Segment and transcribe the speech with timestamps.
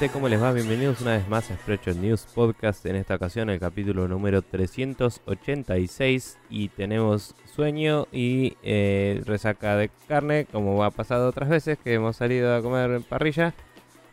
[0.00, 0.12] gente?
[0.14, 0.52] ¿Cómo les va?
[0.52, 2.86] Bienvenidos una vez más a Spreadshot News Podcast.
[2.86, 10.46] En esta ocasión el capítulo número 386 y tenemos sueño y eh, resaca de carne,
[10.50, 13.52] como ha pasado otras veces que hemos salido a comer en parrilla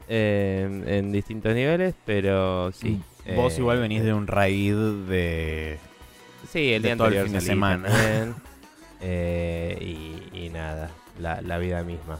[0.09, 3.01] eh, en distintos niveles, pero sí.
[3.37, 4.75] Vos eh, igual venís de un raid
[5.07, 5.79] de...
[6.49, 7.89] Sí, el de día todo el fin de semana.
[8.99, 12.17] Eh, y, y nada, la, la vida misma.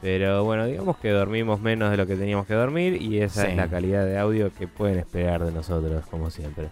[0.00, 3.50] Pero bueno, digamos que dormimos menos de lo que teníamos que dormir y esa Sí.
[3.50, 6.68] es la calidad de audio que pueden esperar de nosotros, como siempre.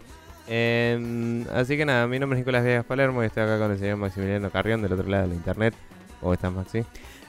[0.48, 3.78] Em, así que nada, mi nombre es Nicolás Viegas Palermo y estoy acá con el
[3.78, 5.74] señor Maximiliano Carrión del otro lado de la internet.
[6.20, 6.84] ¿Cómo estás, Maxi?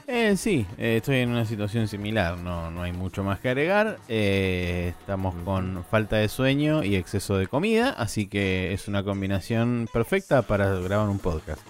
[0.06, 3.98] Eh, sí, eh, estoy en una situación similar, no, no hay mucho más que agregar.
[4.08, 9.86] Eh, estamos con falta de sueño y exceso de comida, así que es una combinación
[9.92, 11.60] perfecta para grabar un podcast.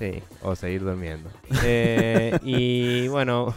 [0.00, 1.30] Sí, o seguir durmiendo.
[1.62, 3.54] Eh, y bueno,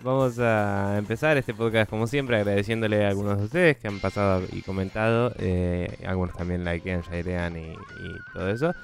[0.00, 4.42] vamos a empezar este podcast como siempre agradeciéndole a algunos de ustedes que han pasado
[4.52, 5.34] y comentado.
[5.38, 8.74] eh, algunos también likean, sharean y, y todo eso.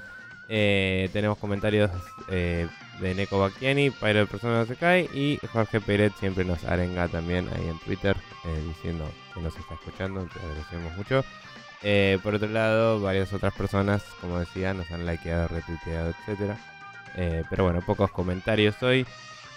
[0.49, 1.89] Eh, tenemos comentarios
[2.29, 2.67] eh,
[3.01, 7.07] de Neko Bacchiani, Pyro de Persona No Se Cae y Jorge Pérez siempre nos arenga
[7.07, 8.15] también ahí en Twitter
[8.67, 11.25] diciendo que nos está escuchando, te agradecemos mucho.
[12.21, 16.59] Por otro lado, varias otras personas, como decía, nos han likeado, retuiteado, etcétera.
[17.15, 19.05] Eh, pero bueno, pocos comentarios hoy.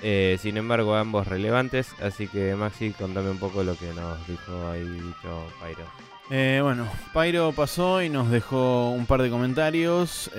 [0.03, 1.89] Eh, sin embargo, ambos relevantes.
[2.03, 5.87] Así que Maxi, contame un poco lo que nos dijo ahí dicho Pyro.
[6.29, 10.31] Eh, bueno, Pyro pasó y nos dejó un par de comentarios.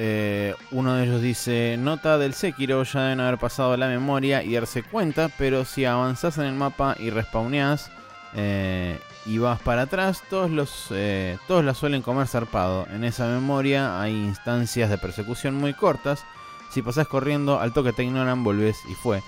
[0.71, 4.83] Uno de ellos dice: Nota del Sekiro, ya deben haber pasado la memoria y darse
[4.83, 7.89] cuenta, pero si avanzás en el mapa y respawneás
[9.25, 10.89] y vas para atrás, todos, los,
[11.47, 12.85] todos la suelen comer zarpado.
[12.93, 16.25] En esa memoria hay instancias de persecución muy cortas.
[16.77, 19.23] Si pasás corriendo, al toque te ignoran, volvés y fue.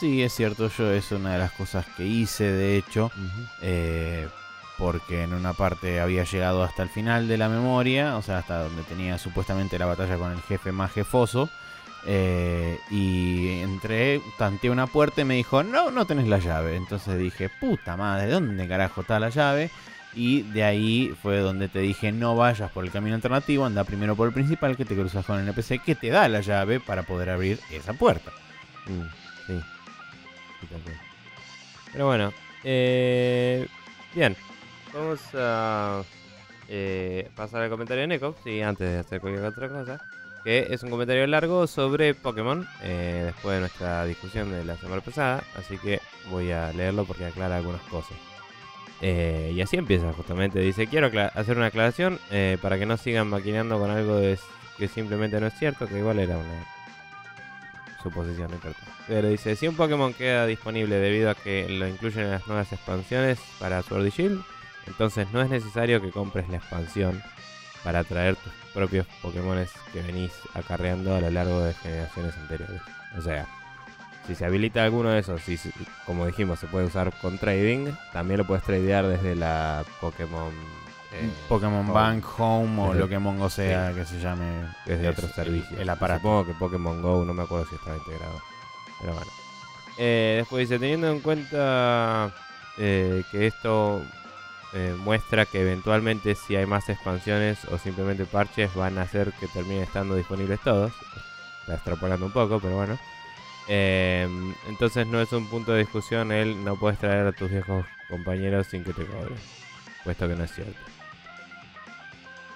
[0.00, 3.10] Sí, es cierto, yo es una de las cosas que hice, de hecho.
[3.60, 4.26] Eh,
[4.78, 8.62] porque en una parte había llegado hasta el final de la memoria, o sea, hasta
[8.62, 11.50] donde tenía supuestamente la batalla con el jefe más jefoso.
[12.06, 16.76] eh, y entré, tanteé una puerta y me dijo, no, no tenés la llave.
[16.76, 19.70] Entonces dije, puta madre, ¿dónde carajo está la llave?
[20.16, 24.14] Y de ahí fue donde te dije, no vayas por el camino alternativo, anda primero
[24.14, 27.02] por el principal que te cruzas con el NPC que te da la llave para
[27.02, 28.30] poder abrir esa puerta.
[28.86, 29.02] Mm,
[29.46, 29.60] sí.
[30.60, 30.92] Sí.
[31.92, 32.32] Pero bueno,
[32.64, 33.66] eh,
[34.14, 34.36] bien.
[34.92, 36.02] Vamos a
[36.68, 40.00] eh, pasar al comentario de Neko, sí, antes de hacer cualquier otra cosa.
[40.44, 45.00] Que es un comentario largo sobre Pokémon, eh, después de nuestra discusión de la semana
[45.00, 45.42] pasada.
[45.56, 46.00] Así que
[46.30, 48.16] voy a leerlo porque aclara algunas cosas.
[49.06, 50.60] Eh, y así empieza justamente.
[50.60, 54.38] Dice, quiero hacer una aclaración eh, para que no sigan maquinando con algo de-
[54.78, 56.64] que simplemente no es cierto, que igual era una
[58.02, 58.78] suposición, no importa.
[59.06, 62.72] Pero dice, si un Pokémon queda disponible debido a que lo incluyen en las nuevas
[62.72, 64.42] expansiones para Sword y Shield,
[64.86, 67.22] entonces no es necesario que compres la expansión
[67.82, 72.80] para traer tus propios Pokémon que venís acarreando a lo largo de generaciones anteriores.
[73.18, 73.46] O sea,
[74.26, 75.58] si se habilita alguno de esos, si,
[76.06, 80.52] como dijimos, se puede usar con trading, también lo puedes tradear desde la Pokémon...
[81.12, 81.92] eh, Pokémon Home.
[81.92, 84.66] Bank, Home o Desde- lo que Mongo sea que se llame.
[84.86, 85.78] desde es otros servicios.
[85.78, 86.20] El aparato.
[86.20, 88.40] Supongo que Pokémon Go, no me acuerdo si estaba integrado.
[89.00, 89.30] Pero bueno.
[89.98, 92.32] Eh, después dice, teniendo en cuenta
[92.78, 94.02] eh, que esto
[94.72, 99.46] eh, muestra que eventualmente si hay más expansiones o simplemente parches van a hacer que
[99.48, 100.92] terminen estando disponibles todos.
[101.60, 102.98] Está extrapolando un poco, pero bueno.
[103.68, 104.28] Eh,
[104.68, 108.66] entonces no es un punto de discusión el no puedes traer a tus viejos compañeros
[108.66, 109.38] sin que te cobren.
[110.04, 110.78] Puesto que no es cierto.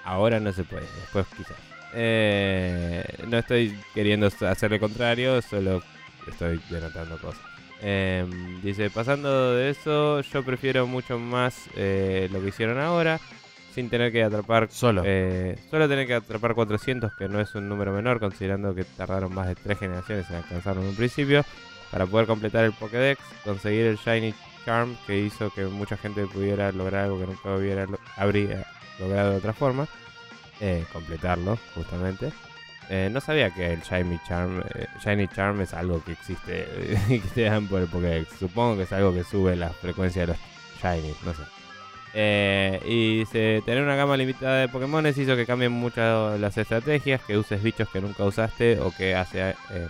[0.03, 1.57] Ahora no se puede, después quizás.
[1.93, 5.81] Eh, no estoy queriendo hacer lo contrario, solo
[6.27, 7.41] estoy denotando cosas.
[7.81, 8.25] Eh,
[8.61, 13.19] dice, pasando de eso, yo prefiero mucho más eh, lo que hicieron ahora,
[13.73, 15.03] sin tener que atrapar Solo.
[15.05, 19.33] eh, solo tener que atrapar 400, que no es un número menor, considerando que tardaron
[19.33, 21.43] más de tres generaciones en alcanzarlo en un principio,
[21.91, 24.33] para poder completar el Pokédex, conseguir el Shiny
[24.65, 28.65] Charm, que hizo que mucha gente pudiera lograr algo que nunca hubiera lo- habría
[28.99, 29.87] logrado de otra forma,
[30.59, 32.31] eh, completarlo, justamente.
[32.91, 36.67] Eh, no sabía que el Shiny Charm, eh, Shiny Charm es algo que existe
[37.09, 38.33] y que te dan por el Pokédex.
[38.39, 40.37] Supongo que es algo que sube la frecuencia de los
[40.81, 41.43] Shiny, no sé.
[42.13, 47.21] Eh, y dice, tener una gama limitada de Pokémon hizo que cambien mucho las estrategias,
[47.21, 49.87] que uses bichos que nunca usaste o que hace, eh,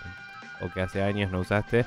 [0.60, 1.86] o que hace años no usaste,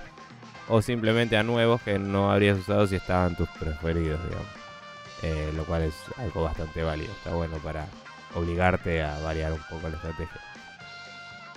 [0.70, 4.48] o simplemente a nuevos que no habrías usado si estaban tus preferidos, digamos.
[5.22, 7.86] Eh, lo cual es algo bastante válido, está bueno para
[8.36, 10.42] obligarte a variar un poco la estrategia.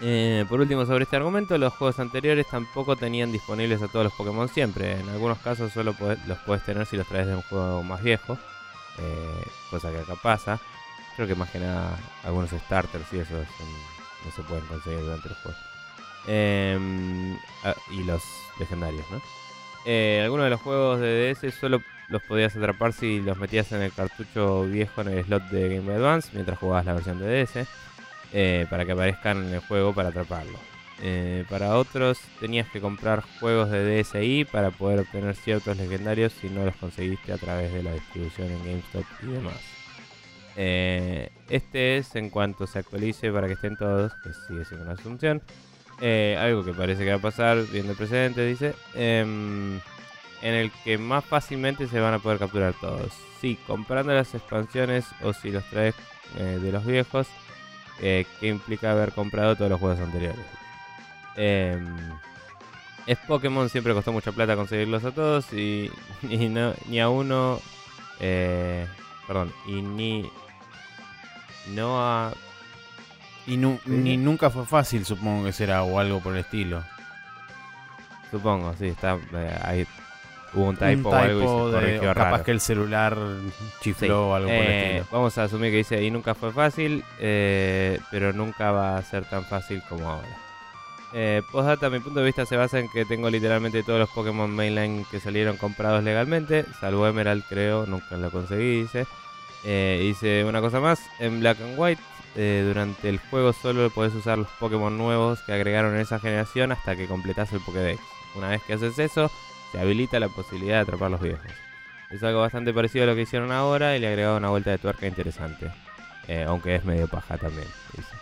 [0.02, 4.12] Eh, por último, sobre este argumento, los juegos anteriores tampoco tenían disponibles a todos los
[4.12, 5.00] Pokémon siempre.
[5.00, 5.94] En algunos casos solo
[6.26, 8.38] los puedes tener si los traes de un juego más viejo,
[8.98, 10.58] eh, cosa que acá pasa.
[11.16, 15.28] Creo que más que nada algunos starters y eso son- no se pueden conseguir durante
[15.28, 15.58] el juego.
[16.26, 18.22] Em, ah, y los
[18.58, 19.20] legendarios, ¿no?
[19.84, 23.82] Eh, algunos de los juegos de DS solo los podías atrapar si los metías en
[23.82, 27.26] el cartucho viejo en el slot de Game Boy Advance mientras jugabas la versión de
[27.44, 27.66] DS
[28.32, 30.58] eh, para que aparezcan en el juego para atraparlo.
[31.02, 36.48] Eh, para otros tenías que comprar juegos de DSi para poder obtener ciertos legendarios si
[36.48, 39.60] no los conseguiste a través de la distribución en GameStop y demás.
[40.56, 44.94] Eh, este es en cuanto se actualice para que estén todos, que sigue siendo una
[44.94, 45.42] asunción.
[46.00, 49.76] Eh, algo que parece que va a pasar, viendo el precedente, dice, em,
[50.40, 53.12] en el que más fácilmente se van a poder capturar todos.
[53.40, 55.94] Sí, comprando las expansiones o si los traes
[56.34, 57.28] de los viejos,
[58.00, 60.44] que implica haber comprado todos los juegos anteriores.
[61.36, 61.86] Em,
[63.06, 65.90] es Pokémon, siempre costó mucha plata conseguirlos a todos y,
[66.22, 67.60] y no- ni a uno,
[68.20, 68.86] eh,
[69.26, 70.30] perdón, y ni
[71.74, 72.32] no a
[73.46, 76.82] Y nu- ni nunca fue fácil, supongo que será, o algo por el estilo.
[78.30, 79.86] Supongo, sí, está eh, ahí
[80.52, 82.44] hubo un Un typo, o algo y se de- corrigió o capaz raro.
[82.44, 83.16] que el celular
[83.80, 85.06] chifló Sí, o algo por el eh, estilo.
[85.12, 89.24] Vamos a asumir que dice y nunca fue fácil, eh, pero nunca va a ser
[89.26, 90.28] tan fácil como ahora.
[91.12, 94.50] Eh, postdata, mi punto de vista se basa en que tengo literalmente todos los Pokémon
[94.50, 99.06] mainline que salieron comprados legalmente, salvo Emerald creo, nunca lo conseguí, dice.
[99.64, 102.02] Eh, dice una cosa más, en Black and White
[102.36, 106.70] eh, durante el juego solo podés usar los Pokémon nuevos que agregaron en esa generación
[106.70, 108.00] hasta que completas el Pokédex.
[108.34, 109.30] Una vez que haces eso,
[109.72, 111.46] se habilita la posibilidad de atrapar los viejos.
[112.10, 114.78] Es algo bastante parecido a lo que hicieron ahora y le agregaron una vuelta de
[114.78, 115.70] tuerca interesante.
[116.28, 118.16] Eh, aunque es medio paja también, dice.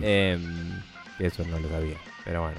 [0.00, 0.80] Em,
[1.18, 2.58] que eso no lo sabía, pero bueno.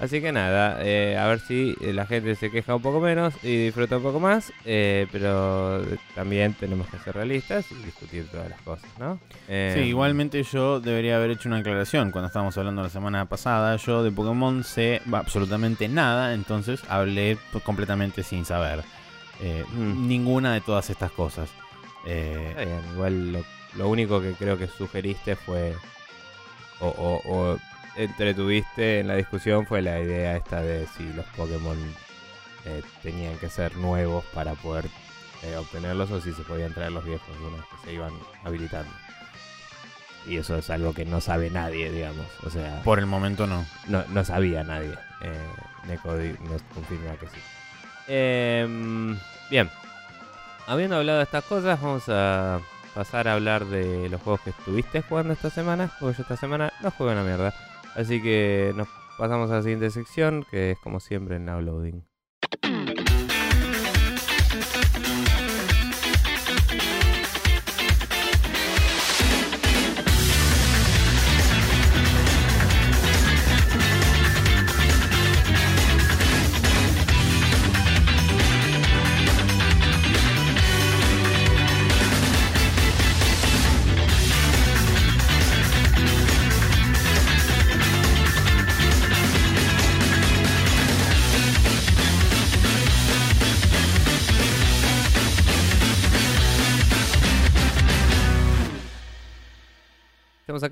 [0.00, 3.34] Así que nada, eh, a ver si eh, la gente se queja un poco menos
[3.44, 5.84] y disfruta un poco más, eh, pero
[6.16, 9.20] también tenemos que ser realistas y discutir todas las cosas, ¿no?
[9.46, 13.76] Sí, igualmente yo debería haber hecho una aclaración cuando estábamos hablando la semana pasada.
[13.76, 18.82] Yo de Pokémon sé absolutamente nada, entonces hablé p- completamente sin saber
[19.76, 20.06] Mm.
[20.08, 21.50] ninguna de todas estas cosas.
[22.04, 22.54] Bien,
[22.94, 23.44] igual lo,
[23.76, 25.74] lo único que creo que sugeriste fue.
[26.80, 27.22] O, o-
[27.52, 27.58] o
[27.96, 31.78] entretuviste en la discusión fue la idea esta de si los Pokémon
[32.64, 34.86] eh, tenían que ser nuevos para poder
[35.42, 38.12] eh, obtenerlos o si se podían traer los viejos una vez que se iban
[38.44, 38.92] habilitando.
[40.26, 42.26] Y eso es algo que no sabe nadie, digamos.
[42.44, 43.66] O sea, por el momento no.
[43.88, 44.94] no, no sabía nadie.
[45.20, 45.48] Eh,
[45.88, 47.40] Neko nos confirma que sí.
[48.06, 49.18] Em,
[49.50, 49.68] bien.
[50.68, 52.60] Habiendo hablado de estas cosas, vamos a
[52.94, 55.90] pasar a hablar de los juegos que estuviste jugando esta semana.
[55.98, 57.52] Porque yo esta semana no jugué una mierda.
[57.94, 62.02] Así que nos pasamos a la siguiente sección, que es como siempre en Now Loading.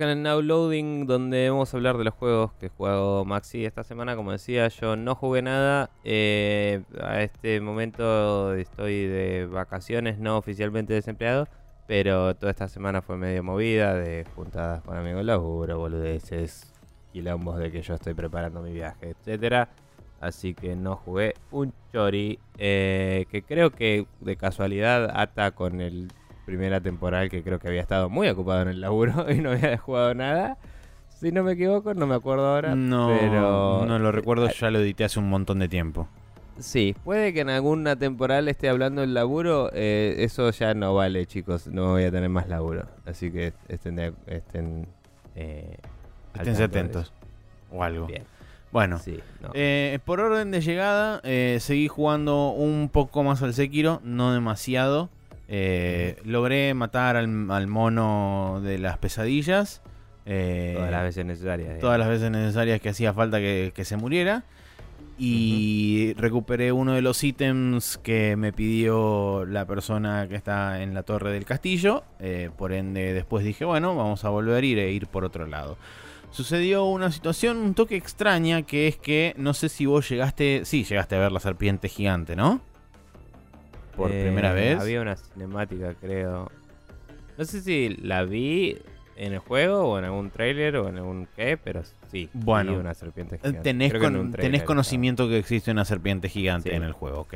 [0.00, 3.66] Acá en el Now Loading donde vamos a hablar de los juegos que jugado Maxi
[3.66, 4.16] esta semana.
[4.16, 5.90] Como decía, yo no jugué nada.
[6.04, 11.48] eh, a este momento estoy de vacaciones, no oficialmente desempleado.
[11.86, 16.72] Pero toda esta semana fue medio movida de juntadas con amigos laburo, boludeces,
[17.12, 19.68] quilombos de que yo estoy preparando mi viaje, etcétera.
[20.20, 22.38] Así que no jugué un chori.
[22.56, 26.08] eh, que creo que de casualidad ata con el
[26.44, 29.76] primera temporal que creo que había estado muy ocupado en el laburo y no había
[29.78, 30.58] jugado nada.
[31.08, 32.74] Si no me equivoco, no me acuerdo ahora.
[32.74, 36.08] No, pero no lo recuerdo, ya lo edité hace un montón de tiempo.
[36.58, 39.70] Sí, puede que en alguna temporal esté hablando del laburo.
[39.72, 41.66] eh, eso ya no vale, chicos.
[41.66, 42.86] No voy a tener más laburo.
[43.06, 44.86] Así que estén, estén
[45.36, 45.76] eh,
[46.34, 47.12] Esténse atentos.
[47.70, 48.06] O algo.
[48.06, 48.24] Bien,
[48.72, 49.50] Bueno, sí, no.
[49.54, 55.08] eh, por orden de llegada, eh, seguí jugando un poco más al Sekiro, no demasiado.
[55.52, 59.82] Eh, logré matar al, al mono de las pesadillas.
[60.24, 61.78] eh, Todas las veces necesarias.
[61.80, 64.44] todas las veces necesarias que hacía falta que, que se muriera.
[65.18, 71.02] y recuperé uno de los ítems que me pidió la persona que está en la
[71.02, 72.04] torre del castillo.
[72.20, 75.46] eh, por ende, después dije, bueno, vamos a volver a ir e ir por otro
[75.46, 75.76] lado.
[76.30, 80.84] Sucedió una situación un toque extraña que es que no sé si vos llegaste, sí,
[80.84, 82.60] llegaste a ver la serpiente gigante, ¿no?
[84.00, 84.78] Por Eh, primera vez.
[84.80, 86.50] Había una cinemática, creo.
[87.38, 88.78] No sé si la vi
[89.16, 92.28] en el juego o en algún trailer o en algún qué, pero sí.
[92.32, 93.60] Bueno, una serpiente gigante.
[93.60, 94.00] Tenés, con-
[94.32, 96.76] trailer tenés conocimiento que existe una serpiente gigante Sí.
[96.76, 97.34] en el juego, ok.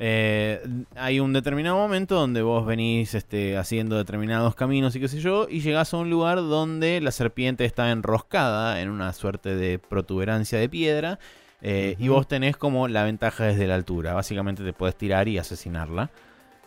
[0.00, 0.60] Eh,
[0.94, 5.48] hay un determinado momento donde vos venís este, haciendo determinados caminos y qué sé yo,
[5.50, 10.60] y llegás a un lugar donde la serpiente está enroscada en una suerte de protuberancia
[10.60, 11.18] de piedra,
[11.60, 14.14] eh, y vos tenés como la ventaja desde la altura.
[14.14, 16.10] Básicamente te puedes tirar y asesinarla.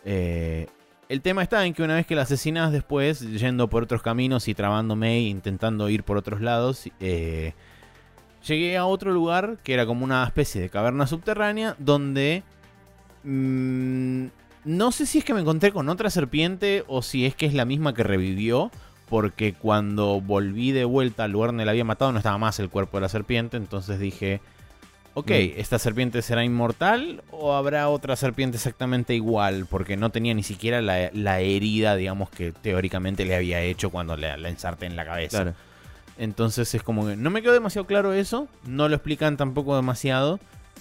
[0.04, 0.66] Eh,
[1.08, 4.48] el tema está en que una vez que la asesinas después, yendo por otros caminos
[4.48, 7.54] y trabándome e intentando ir por otros lados, eh,
[8.46, 12.42] llegué a otro lugar que era como una especie de caverna subterránea donde
[13.24, 14.26] mm,
[14.64, 17.54] no sé si es que me encontré con otra serpiente o si es que es
[17.54, 18.70] la misma que revivió.
[19.08, 22.70] Porque cuando volví de vuelta al lugar donde la había matado no estaba más el
[22.70, 23.58] cuerpo de la serpiente.
[23.58, 24.40] Entonces dije,
[25.14, 25.60] ok, Mm.
[25.60, 29.66] ¿esta serpiente será inmortal o habrá otra serpiente exactamente igual?
[29.68, 34.16] Porque no tenía ni siquiera la, la herida, digamos, que teóricamente le había hecho cuando
[34.16, 35.42] la, la ensarté en la cabeza.
[35.42, 35.54] Claro.
[36.18, 40.38] Entonces es como que no me quedó demasiado claro eso, no lo explican tampoco demasiado,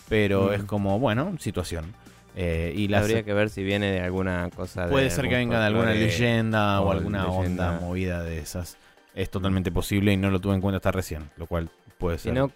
[0.09, 0.53] pero Mm.
[0.53, 1.93] es como, bueno, situación.
[2.35, 5.35] Eh, y la Habría que ver si viene de alguna cosa de puede ser que
[5.35, 7.71] venga de alguna leyenda o o alguna leyenda.
[7.71, 8.77] onda movida de esas.
[9.13, 12.25] Es totalmente posible y no lo tuve en cuenta hasta recién, lo cual puede Si
[12.29, 12.33] ser.
[12.33, 12.49] no,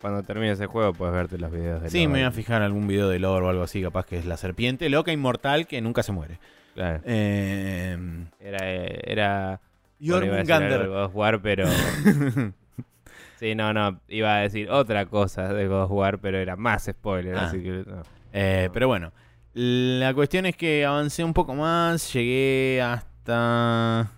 [0.00, 2.34] cuando termines el juego puedes verte los videos de sí, me voy a Lord.
[2.34, 5.12] fijar en algún video de lore o algo así, capaz que es la serpiente loca
[5.12, 6.38] inmortal que nunca se muere.
[6.74, 7.00] Claro.
[7.04, 7.96] Eh,
[8.40, 8.66] Era.
[8.66, 9.60] era
[10.04, 10.88] Jormungandr.
[10.88, 11.66] God of War, pero.
[13.38, 14.00] sí, no, no.
[14.08, 17.36] Iba a decir otra cosa de God of War, pero era más spoiler.
[17.36, 17.46] Ah.
[17.46, 17.84] Así que.
[17.86, 18.02] no.
[18.32, 19.12] Eh, pero bueno,
[19.54, 24.10] la cuestión es que avancé un poco más, llegué hasta...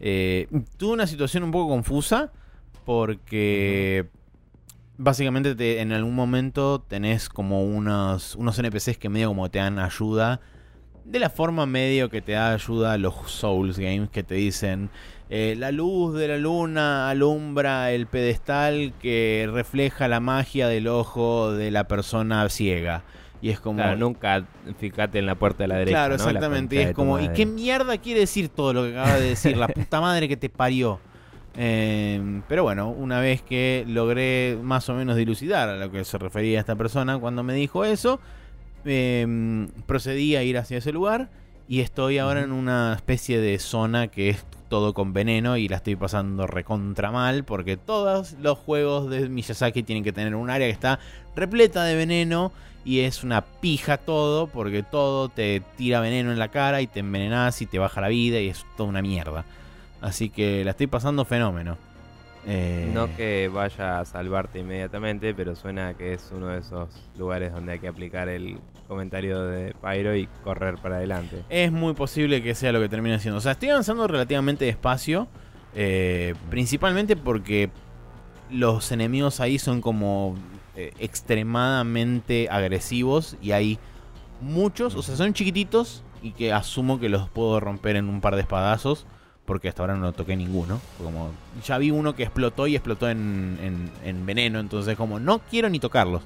[0.00, 0.48] eh,
[0.78, 2.32] tuve una situación un poco confusa
[2.86, 4.06] porque
[4.98, 9.78] básicamente te- en algún momento tenés como unos, unos NPCs que medio como te dan
[9.78, 10.40] ayuda.
[11.04, 14.88] De la forma medio que te da ayuda los Souls Games que te dicen
[15.28, 21.52] eh, la luz de la luna alumbra el pedestal que refleja la magia del ojo
[21.52, 23.02] de la persona ciega.
[23.42, 23.76] Y es como...
[23.82, 24.46] Claro, nunca
[24.78, 25.96] fíjate en la puerta de la derecha.
[25.98, 26.76] Claro, exactamente.
[26.76, 29.56] Y es como, ¿y qué mierda quiere decir todo lo que acaba de decir?
[29.58, 31.00] la puta madre que te parió.
[31.56, 36.18] Eh, pero bueno, una vez que logré más o menos dilucidar a lo que se
[36.18, 38.20] refería esta persona cuando me dijo eso,
[38.84, 41.28] eh, procedí a ir hacia ese lugar
[41.68, 45.76] y estoy ahora en una especie de zona que es todo con veneno y la
[45.76, 50.66] estoy pasando recontra mal porque todos los juegos de Miyazaki tienen que tener un área
[50.66, 50.98] que está
[51.36, 52.52] repleta de veneno
[52.84, 57.00] y es una pija todo porque todo te tira veneno en la cara y te
[57.00, 59.44] envenenas y te baja la vida y es toda una mierda.
[60.04, 61.78] Así que la estoy pasando fenómeno.
[62.46, 67.52] Eh, No que vaya a salvarte inmediatamente, pero suena que es uno de esos lugares
[67.54, 71.42] donde hay que aplicar el comentario de Pyro y correr para adelante.
[71.48, 73.38] Es muy posible que sea lo que termine siendo.
[73.38, 75.26] O sea, estoy avanzando relativamente despacio.
[75.74, 77.70] eh, principalmente porque
[78.50, 80.36] los enemigos ahí son como
[80.76, 83.36] eh, extremadamente agresivos.
[83.40, 83.78] Y hay
[84.42, 84.94] muchos.
[84.96, 86.02] O sea, son chiquititos.
[86.22, 89.06] Y que asumo que los puedo romper en un par de espadazos.
[89.44, 90.80] Porque hasta ahora no toqué ninguno.
[91.02, 91.32] Como,
[91.66, 94.58] ya vi uno que explotó y explotó en, en- en veneno.
[94.60, 96.22] Entonces, como, no quiero ni tocarlos.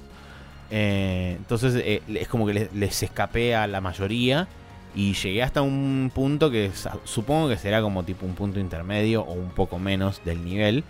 [0.71, 4.47] Eh, entonces eh, es como que les, les escapé a la mayoría
[4.95, 6.71] y llegué hasta un punto que
[7.05, 10.83] supongo que será como tipo un punto intermedio o un poco menos del nivel.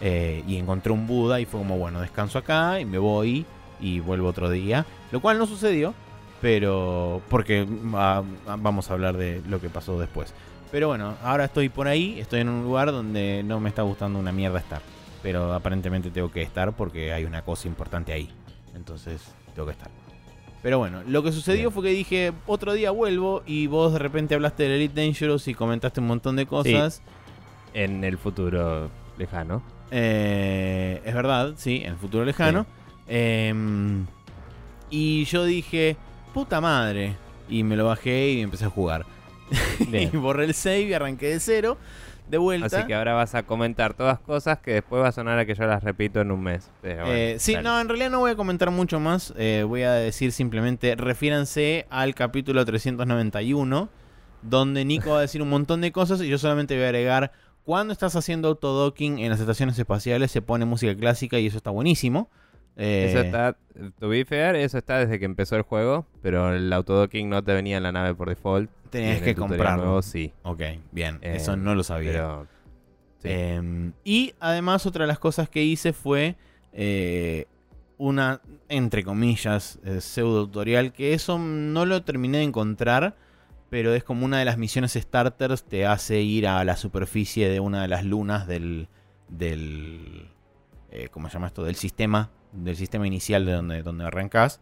[0.00, 3.46] Eh, y encontré un Buda y fue como, bueno, descanso acá y me voy
[3.80, 4.84] y vuelvo otro día.
[5.10, 5.94] Lo cual no sucedió,
[6.40, 8.22] pero porque ah,
[8.58, 10.32] vamos a hablar de lo que pasó después.
[10.70, 14.18] Pero bueno, ahora estoy por ahí, estoy en un lugar donde no me está gustando
[14.18, 14.82] una mierda estar.
[15.22, 18.28] Pero aparentemente tengo que estar porque hay una cosa importante ahí.
[18.74, 19.22] Entonces
[19.54, 19.90] tengo que estar.
[20.62, 21.72] Pero bueno, lo que sucedió Bien.
[21.72, 25.54] fue que dije, otro día vuelvo y vos de repente hablaste del Elite Dangerous y
[25.54, 27.02] comentaste un montón de cosas.
[27.72, 29.62] En el futuro lejano.
[29.90, 32.66] Eh, es verdad, sí, en el futuro lejano.
[33.06, 34.06] Em,
[34.90, 35.96] y yo dije,
[36.36, 37.16] puta madre.
[37.48, 39.06] Y me lo bajé y empecé a jugar.
[39.90, 41.78] Y borré el save y arranqué de cero.
[42.28, 42.66] De vuelta.
[42.66, 45.54] Así que ahora vas a comentar todas cosas que después va a sonar a que
[45.54, 46.70] yo las repito en un mes.
[46.82, 49.32] Pero bueno, Eh, sí, no, en realidad no voy a comentar mucho más.
[49.38, 53.88] eh, voy a decir simplemente, refiéranse al capítulo 391,
[54.42, 57.32] donde Nico va a decir un montón de cosas y yo solamente voy a agregar,
[57.64, 61.70] cuando estás haciendo autodocking en las estaciones espaciales se pone música clásica y eso está
[61.70, 62.28] buenísimo.
[62.76, 63.56] Eh, Eso está,
[63.98, 67.54] to be fair, eso está desde que empezó el juego, pero el autodocking no te
[67.54, 68.70] venía en la nave por default.
[68.90, 69.84] Tenías en que comprarlo.
[69.84, 70.32] nuevo sí.
[70.42, 70.60] Ok,
[70.92, 71.18] bien.
[71.22, 72.12] Eh, Eso no lo sabía.
[72.12, 72.46] Pero,
[73.18, 73.28] sí.
[73.30, 76.36] Eh, y además otra de las cosas que hice fue
[76.72, 77.46] eh,
[77.98, 83.16] una, entre comillas, eh, pseudo tutorial, que eso no lo terminé de encontrar,
[83.70, 87.58] pero es como una de las misiones starters, te hace ir a la superficie de
[87.58, 88.88] una de las lunas del,
[89.28, 90.28] del
[90.90, 91.64] eh, ¿cómo se llama esto?
[91.64, 94.60] Del sistema, del sistema inicial de donde, donde arrancas.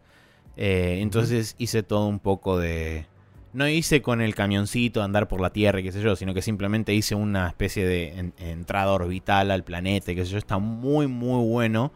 [0.57, 3.05] Eh, entonces hice todo un poco de...
[3.53, 6.41] No hice con el camioncito andar por la Tierra y qué sé yo, sino que
[6.41, 10.37] simplemente hice una especie de en- entrada orbital al planeta y qué sé yo.
[10.37, 11.93] Está muy, muy bueno.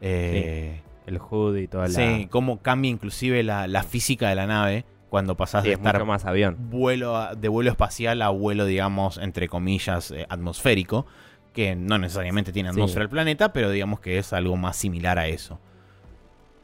[0.00, 1.94] Eh, el HUD y toda la...
[1.94, 5.78] sí, cómo cambia inclusive la, la física de la nave cuando pasás Sí, de es
[5.80, 6.56] estar más avión.
[6.70, 11.06] vuelo a- de vuelo espacial a vuelo, digamos, entre comillas, eh, atmosférico,
[11.54, 15.28] que no necesariamente tiene atmósfera el planeta, pero digamos que es algo más similar a
[15.28, 15.58] eso.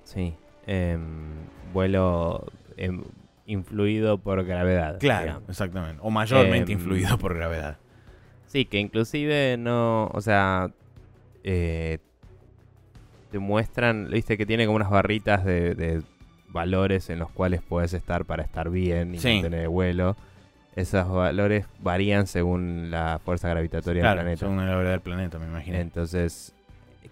[0.04, 0.34] Sí.
[0.66, 1.00] Em,
[1.72, 3.02] vuelo em,
[3.46, 4.98] influido por gravedad.
[5.00, 5.42] digamos.
[5.48, 6.00] exactamente.
[6.02, 7.78] O mayormente Em, influido por gravedad.
[8.46, 10.70] Sí, que inclusive no, o sea,
[11.44, 11.98] eh,
[13.30, 16.02] te muestran, viste que tiene como unas barritas de, de
[16.48, 19.34] valores en los cuales puedes estar para estar bien y Sí.
[19.34, 20.16] mantener el vuelo.
[20.76, 24.40] Esos valores varían según la fuerza gravitatoria Claro, del planeta.
[24.40, 25.76] según la gravedad del planeta, me imagino.
[25.78, 26.54] Entonces,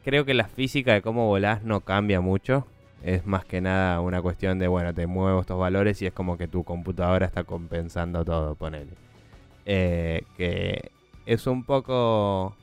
[0.05, 2.67] creo que la física de cómo volás no cambia mucho.
[3.03, 6.37] Es más que nada una cuestión de, bueno, te muevo estos valores y es como
[6.37, 8.93] que tu computadora está compensando todo, ponele.
[9.67, 10.91] Eh, que
[11.27, 12.57] es un poco...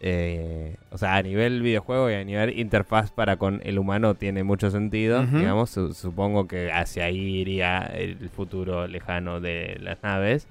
[0.00, 4.44] eh, o sea, a nivel videojuego y a nivel interfaz para con el humano tiene
[4.44, 5.24] mucho sentido.
[5.26, 10.46] Digamos, Su- supongo que hacia ahí iría el futuro lejano de las naves.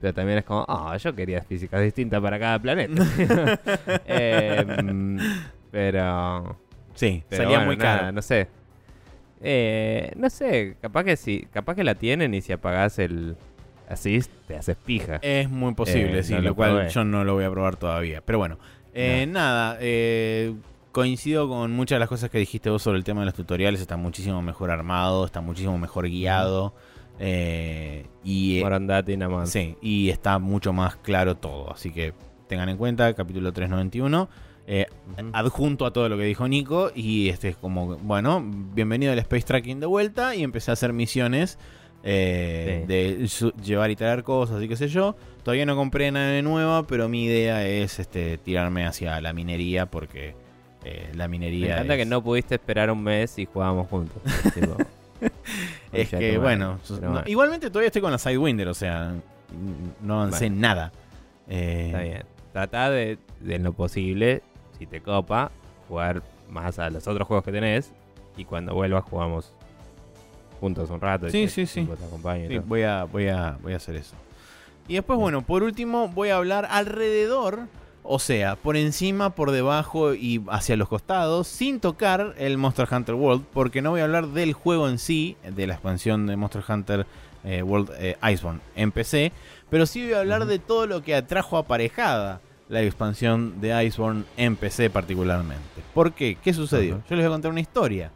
[0.00, 3.04] Pero también es como, ah, yo quería físicas distintas para cada planeta.
[4.06, 5.18] Em,
[5.70, 6.56] pero,
[6.94, 8.12] sí, pero salía bueno, muy nada, caro.
[8.12, 8.48] No sé.
[9.40, 13.36] Eh, no sé, capaz que sí, capaz que la tienen y si apagás el
[13.88, 15.18] assist te haces pija.
[15.22, 16.88] Es muy posible, Eh, sí, no lo lo cual probé.
[16.90, 18.20] yo no lo voy a probar todavía.
[18.24, 18.58] Pero bueno,
[18.94, 20.54] eh, nada, eh,
[20.92, 23.80] coincido con muchas de las cosas que dijiste vos sobre el tema de los tutoriales.
[23.80, 26.74] Está muchísimo mejor armado, está muchísimo mejor guiado.
[27.18, 28.80] eh, y, eh,
[29.16, 29.50] nada más.
[29.50, 31.72] sí, y está mucho más claro todo.
[31.72, 32.14] Así que
[32.48, 34.28] tengan en cuenta, capítulo 391.
[34.66, 34.86] eh,
[35.32, 36.90] adjunto a todo lo que dijo Nico.
[36.94, 40.34] Y este es como, bueno, bienvenido al Space Tracking de vuelta.
[40.34, 41.58] Y empecé a hacer misiones
[42.04, 43.46] eh, Sí.
[43.52, 45.14] de llevar y traer cosas y qué sé yo.
[45.44, 50.34] Todavía no compré nave nueva, pero mi idea es este, tirarme hacia la minería porque
[50.84, 51.74] eh, la Me minería.
[51.74, 54.20] encanta es, que no pudiste esperar un mes y jugábamos juntos.
[54.54, 54.76] Tipo,
[55.92, 59.14] Es de que, bueno, no- bueno, igualmente todavía estoy con la Sidewinder, o sea,
[60.00, 60.92] no avancé en nada.
[61.48, 62.22] Eh, está bien.
[62.52, 64.42] Trata de, de en lo posible,
[64.78, 65.50] si te copa,
[65.88, 67.92] jugar más a los otros juegos que tenés.
[68.36, 69.54] Y cuando vuelvas jugamos
[70.62, 71.26] juntos un rato.
[71.26, 71.84] y Sí, te- sí, sí.
[71.84, 74.14] te y Sí, voy a, voy a, voy a hacer eso.
[74.86, 77.66] Y después, bueno, por último, voy a hablar alrededor,
[78.04, 83.16] o sea, por encima, por debajo y hacia los costados, sin tocar el Monster Hunter
[83.16, 86.62] World, porque no voy a hablar del juego en sí, de la expansión de Monster
[86.68, 87.06] Hunter
[87.42, 89.32] eh, World eh, Iceborne en PC,
[89.68, 94.22] pero sí voy a hablar de todo lo que atrajo aparejada la expansión de Iceborne
[94.36, 95.82] en PC particularmente.
[95.92, 96.36] ¿Por qué?
[96.42, 97.02] ¿Qué sucedió?
[97.10, 98.12] Yo les voy a contar una historia.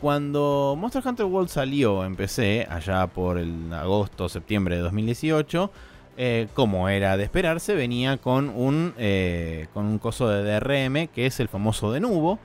[0.00, 5.72] Cuando Monster Hunter World salió en PC, allá por el agosto, septiembre de 2018,
[6.16, 11.26] eh, como era de esperarse, venía con un, eh, con un coso de DRM, que
[11.26, 12.38] es el famoso Denuvo,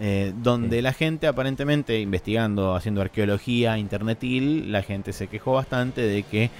[0.00, 0.82] eh, donde Sí.
[0.82, 6.50] la gente aparentemente, investigando, haciendo arqueología internetil, la gente se quejó bastante de que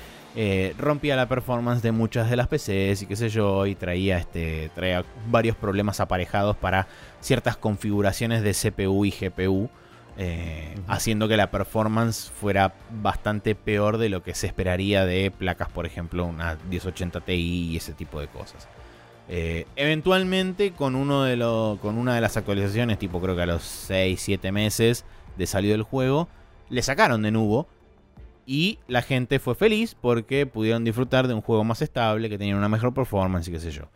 [0.79, 4.71] rompía la performance de muchas de las PCs y qué sé yo, y traía, este,
[4.75, 6.87] traía varios problemas aparejados para
[7.23, 9.71] ciertas configuraciones de CPU y GPU,
[10.19, 15.69] eh, haciendo que la performance fuera bastante peor de lo que se esperaría de placas,
[15.69, 18.67] por ejemplo, una 1080 Ti y ese tipo de cosas.
[19.29, 23.47] Eh, eventualmente, con, uno de lo- con una de las actualizaciones, tipo creo que a
[23.47, 25.05] los 6-7 meses
[25.37, 26.29] de salido del juego,
[26.71, 27.67] le sacaron de nuevo.
[28.49, 32.57] Y la gente fue feliz porque pudieron disfrutar de un juego más estable, que tenía
[32.57, 33.89] una mejor performance y qué sé yo.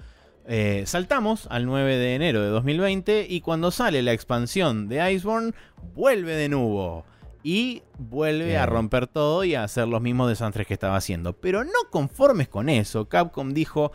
[0.53, 5.53] Eh, saltamos al 9 de enero de 2020 y cuando sale la expansión de Iceborne,
[5.95, 7.05] vuelve de nuevo.
[7.45, 11.35] Y vuelve a romper todo y a hacer los mismos desastres que estaba haciendo.
[11.35, 13.93] Pero no conformes con eso, Capcom dijo,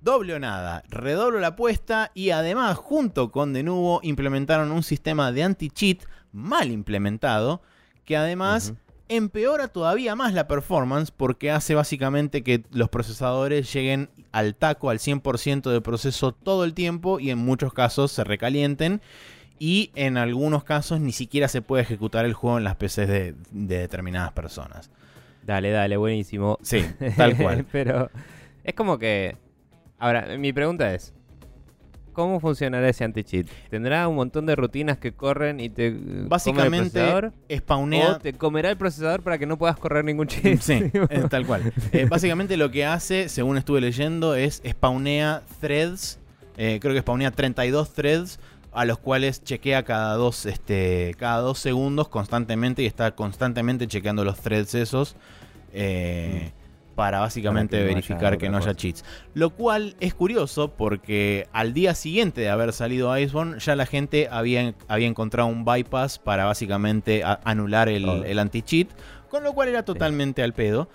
[0.00, 5.30] doble o nada, redoblo la apuesta y además junto con de nuevo implementaron un sistema
[5.30, 7.62] de anti-cheat mal implementado
[8.04, 8.74] que además.
[9.08, 14.98] Empeora todavía más la performance porque hace básicamente que los procesadores lleguen al taco, al
[14.98, 19.00] 100% de proceso todo el tiempo y en muchos casos se recalienten.
[19.58, 23.34] y en algunos casos ni siquiera se puede ejecutar el juego en las PCs de,
[23.52, 24.90] de determinadas personas.
[25.46, 26.58] Dale, dale, buenísimo.
[26.62, 26.84] Sí,
[27.16, 27.64] tal cual.
[27.70, 28.10] Pero
[28.64, 29.36] es como que...
[29.98, 31.14] Ahora, mi pregunta es,
[32.14, 33.46] ¿cómo funcionará ese anti-cheat?
[33.68, 35.92] ¿Tendrá un montón de rutinas que corren y te...
[35.92, 37.32] comen el Básicamente procesador?
[37.54, 40.58] spawnea ¿O te comerá el procesador para que no puedas correr ningún cheat?
[40.62, 41.70] Sí, es tal cual.
[41.92, 46.18] Eh, básicamente lo que hace, según estuve leyendo, es spawnea threads.
[46.56, 48.38] eh, creo que spawnea 32 threads
[48.72, 54.24] a los cuales chequea cada dos, este, cada dos segundos constantemente y está constantemente chequeando
[54.24, 55.16] los threads esos.
[55.72, 56.52] eh,
[56.94, 59.04] Para básicamente Para que no haya verificar que no haya cheats.
[59.34, 64.28] Lo cual es curioso porque al día siguiente de haber salido Iceborne, ya la gente
[64.30, 68.88] había, había encontrado un bypass para básicamente anular el, anti-cheat.
[69.28, 70.88] Con lo cual era totalmente al pedo.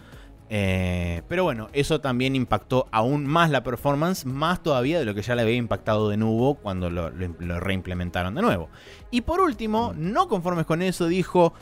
[0.51, 5.21] Eh, pero bueno, eso también impactó aún más la performance, más todavía de lo que
[5.21, 8.69] ya le había impactado de nuevo cuando lo, lo- lo reimplementaron de nuevo.
[9.11, 11.53] Y por último, no conformes con eso, dijo,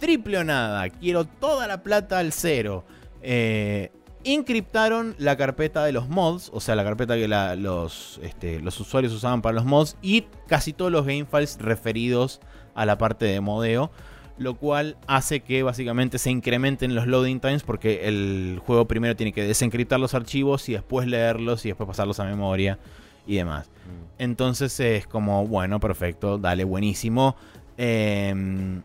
[0.00, 2.84] triple o nada, quiero toda la plata al cero.
[3.28, 3.90] Eh,
[4.22, 8.78] encriptaron la carpeta de los mods, o sea, la carpeta que la- los, este, los
[8.80, 12.40] usuarios usaban para los mods, y casi todos los game files referidos
[12.74, 13.90] a la parte de modeo
[14.38, 19.32] lo cual hace que básicamente se incrementen los loading times porque el juego primero tiene
[19.32, 22.78] que desencriptar los archivos y después leerlos y después pasarlos a memoria
[23.26, 23.68] y demás.
[23.68, 24.22] Mm.
[24.22, 27.34] Entonces es como, bueno, perfecto, dale, buenísimo.
[27.78, 28.82] Em,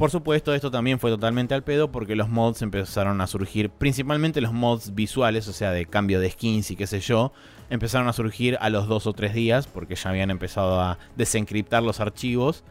[0.00, 4.40] por supuesto, esto también fue totalmente al pedo porque los mods empezaron a surgir, principalmente
[4.40, 7.34] los mods visuales, o sea, de cambio de skins y qué sé yo,
[7.68, 11.82] empezaron a surgir a los dos o tres días porque ya habían empezado a desencriptar
[11.82, 12.64] los archivos.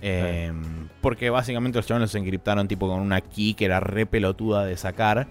[0.00, 0.50] Eh,
[1.02, 4.78] Porque básicamente los chavales los encriptaron tipo con una key que era re pelotuda de
[4.78, 5.28] sacar.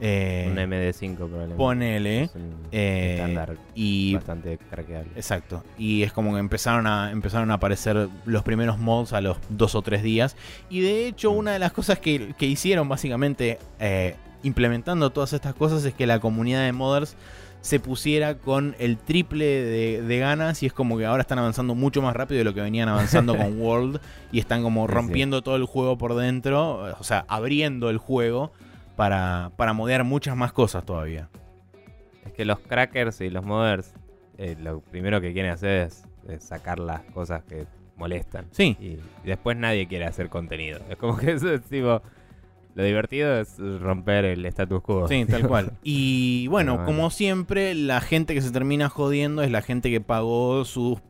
[0.00, 1.56] Eh, Un MD5 probablemente.
[1.56, 2.22] ponele.
[2.24, 5.10] Es un eh, estándar y bastante craqueable.
[5.16, 5.64] Exacto.
[5.76, 9.74] Y es como que empezaron a, empezaron a aparecer los primeros mods a los dos
[9.74, 10.36] o tres días.
[10.70, 15.54] Y de hecho, una de las cosas que, que hicieron básicamente eh, implementando todas estas
[15.54, 17.16] cosas es que la comunidad de modders
[17.60, 20.62] se pusiera con el triple de, de ganas.
[20.62, 23.36] Y es como que ahora están avanzando mucho más rápido de lo que venían avanzando
[23.36, 24.00] con World.
[24.30, 24.92] Y están como sí.
[24.92, 26.94] rompiendo todo el juego por dentro.
[27.00, 28.52] O sea, abriendo el juego
[28.98, 31.28] para, para modear muchas más cosas todavía.
[32.26, 33.94] Es que los crackers y los modders,
[34.38, 38.46] eh, lo primero que quieren hacer es, es sacar las cosas que molestan.
[38.50, 38.76] Sí.
[38.80, 40.80] Y, y después nadie quiere hacer contenido.
[40.90, 42.02] Es como que eso es tipo.
[42.78, 45.08] Lo divertido es romper el status quo.
[45.08, 45.72] Sí, tal cual.
[45.82, 50.64] Y bueno, como siempre, la gente que se termina jodiendo es la gente que pagó
[50.64, 51.00] su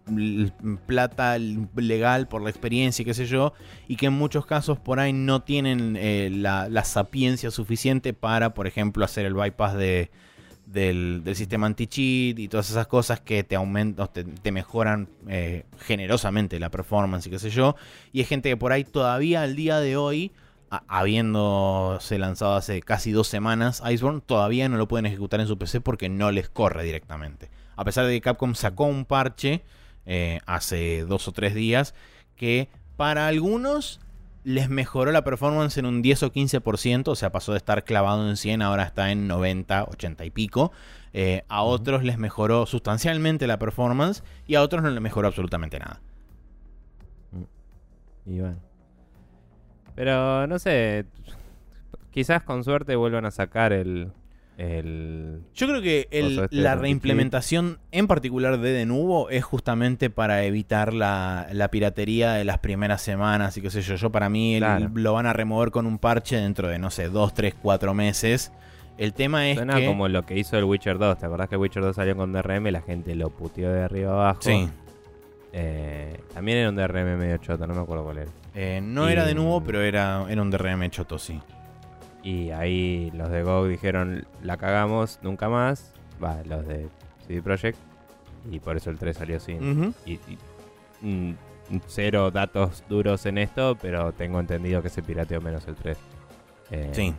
[0.87, 3.53] plata legal por la experiencia y qué sé yo,
[3.87, 8.55] y que en muchos casos por ahí no tienen eh, la, la sapiencia suficiente para,
[8.55, 10.11] por ejemplo, hacer el bypass de,
[10.65, 15.67] del, del sistema anti-cheat y todas esas cosas que te aumentan, te, te mejoran eh,
[15.81, 17.77] generosamente la performance y qué sé yo.
[18.11, 20.33] Y hay gente que por ahí todavía al día de hoy
[20.71, 25.81] habiéndose lanzado hace casi dos semanas Iceborne, todavía no lo pueden ejecutar en su PC
[25.81, 27.51] porque no les corre directamente.
[27.77, 29.63] A pesar de que Capcom sacó un parche
[30.07, 31.95] eh, hace dos o tres días
[32.37, 34.01] que para algunos
[34.45, 38.29] les mejoró la performance en un 10 o 15%, o sea, pasó de estar clavado
[38.29, 40.73] en 100, ahora está en 90, 80 y pico.
[41.13, 45.79] Eh, a otros les mejoró sustancialmente la performance y a otros no les mejoró absolutamente
[45.79, 46.01] nada.
[48.25, 48.68] Y bueno.
[49.99, 51.07] Pero no sé.
[52.13, 54.13] Quizás con suerte vuelvan a sacar el.
[54.57, 60.09] el Yo creo que el- este la reimplementación en particular de de nuevo es justamente
[60.09, 63.97] para evitar la, la piratería de las primeras semanas y qué sé yo.
[63.97, 64.91] Yo para mí el- Claro.
[64.95, 68.53] lo van a remover con un parche dentro de, no sé, dos, tres, cuatro meses.
[68.99, 69.87] El tema es suena que...
[69.87, 71.19] como lo que hizo el Witcher 2.
[71.19, 73.83] ¿Te acordás que el Witcher 2 salió con DRM y la gente lo puteó de
[73.83, 74.43] arriba abajo?
[74.43, 74.69] Sí,
[75.53, 78.31] Eh, también era un DRM medio choto, no me acuerdo cuál era.
[78.55, 81.41] eh, no Y- era de nuevo, pero era, era un DRM choto, sí.
[82.23, 85.93] Y ahí los de GOG dijeron, la cagamos, nunca más.
[86.23, 86.89] Va, los de
[87.27, 87.79] CD Projekt.
[88.51, 89.95] Y por eso el 3 salió sin.
[90.05, 90.39] Y, y,
[91.01, 91.35] mm,
[91.87, 95.99] cero datos duros en esto, pero tengo entendido que se pirateó menos el 3.
[96.71, 97.15] Eh, Sí.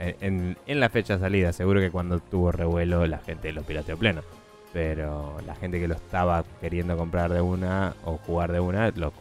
[0.00, 3.62] En, en- en la fecha de salida, seguro que cuando tuvo revuelo la gente lo
[3.62, 4.22] pirateó pleno.
[4.72, 9.12] Pero la gente que lo estaba queriendo comprar de una o jugar de una, lo,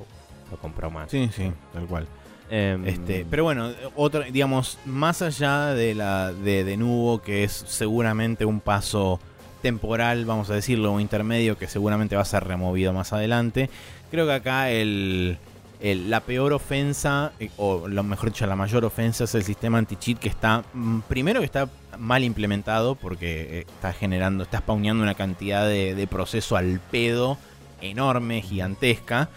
[0.52, 1.10] lo compró más.
[1.10, 2.08] Sí, sí, tal cual.
[2.50, 7.52] Em, Este, pero bueno, otro, digamos, más allá de la de, de Nubo, que es
[7.68, 9.20] seguramente un paso
[9.62, 13.70] temporal, vamos a decirlo, o intermedio, que seguramente va a ser removido más adelante.
[14.12, 15.38] Creo que acá el,
[15.80, 19.78] el- la peor ofensa, eh, o lo mejor dicho, la mayor ofensa es el sistema
[19.78, 25.04] anti-cheat que está, mm, primero que está mal implementado, porque eh, está generando, está spawneando
[25.04, 27.38] una cantidad de, de proceso al pedo
[27.82, 29.30] enorme, gigantesca.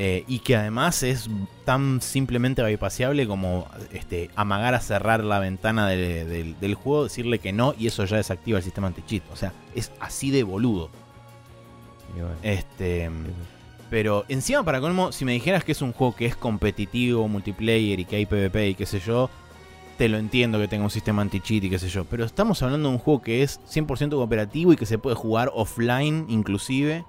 [0.00, 1.28] eh, y que además es
[1.64, 7.40] tan simplemente bypassable como este, amagar a cerrar la ventana de- de- del juego, decirle
[7.40, 9.24] que no y eso ya desactiva el sistema anti-cheat.
[9.32, 10.88] O sea, es así de boludo.
[12.14, 13.12] Bueno, Este, eso.
[13.90, 18.00] Pero encima, para colmo, si me dijeras que es un juego que es competitivo, multiplayer
[18.00, 19.30] y que hay PvP y qué sé yo,
[19.96, 22.04] te lo entiendo que tenga un sistema anti-cheat y qué sé yo.
[22.04, 25.50] Pero estamos hablando de un juego que es 100% cooperativo y que se puede jugar
[25.54, 27.04] offline, inclusive,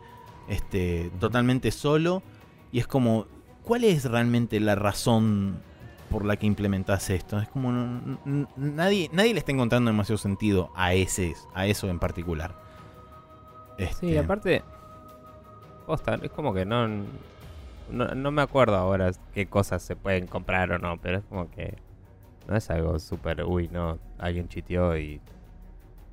[0.48, 2.24] este, totalmente solo.
[2.72, 3.26] Y es como,
[3.64, 5.60] ¿cuál es realmente la razón
[6.10, 7.40] por la que implementas esto?
[7.40, 12.00] Es como, no- nadie, nadie le está encontrando demasiado sentido a, ese, a eso en
[12.00, 12.56] particular.
[13.78, 14.64] Sí, Este, aparte.
[15.90, 16.88] Posta, es como que no,
[17.90, 18.06] no.
[18.14, 21.80] no me acuerdo ahora qué cosas se pueden comprar o no, pero es como que.
[22.48, 23.44] No es algo súper.
[23.44, 23.98] Uy, no.
[24.20, 25.20] Alguien chiteó y.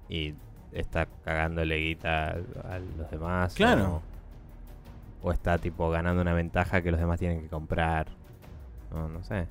[0.09, 0.33] Y
[0.73, 3.55] está cagándole guita a los demás.
[3.55, 4.01] Claro.
[5.23, 8.07] O, o está, tipo, ganando una ventaja que los demás tienen que comprar.
[8.91, 9.47] No, no sé.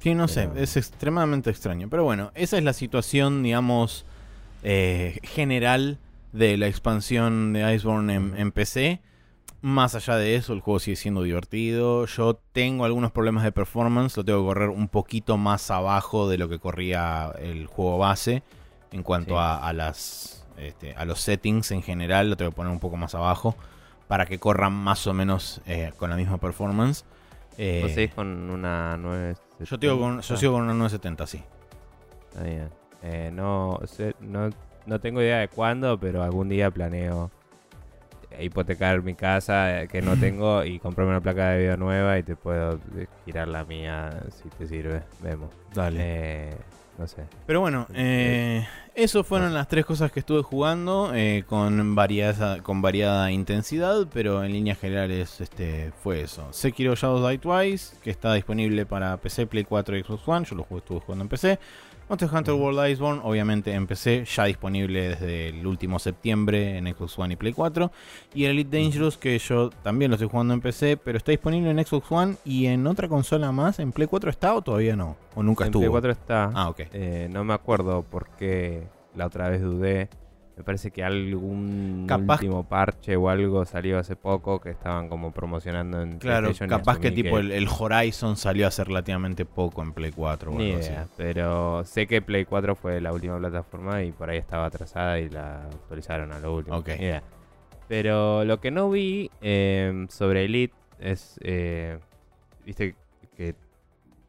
[0.00, 1.88] Sí, no sé, es extremadamente extraño.
[1.88, 4.04] Pero bueno, esa es la situación, digamos,
[4.62, 5.96] eh, general
[6.32, 9.00] de la expansión de Iceborne en, en PC.
[9.62, 12.06] Más allá de eso, el juego sigue siendo divertido.
[12.06, 16.38] Yo tengo algunos problemas de performance, lo tengo que correr un poquito más abajo de
[16.38, 18.42] lo que corría el juego base.
[18.92, 19.38] En cuanto Sí.
[19.38, 22.96] a, a las, este, a los settings en general, lo tengo que poner un poco
[22.96, 23.54] más abajo
[24.08, 27.04] para que corran más o menos eh, con la misma performance.
[27.58, 29.36] Eh, ¿Vos seguís con una 9?
[29.60, 31.42] yo, tengo con, yo sigo con una 970, sí.
[32.30, 32.68] Está bien.
[33.02, 33.78] Eh, no,
[34.20, 34.50] no,
[34.86, 37.30] no tengo idea de cuándo, pero algún día planeo
[38.42, 42.22] hipotecar mi casa eh, que no tengo y comprarme una placa de video nueva y
[42.22, 44.10] te puedo eh, girar la mía
[44.42, 45.02] si te sirve.
[45.22, 45.50] Vemos.
[45.74, 45.96] Dale.
[46.00, 46.56] Eh,
[46.98, 47.22] no sé.
[47.46, 52.82] Pero bueno, eh, eso fueron las tres cosas que estuve jugando eh, con, variada, con
[52.82, 56.46] variada intensidad, pero en líneas generales este, fue eso.
[56.52, 60.56] Sekiro Shadows Die Twice, que está disponible para PC, Play 4 y Xbox One, yo
[60.56, 61.58] lo jugué- estuve jugando en PC.
[62.10, 67.16] Monster Hunter World Iceborne, obviamente en PC, ya disponible desde el último septiembre en Xbox
[67.16, 67.92] One y Play 4.
[68.34, 71.70] Y el Elite Dangerous, que yo también lo estoy jugando en PC, pero está disponible
[71.70, 73.78] en Xbox One y en otra consola más.
[73.78, 75.16] ¿En Play 4 está o todavía no?
[75.36, 75.82] ¿O nunca En estuvo?
[75.82, 76.50] Play 4 está.
[76.52, 76.80] Ah, ok.
[76.92, 80.08] Eh, no me acuerdo por qué la otra vez dudé.
[80.60, 85.32] Me parece que algún Capaz- último parche o algo salió hace poco que estaban como
[85.32, 89.94] promocionando en Claro, PlayStation capaz que tipo el, el Horizon salió hace relativamente poco en
[89.94, 91.10] Play 4 o Ni algo idea, así.
[91.16, 95.30] pero sé que Play 4 fue la última plataforma y por ahí estaba atrasada y
[95.30, 96.76] la actualizaron a lo último.
[96.76, 96.88] Ok.
[96.88, 97.22] Ni idea.
[97.88, 101.98] Pero lo que no vi eh, sobre Elite es, eh,
[102.66, 102.96] viste
[103.34, 103.54] que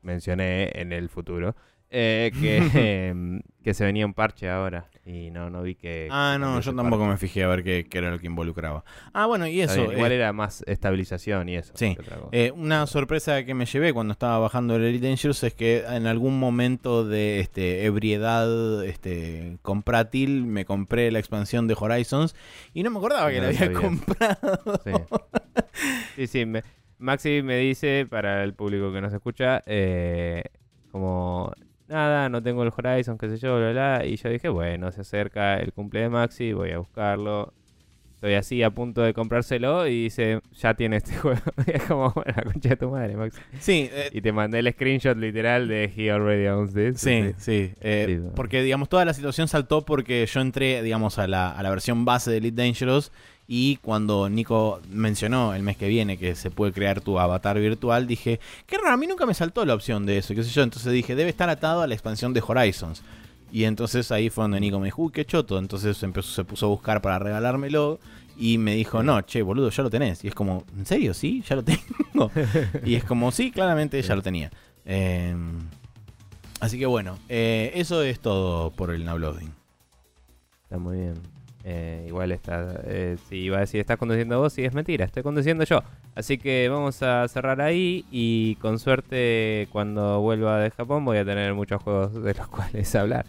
[0.02, 1.56] mencioné en el futuro,
[1.90, 2.58] eh, que,
[3.10, 6.08] em, que se venía un parche ahora y no, no vi que...
[6.12, 8.84] Ah, no, yo tampoco me fijé a ver qué, qué era lo que involucraba.
[9.14, 9.76] Ah, bueno, y eso.
[9.88, 11.74] bien, Igual eh, era más estabilización y eso.
[11.76, 11.98] Sí.
[12.32, 16.06] eh, una sorpresa que me llevé cuando estaba bajando el Elite Dangerous es que en
[16.06, 22.36] algún momento de este, ebriedad este, comprátil me compré la expansión de Horizons
[22.74, 23.80] y no me acordaba que No la había sabía.
[23.80, 24.82] comprado.
[24.84, 24.92] Sí,
[26.16, 26.64] sí, sí, me-
[27.00, 30.44] Maxi me dice, para el público que nos escucha, eh,
[30.92, 31.52] como,
[31.92, 35.02] nada, no tengo el Horizon, qué sé yo, bla, bla, y yo dije, bueno, se
[35.02, 37.54] acerca el cumple de Maxi, voy a buscarlo.
[38.16, 41.42] Estoy así a punto de comprárselo y dice, ya tiene este juego.
[41.66, 43.42] Y es como, bueno, la concha de tu madre, Maxi.
[43.60, 47.00] Sí, eh, Y te mandé el screenshot literal de He already owns this.
[47.02, 47.74] Sí, sí.
[47.82, 51.64] eh, Sí, porque, digamos, toda la situación saltó porque yo entré, digamos, a la, a
[51.64, 53.12] la versión base de Elite Dangerous
[53.54, 58.08] y cuando Nico mencionó el mes que viene que se puede crear tu avatar virtual,
[58.08, 60.64] dije, qué raro, a mí nunca me saltó la opción de eso, qué sé yo.
[60.64, 63.04] Entonces dije, debe estar atado a la expansión de Horizons.
[63.52, 65.60] Y entonces ahí fue donde Nico me dijo, uy, qué choto.
[65.60, 68.00] Entonces empezó, se puso a buscar para regalármelo
[68.38, 70.24] y me dijo, no, che, boludo, ya lo tenés.
[70.24, 71.14] Y es como, ¿en serio?
[71.14, 71.44] ¿Sí?
[71.46, 72.32] ¿Ya lo tengo?
[72.86, 74.50] y es como, sí, claramente ya lo tenía.
[74.86, 75.36] Eh,
[76.62, 79.54] así que bueno, eh, eso es todo por el Now Loading.
[80.64, 81.41] Está muy bien.
[81.64, 82.82] Eh, igual está.
[82.86, 85.84] Eh, si iba a decir estás conduciendo vos, sí es mentira, estoy conduciendo yo.
[86.16, 91.26] Así que vamos a cerrar ahí y con suerte cuando vuelva de Japón voy a
[91.26, 93.26] tener muchos juegos de los cuales hablar.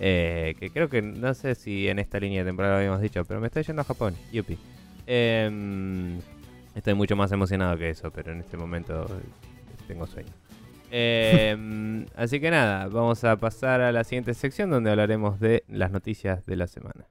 [0.00, 3.24] Eh, que creo que no sé si en esta línea de temporada lo habíamos dicho,
[3.24, 4.58] pero me estoy yendo a Japón, yupi.
[5.06, 6.18] Em,
[6.74, 9.06] estoy mucho más emocionado que eso, pero en este momento
[9.86, 10.32] tengo sueño.
[10.90, 15.92] Em, así que nada, vamos a pasar a la siguiente sección donde hablaremos de las
[15.92, 17.06] noticias de la semana.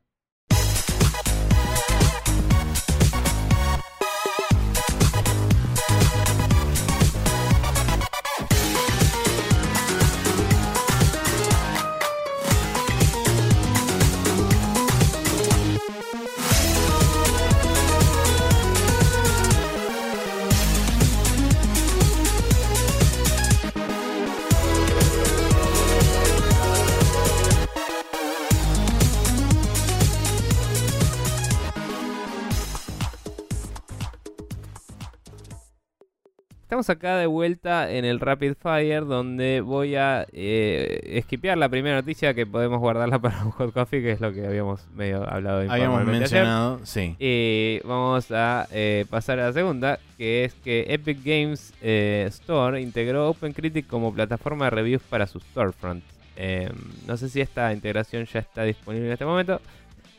[36.73, 41.97] Estamos acá de vuelta en el Rapid Fire, donde voy a eh, esquipear la primera
[41.97, 45.71] noticia que podemos guardarla para un hot coffee, que es lo que habíamos medio hablado
[45.71, 46.19] Habíamos ayer.
[46.19, 47.15] mencionado, sí.
[47.19, 52.81] Y vamos a eh, pasar a la segunda, que es que Epic Games eh, Store
[52.81, 56.03] integró OpenCritic como plataforma de reviews para su storefront.
[56.37, 56.71] Eh,
[57.05, 59.61] no sé si esta integración ya está disponible en este momento,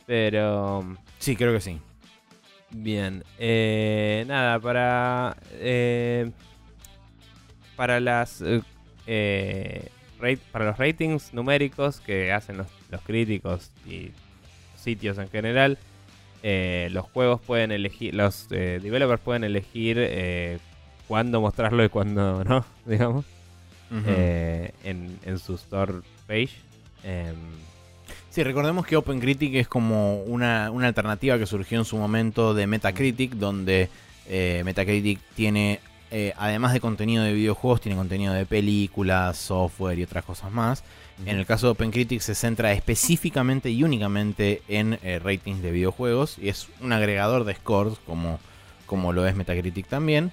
[0.07, 0.85] pero
[1.19, 1.81] Sí, creo que sí.
[2.83, 3.25] Bien.
[3.39, 6.31] Eh, nada, para eh,
[7.77, 8.43] para las
[9.07, 9.89] eh,
[10.21, 14.11] rate- para los ratings numéricos que hacen los, los críticos y
[14.77, 15.79] sitios en general,
[16.43, 20.59] eh, los juegos pueden elegir, los eh, developers pueden elegir eh,
[21.09, 23.25] cuándo mostrarlo y cuándo no, digamos,
[24.07, 25.95] eh, en, en su store
[26.27, 26.51] page.
[28.35, 32.67] Sí, recordemos que OpenCritic es como una, una alternativa que surgió en su momento de
[32.67, 33.89] Metacritic, donde
[34.27, 35.79] eh, Metacritic tiene,
[36.11, 40.83] eh, además de contenido de videojuegos, tiene contenido de películas, software y otras cosas más.
[41.25, 46.37] En el caso de OpenCritic se centra específicamente y únicamente en eh, ratings de videojuegos
[46.43, 48.41] y es un agregador de scores como,
[48.87, 50.33] como lo es Metacritic también.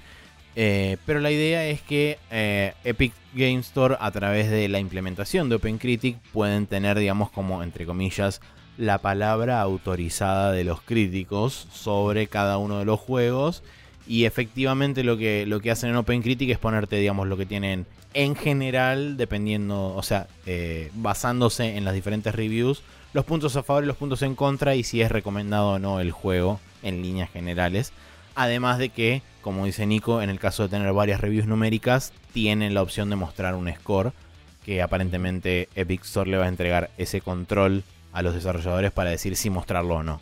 [0.55, 5.49] Eh, pero la idea es que eh, Epic Game Store a través de la implementación
[5.49, 8.41] de OpenCritic pueden tener, digamos, como entre comillas,
[8.77, 13.63] la palabra autorizada de los críticos sobre cada uno de los juegos.
[14.07, 17.85] Y efectivamente lo que, lo que hacen en OpenCritic es ponerte, digamos, lo que tienen
[18.13, 22.83] en general, dependiendo, o sea, eh, basándose en las diferentes reviews,
[23.13, 25.99] los puntos a favor y los puntos en contra y si es recomendado o no
[25.99, 27.93] el juego en líneas generales.
[28.35, 32.73] Además de que, como dice Nico, en el caso de tener varias reviews numéricas, tienen
[32.73, 34.13] la opción de mostrar un score
[34.65, 39.35] que aparentemente Epic Store le va a entregar ese control a los desarrolladores para decir
[39.35, 40.21] si mostrarlo o no.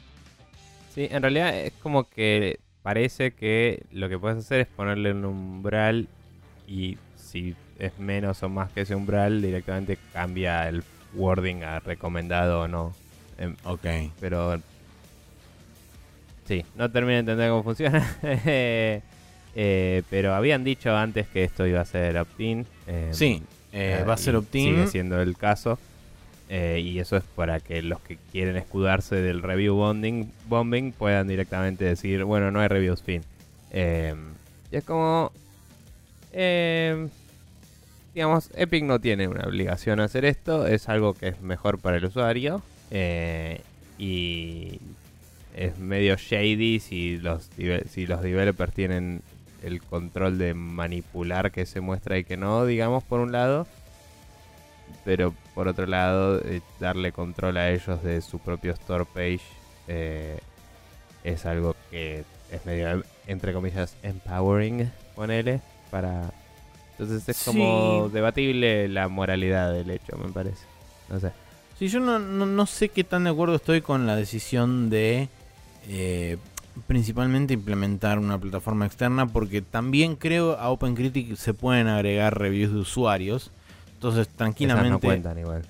[0.93, 5.25] Sí, en realidad es como que parece que lo que puedes hacer es ponerle un
[5.25, 6.07] umbral
[6.67, 12.61] y si es menos o más que ese umbral, directamente cambia el wording a recomendado
[12.61, 12.93] o no.
[13.37, 13.85] Em, Ok.
[14.19, 14.59] pero
[16.49, 18.05] sí, no termino de entender cómo funciona.
[19.55, 22.65] Eh, pero habían dicho antes que esto iba a ser opt-in.
[22.87, 23.41] em, Sí,
[23.73, 24.75] eh, eh, va a ser opt-in.
[24.75, 25.79] Sigue siendo el caso.
[26.49, 31.83] Y eso es para que los que quieren escudarse del review bombing, bombing puedan directamente
[31.83, 33.21] decir, bueno, no hay reviews fin.
[33.71, 34.15] Eh,
[34.71, 35.31] y es como...
[36.31, 37.07] eh,
[38.13, 40.67] digamos, Epic no tiene una obligación a hacer esto.
[40.67, 42.61] Es algo que es mejor para el usuario.
[43.97, 44.79] y
[45.55, 47.49] es medio shady si los,
[47.89, 49.21] si los developers tienen
[49.63, 53.67] el control de manipular que se muestra y que no, digamos, por un lado.
[55.05, 59.41] Pero por otro lado, eh, darle control a ellos de su propio store page
[59.87, 60.39] eh,
[61.23, 66.31] es algo que es medio, entre comillas, empowering, ponele, para...
[66.91, 70.65] Entonces es como debatible la moralidad del hecho, me parece.
[71.07, 71.31] No sé.
[71.77, 75.29] Sí, yo no, no, no sé qué tan de acuerdo estoy con la decisión de
[75.89, 76.37] eh,
[76.87, 82.79] principalmente implementar una plataforma externa porque también creo a OpenCritic se pueden agregar reviews de
[82.79, 83.51] usuarios.
[83.95, 85.61] Entonces tranquilamente Esas no cuentan igual.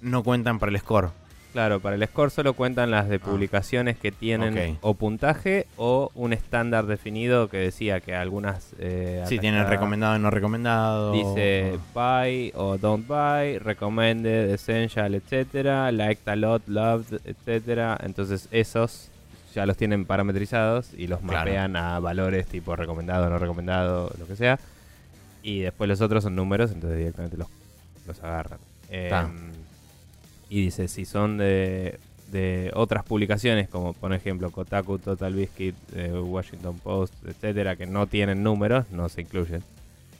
[0.00, 1.10] no cuentan para el score.
[1.52, 4.70] Claro, para el score solo cuentan las de publicaciones que tienen Ah.
[4.72, 4.78] ok.
[4.80, 8.72] o puntaje o un estándar definido que decía que algunas...
[8.80, 11.12] eh, Sí, tienen recomendado y no recomendado.
[11.12, 17.98] Dice buy o don't buy, recommended, essential, etcétera, liked a lot, loved, etcétera.
[18.02, 19.12] Entonces esos
[19.54, 21.38] ya los tienen parametrizados y los Claro.
[21.50, 24.58] mapean a valores tipo recomendado, no recomendado, lo que sea.
[25.42, 27.48] Y después los otros son números, entonces directamente los,
[28.06, 28.58] los agarran.
[28.90, 29.52] Em,
[30.48, 31.98] y dice, si son de,
[32.32, 38.06] de otras publicaciones, como por ejemplo Kotaku, Total Biscuit, eh, Washington Post, etcétera, que no
[38.06, 39.62] tienen números, no se incluyen.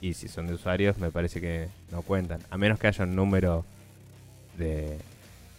[0.01, 2.39] Y si son de usuarios, me parece que no cuentan.
[2.51, 3.65] A menos que haya un número
[4.57, 4.97] de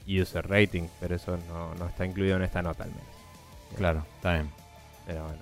[0.06, 3.15] user rating, pero eso no, no está incluido en esta nota al menos.
[3.76, 4.50] Claro, está bien.
[5.06, 5.38] Pero bueno.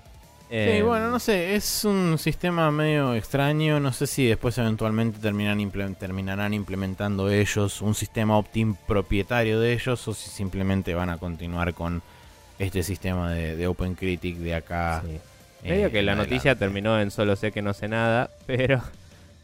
[0.47, 3.79] Sí, Em, bueno, no sé, es un sistema medio extraño.
[3.79, 5.59] No sé si después eventualmente terminan
[5.95, 11.73] terminarán implementando ellos un sistema opt-in propietario de ellos o si simplemente van a continuar
[11.73, 12.03] con
[12.59, 15.01] este sistema de, de OpenCritic de acá.
[15.03, 15.19] sí.
[15.63, 18.81] eh, Medio que la noticia terminó en solo sé que no sé nada, pero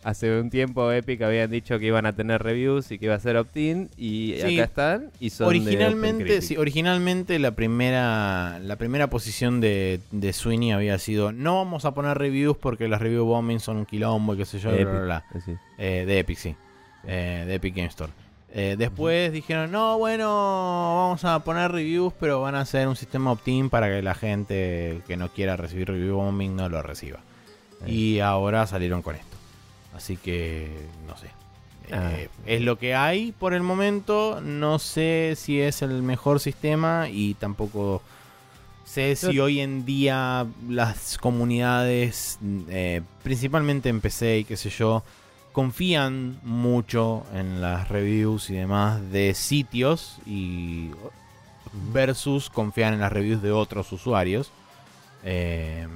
[0.03, 3.19] hace un tiempo Epic habían dicho que iban a tener reviews y que iba a
[3.19, 4.59] ser opt-in y Sí.
[4.59, 10.71] acá están y son Originalmente, sí, originalmente la primera la primera posición de, de Sweeney
[10.71, 14.37] había sido no vamos a poner reviews porque las review bombing son un quilombo y
[14.37, 15.23] qué sé yo, De bla, Epic, bla.
[15.33, 15.57] decir.
[15.77, 16.55] Eh, de Epic, sí.
[17.05, 18.11] Eh, de Epic Game Store.
[18.53, 23.31] Eh, después dijeron, no, bueno, vamos a poner reviews, pero van a hacer un sistema
[23.31, 27.19] opt-in para que la gente que no quiera recibir review bombing no lo reciba.
[27.87, 29.30] Y ahora salieron con esto.
[29.95, 31.27] Así que, no sé.
[31.91, 32.11] Ah.
[32.13, 34.39] Eh, es lo que hay por el momento.
[34.41, 38.01] No sé si es el mejor sistema y tampoco
[38.85, 42.39] sé si Yo- hoy en día las comunidades,
[42.69, 45.03] eh, principalmente en PC y qué sé yo,
[45.51, 50.91] confían mucho en las reviews y demás de sitios y
[51.93, 54.51] versus confiar en las reviews de otros usuarios.
[55.23, 55.87] Eh,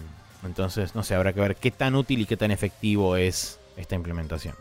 [0.43, 3.95] entonces, no sé, habrá que ver qué tan útil y qué tan efectivo es esta
[3.95, 4.55] implementación.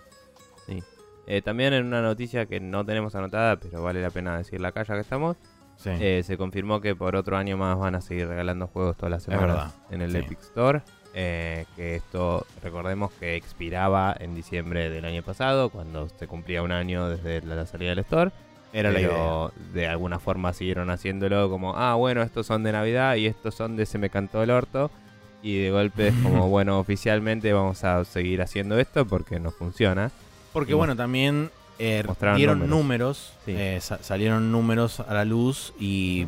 [1.26, 4.82] Eh, también en una noticia que no tenemos anotada, pero vale la pena decirla acá
[4.82, 5.36] ya que estamos,
[5.76, 5.90] Sí.
[5.98, 9.22] eh, se confirmó que por otro año más van a seguir regalando juegos todas las
[9.24, 10.18] semanas en el sí.
[10.18, 10.82] Epic Store.
[11.14, 16.72] eh, que esto, recordemos que expiraba en diciembre del año pasado, cuando se cumplía un
[16.72, 18.32] año desde la, la salida del Store.
[18.72, 19.10] Era la idea.
[19.10, 23.54] pero de alguna forma siguieron haciéndolo como, ah, bueno, estos son de Navidad y estos
[23.54, 24.90] son de Se me cantó el orto.
[25.44, 30.10] Y de golpe es como, bueno, oficialmente vamos a seguir haciendo esto porque no funciona.
[30.52, 32.78] Porque Y bueno, también eh, mostraron dieron números.
[32.78, 33.52] números, Sí.
[33.56, 36.26] eh, sa- salieron números a la luz y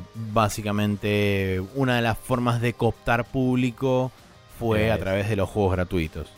[0.61, 4.11] básicamente una de las formas de cooptar público
[4.59, 6.29] fue a través de los juegos gratuitos.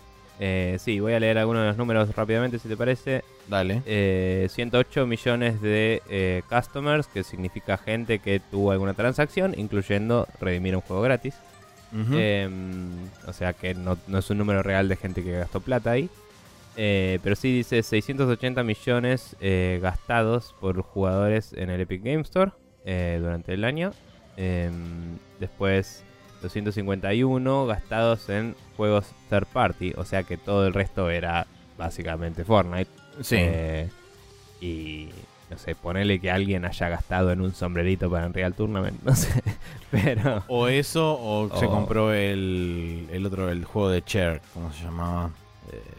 [0.40, 3.24] Eh, sí, voy a leer algunos de los números rápidamente si te parece.
[3.48, 3.82] Dale.
[3.86, 10.76] Eh, 108 millones de eh, customers, que significa gente que tuvo alguna transacción, incluyendo redimir
[10.76, 11.34] un juego gratis.
[11.94, 12.48] Eh,
[13.26, 16.10] o sea que no, no es un número real de gente que gastó plata ahí.
[16.76, 22.52] Eh, pero sí dice 680 millones eh, gastados por jugadores en el Epic Game Store
[22.84, 23.92] eh, durante el año.
[24.36, 24.70] Eh,
[25.40, 26.04] después
[26.42, 29.94] 251 gastados en juegos third party.
[29.96, 32.90] O sea que todo el resto era básicamente Fortnite.
[33.22, 33.38] sí.
[34.60, 35.08] Y
[35.50, 39.00] no sé, ponele que alguien haya gastado en un sombrerito para Unreal Tournament.
[39.04, 39.42] No sé.
[39.90, 40.44] Pero...
[40.48, 45.30] o eso, o se compró el, el otro, el juego de Cher, ¿cómo se llamaba?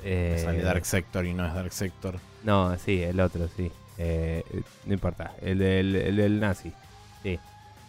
[0.03, 2.19] eh, sale Dark Sector y no es Dark Sector.
[2.43, 3.71] No, sí, el otro, sí.
[3.97, 4.43] Eh,
[4.85, 5.33] no importa.
[5.41, 6.71] El del, el del nazi.
[7.21, 7.39] Sí.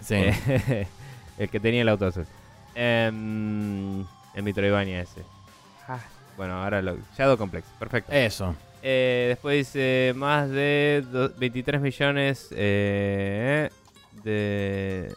[0.00, 0.14] Sí.
[0.16, 0.86] Eh,
[1.38, 2.26] el que tenía el auto azul.
[2.74, 4.00] Em,
[4.34, 5.22] el Metroidvania ese.
[5.88, 6.00] Ah,
[6.36, 6.96] bueno, ahora lo.
[7.16, 7.66] Shadow Complex.
[7.78, 8.12] Perfecto.
[8.12, 8.54] Eso.
[8.82, 13.68] Eh, después dice más de do- 23 millones eh,
[14.24, 15.12] de,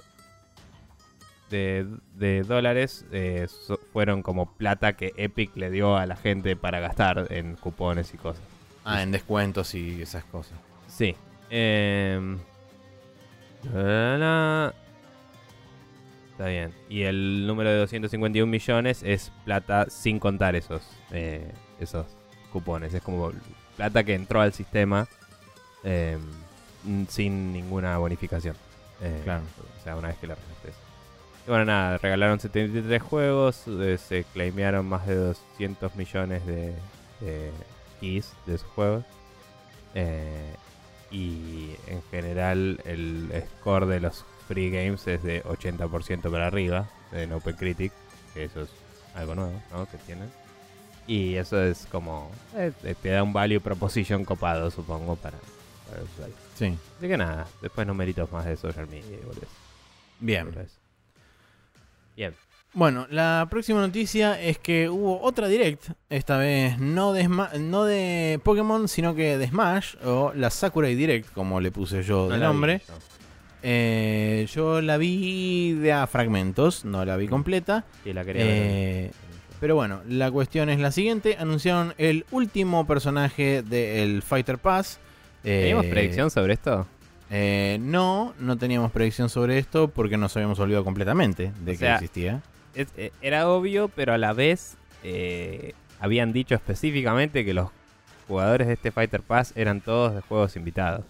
[1.50, 6.56] de, de dólares eh, so- fueron como plata que Epic le dio a la gente
[6.56, 8.44] para gastar en cupones y cosas.
[8.86, 10.58] Ah, en descuentos y esas cosas.
[10.88, 11.16] Sí.
[11.50, 12.38] Em.
[16.32, 16.74] Está bien.
[16.90, 20.82] Y el número de 251 millones es plata sin contar esos,
[21.80, 22.06] esos
[22.54, 22.94] cupones.
[22.94, 23.32] Es como
[23.76, 25.08] plata que entró al sistema
[25.84, 26.22] em,
[26.84, 28.56] mm, sin ninguna bonificación.
[29.02, 29.44] Eh, Claro.
[29.80, 30.70] O sea, una vez que la regaste.
[31.46, 36.74] Y bueno, nada, regalaron 73 juegos, eh, se claimearon más de 200 millones de,
[37.20, 37.52] de
[38.00, 39.04] keys de esos juegos.
[39.96, 40.56] Eh,
[41.12, 43.30] y en general el
[43.60, 47.92] score de los free games es de 80% para arriba en OpenCritic,
[48.34, 48.70] que eso es
[49.14, 49.86] algo nuevo, ¿no?
[49.86, 50.32] Que tienen.
[51.08, 52.32] Y eso es como...
[52.56, 55.38] eh, te- da un value proposition copado, supongo, para,
[55.88, 56.36] para el usuario.
[56.58, 56.78] Sí.
[56.98, 59.50] Así que nada, después numeritos más de social media y boludez.
[60.20, 60.48] Bien.
[62.16, 62.34] Bien.
[62.76, 67.84] Bueno, la próxima noticia es que hubo otra direct, esta vez no de, Sma- no
[67.84, 72.30] de Pokémon, sino que de Smash, o la Sakurai Direct, como le puse yo de
[72.30, 72.82] No vi nombre.
[72.88, 72.94] yo.
[73.66, 77.86] Eh, yo la vi de a fragmentos, no la vi completa.
[78.04, 79.12] Sí, la quería ver.
[79.64, 81.38] Eh, pero bueno, la cuestión es la siguiente.
[81.40, 85.00] Anunciaron el último personaje del Fighter Pass.
[85.46, 86.86] Eh, ¿Teníamos predicción sobre esto?
[87.36, 91.78] eh, no, no teníamos predicción sobre esto porque nos habíamos olvidado completamente de O que
[91.78, 92.42] sea, existía.
[92.76, 97.70] Es- eh, era obvio, pero a la vez eh, habían dicho específicamente que los
[98.28, 101.06] jugadores de este Fighter Pass eran todos de juegos invitados.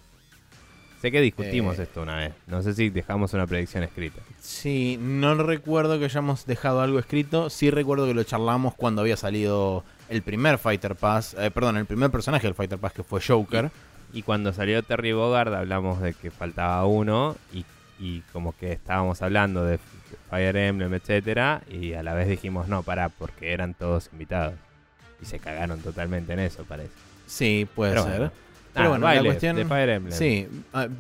[1.03, 1.83] Sé que discutimos Eh.
[1.83, 2.33] esto una vez.
[2.47, 4.21] No sé si dejamos una predicción escrita.
[4.39, 7.49] Sí, no recuerdo que hayamos dejado algo escrito.
[7.49, 11.35] Sí recuerdo que lo charlamos cuando había salido el primer Fighter Pass.
[11.37, 13.69] eh, perdón, el primer personaje del Fighter Pass que fue Joker.
[14.13, 17.65] Y cuando salió Terry Bogard hablamos de que faltaba uno y,
[17.99, 19.79] y como que estábamos hablando de
[20.29, 24.53] Fire Emblem, etcétera, y a la vez dijimos no, pará, porque eran todos invitados.
[25.21, 26.91] Y se cagaron totalmente en eso, parece.
[27.27, 28.17] Sí, puede Pero ser.
[28.19, 28.31] bueno.
[28.74, 30.17] Pero Ah, bueno, la cuestión- de Fire Emblem.
[30.17, 30.47] Sí,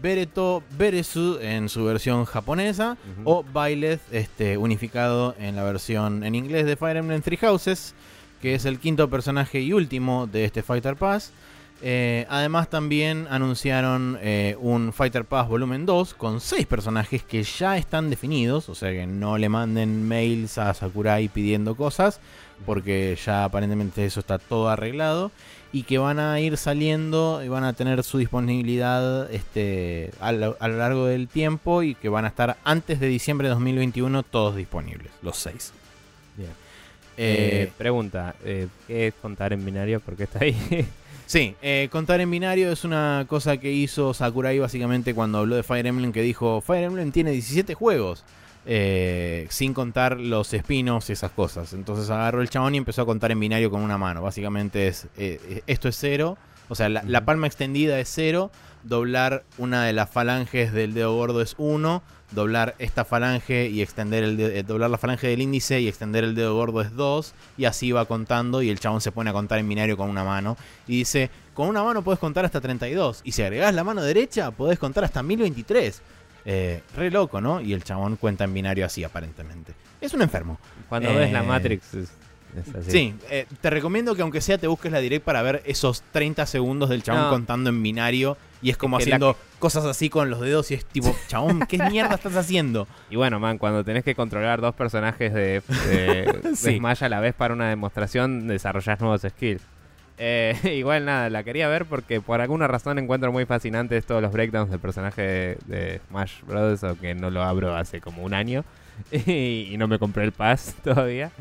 [0.01, 6.65] Bereto Beresu en su versión japonesa o Byleth este, unificado en la versión en inglés
[6.65, 7.95] de Fire Emblem Three Houses,
[8.41, 11.31] que es el quinto personaje y último de este Fighter Pass.
[11.85, 17.75] Eh, además también anunciaron eh, un Fighter Pass Volumen 2 con 6 personajes que ya
[17.77, 22.21] están definidos, o sea que no le manden mails a Sakurai pidiendo cosas,
[22.65, 25.31] porque ya aparentemente eso está todo arreglado
[25.73, 30.55] y que van a ir saliendo y van a tener su disponibilidad este, a, lo,
[30.59, 34.23] a lo largo del tiempo y que van a estar antes de diciembre de 2021
[34.23, 35.73] todos disponibles, los 6.
[36.37, 36.49] Bien.
[37.17, 39.99] Eh, Eh, pregunta, eh, ¿qué es contar en binario?
[39.99, 40.55] ¿Por qué está ahí?
[41.25, 45.63] Sí, eh, contar en binario es una cosa que hizo Sakurai básicamente cuando habló de
[45.63, 48.23] Fire Emblem, que dijo, Fire Emblem tiene 17 juegos,
[48.65, 51.73] eh, sin contar los espinos y esas cosas.
[51.73, 54.21] Entonces agarró el chabón y empezó a contar en binario con una mano.
[54.21, 56.37] Básicamente es, eh, eh, esto es cero,
[56.69, 58.49] o sea, la, palma extendida es cero,
[58.83, 62.01] doblar una de las falanges del dedo gordo es uno,
[62.31, 66.23] doblar esta falange y extender el de- eh, doblar la falange del índice y extender
[66.23, 69.33] el dedo gordo es 2 y así va contando y el chabón se pone a
[69.33, 70.57] contar en binario con una mano.
[70.87, 74.49] Y dice, con una mano puedes contar hasta 32 y si agregás la mano derecha
[74.51, 76.01] podés contar hasta 1023.
[76.45, 77.61] Eh, re loco, ¿no?
[77.61, 79.73] Y el chabón cuenta en binario así aparentemente.
[80.01, 80.57] Es un enfermo.
[80.89, 82.11] Cuando Eh, ves la Matrix es,
[82.57, 82.91] es así.
[82.91, 86.45] Sí, eh, te recomiendo que aunque sea te busques la direct para ver esos 30
[86.45, 87.29] segundos del chabón No.
[87.29, 90.69] contando en binario y es como Es que la haciendo cosas así con los dedos
[90.71, 92.87] y es tipo, chabón, ¿qué mierda estás haciendo?
[93.09, 96.55] Y bueno, man, cuando tenés que controlar dos personajes de, de-.
[96.55, 99.61] Smash a la vez para una demostración, desarrollás nuevos skills.
[100.17, 104.31] Eh, igual nada, la quería ver porque por alguna razón encuentro muy fascinantes todos los
[104.31, 106.83] breakdowns del personaje de, Smash Bros.
[106.83, 108.63] Aunque no lo abro hace como un año
[109.11, 111.31] y, y no me compré el pass todavía.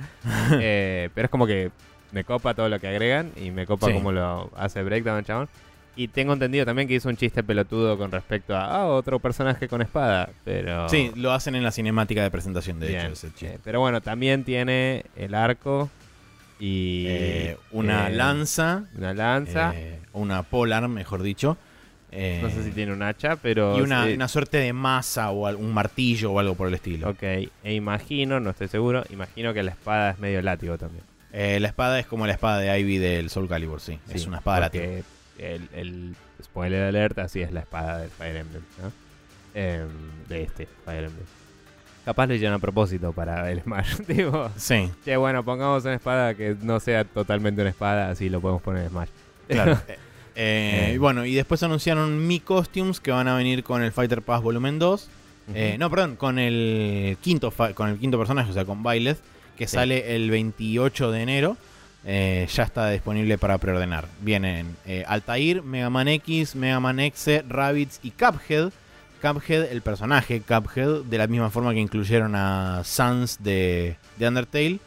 [0.52, 1.70] Eh, pero es como que
[2.12, 3.94] me copa todo lo que agregan y me copa Sí.
[3.94, 5.48] cómo lo hace breakdown chabón.
[5.94, 9.68] Y tengo entendido también que hizo un chiste pelotudo con respecto a ah, otro personaje
[9.68, 10.30] con espada.
[10.42, 10.88] Pero.
[10.88, 13.56] Sí, lo hacen en la cinemática de presentación, de Bien, hecho, ese chiste.
[13.56, 15.90] eh, pero bueno, también tiene el arco
[16.64, 19.72] y Eh, una eh, lanza, una lanza.
[19.74, 21.56] eh, una polar, mejor dicho.
[22.12, 25.72] no sé si tiene un hacha, pero y una, una suerte de masa o un
[25.74, 27.08] martillo o algo por el estilo.
[27.10, 27.22] ok.
[27.22, 31.04] E imagino, no estoy seguro, imagino que la espada es medio látigo también.
[31.32, 33.98] Eh, la espada es como la espada de Ivy del Soul Calibur, sí.
[34.14, 34.84] es una espada látigo.
[35.38, 38.92] El, el spoiler alert, así es la espada del Fire Emblem, ¿no?
[39.54, 39.88] Em,
[40.28, 41.26] de este Fire Emblem.
[42.04, 43.96] Capaz lo hicieron a propósito para el Smash.
[44.08, 48.40] Digo, Sí, che, bueno, pongamos una espada que no sea totalmente una espada, así lo
[48.40, 49.08] podemos poner en Smash.
[49.48, 49.78] claro.
[50.34, 50.98] Eh, eh, Eh.
[50.98, 54.78] bueno, y después anunciaron Mi Costumes que van a venir con el Fighter Pass Volumen
[54.78, 55.08] 2.
[55.54, 59.18] Eh, no, perdón, con el quinto con el quinto personaje, o sea, con Byleth,
[59.58, 59.74] que Sí.
[59.74, 61.56] sale el 28 de enero.
[62.06, 64.06] Eh, ya está disponible para preordenar.
[64.22, 68.72] Vienen eh, Altair, Mega Man X, Mega Man X, Rabbids y Cuphead.
[69.22, 74.80] Cuphead, el personaje Cuphead, de la misma forma que incluyeron a Sans de, de Undertale.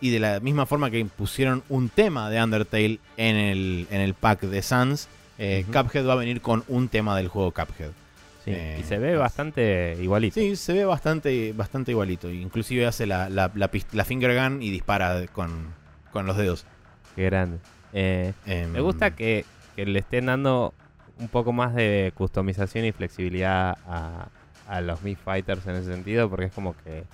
[0.00, 4.14] Y de la misma forma que pusieron un tema de Undertale en el, en el
[4.14, 5.08] pack de Sans.
[5.38, 5.64] eh.
[5.72, 7.90] Cuphead va a venir con un tema del juego Cuphead.
[8.44, 10.34] Sí, Eh, y se ve bastante igualito.
[10.38, 12.30] Sí, se ve bastante, bastante igualito.
[12.30, 15.50] Inclusive hace la, la, la, finger gun y dispara con,
[16.12, 16.64] con los dedos.
[17.16, 17.58] Qué grande.
[17.92, 20.72] Eh, Em, me gusta que, que le estén dando
[21.18, 24.28] un poco más de customización y flexibilidad a,
[24.68, 27.04] a los Mi Fighters en ese sentido, porque es como que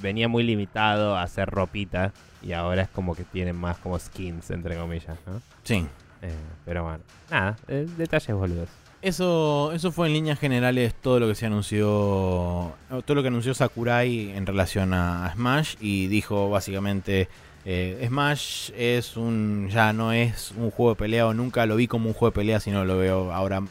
[0.00, 4.50] venía muy limitado a hacer ropita y ahora es como que tienen más como skins,
[4.50, 5.40] entre comillas, ¿no?
[5.62, 5.86] Sí.
[6.22, 6.34] Eh,
[6.64, 7.00] pero bueno,
[7.30, 8.68] nada, eh, detalles boludos.
[9.02, 13.54] Eso, eso fue en líneas generales todo lo que se anunció, todo lo que anunció
[13.54, 17.28] Sakurai en relación a Smash y dijo básicamente
[17.68, 21.88] eh, Smash es un ya no es un juego de pelea o nunca lo vi
[21.88, 23.62] como un juego de pelea sino lo veo ahora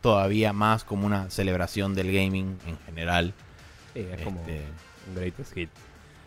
[0.00, 3.32] todavía más como una celebración del gaming en general.
[3.94, 4.60] Sí, es como Este,
[5.08, 5.70] un greatest hit.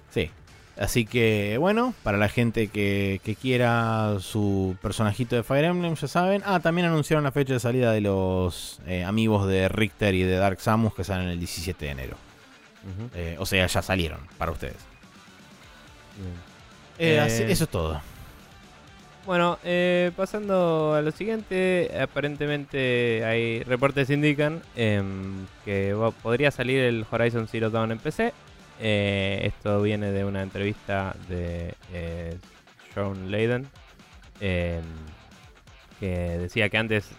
[0.10, 0.32] Sí.
[0.80, 6.08] Así que, bueno, para la gente que, que quiera su personajito de Fire Emblem, ya
[6.08, 6.42] saben.
[6.46, 10.38] Ah, también anunciaron la fecha de salida de los eh, amigos de Richter y de
[10.38, 12.18] Dark Samus que salen el 17 de enero.
[13.16, 14.78] Eh, o sea, ya salieron para ustedes.
[16.18, 16.47] Bien.
[17.00, 18.02] Eh, Eh, así- eso es todo.
[19.26, 26.80] Bueno, eh, pasando a lo siguiente, aparentemente hay reportes indican em, que va- podría salir
[26.80, 28.34] el Horizon Zero Dawn en PC.
[28.80, 31.74] Eh, esto viene de una entrevista de
[32.94, 33.68] Sean Layden,
[34.40, 34.84] em,
[36.00, 37.10] que decía que antes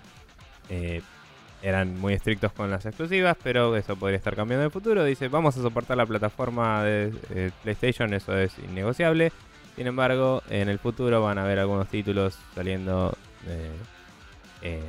[1.63, 5.05] eran muy estrictos con las exclusivas, pero eso podría estar cambiando en el futuro.
[5.05, 9.33] Dice, vamos a soportar la plataforma de PlayStation, eso es innegociable.
[9.79, 13.17] Sin embargo, en el futuro van a haber algunos títulos saliendo.
[13.47, 14.83] eh,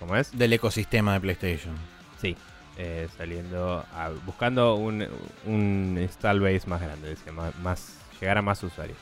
[0.00, 0.36] ¿Cómo es?
[0.36, 1.74] Del ecosistema de PlayStation.
[2.20, 2.36] Sí,
[2.78, 3.84] eh, saliendo.
[3.94, 5.06] a- buscando un,
[5.44, 8.98] un install base más grande, más, más- llegar a más usuarios.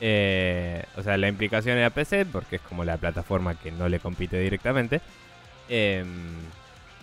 [0.00, 4.00] Eh, o sea, la implicación era PC, porque es como la plataforma que no le
[4.00, 5.00] compite directamente.
[5.68, 6.08] Em,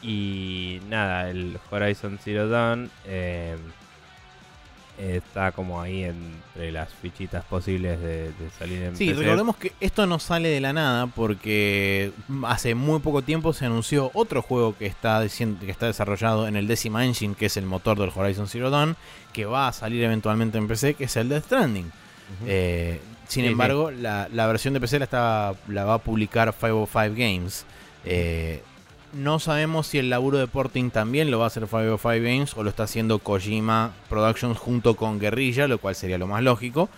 [0.01, 3.59] y nada, el Horizon Zero Dawn em,
[4.97, 9.21] está como ahí entre las fichitas posibles de, de salir en Sí, PC.
[9.21, 12.11] recordemos que esto no sale de la nada porque
[12.45, 16.55] hace muy poco tiempo se anunció otro juego que está, diciendo, que está desarrollado en
[16.55, 18.95] el Decima Engine, que es el motor del Horizon Zero Dawn,
[19.33, 21.91] que va a salir eventualmente en PC, que es el Death Stranding.
[22.45, 26.53] Eh, sin Sí, embargo, La, la versión de PC la, está, la va a publicar
[26.53, 27.65] 505 Games.
[28.05, 28.61] Eh,
[29.13, 32.63] no sabemos si el laburo de porting también lo va a hacer 505 Games o
[32.63, 36.89] lo está haciendo Kojima Productions junto con Guerrilla, lo cual sería lo más lógico,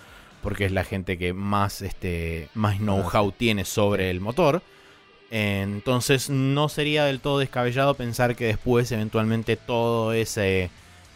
[0.41, 4.61] porque es la gente que más, este, más know-how tiene sobre el motor.
[5.31, 10.71] Entonces no sería del todo descabellado pensar que después eventualmente todo ese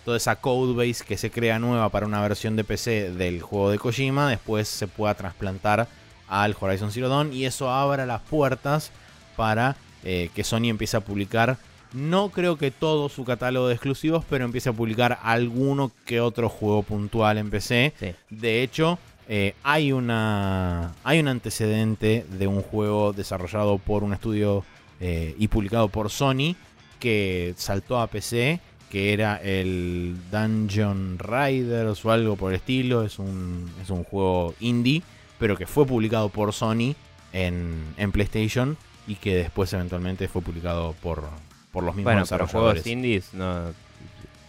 [0.06, 3.80] toda esa codebase que se crea nueva para una versión de PC del juego de
[3.80, 5.88] Kojima después se pueda trasplantar
[6.28, 8.92] al Horizon Zero Dawn y eso abra las puertas
[9.38, 11.58] para eh, que Sony empiece a publicar
[11.94, 16.50] no creo que todo su catálogo de exclusivos pero empiece a publicar alguno que otro
[16.50, 18.14] juego puntual en PC Sí.
[18.30, 18.98] de hecho
[19.30, 24.66] eh, hay una hay un antecedente de un juego desarrollado por un estudio
[25.00, 26.56] eh, y publicado por Sony
[27.00, 33.04] que saltó a PC que era el Dungeon Riders o algo por el estilo.
[33.04, 35.02] Es un, es un juego indie,
[35.40, 36.94] pero que fue publicado por Sony
[37.34, 38.78] en, en PlayStation
[39.08, 41.24] y que después eventualmente fue publicado por,
[41.72, 42.84] por los mismos Bueno, pero desarrolladores.
[42.84, 43.74] juegos indies, no.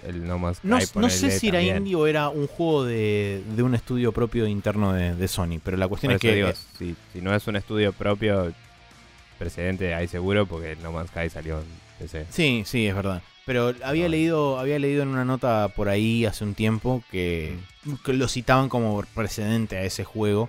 [0.06, 0.68] El No Man's Sky.
[0.68, 1.78] No, no sé si era también.
[1.78, 5.78] indie o era un juego de, de un estudio propio interno de, de Sony, pero
[5.78, 8.52] la cuestión Por es que si, si no es un estudio propio,
[9.38, 11.64] precedente hay seguro, porque No Man's Sky salió en
[11.98, 12.26] PC.
[12.30, 13.22] Sí, sí, es verdad.
[13.46, 14.10] Pero había No.
[14.10, 17.56] leído, había leído en una nota por ahí hace un tiempo que,
[18.04, 20.48] que lo citaban como precedente a ese juego.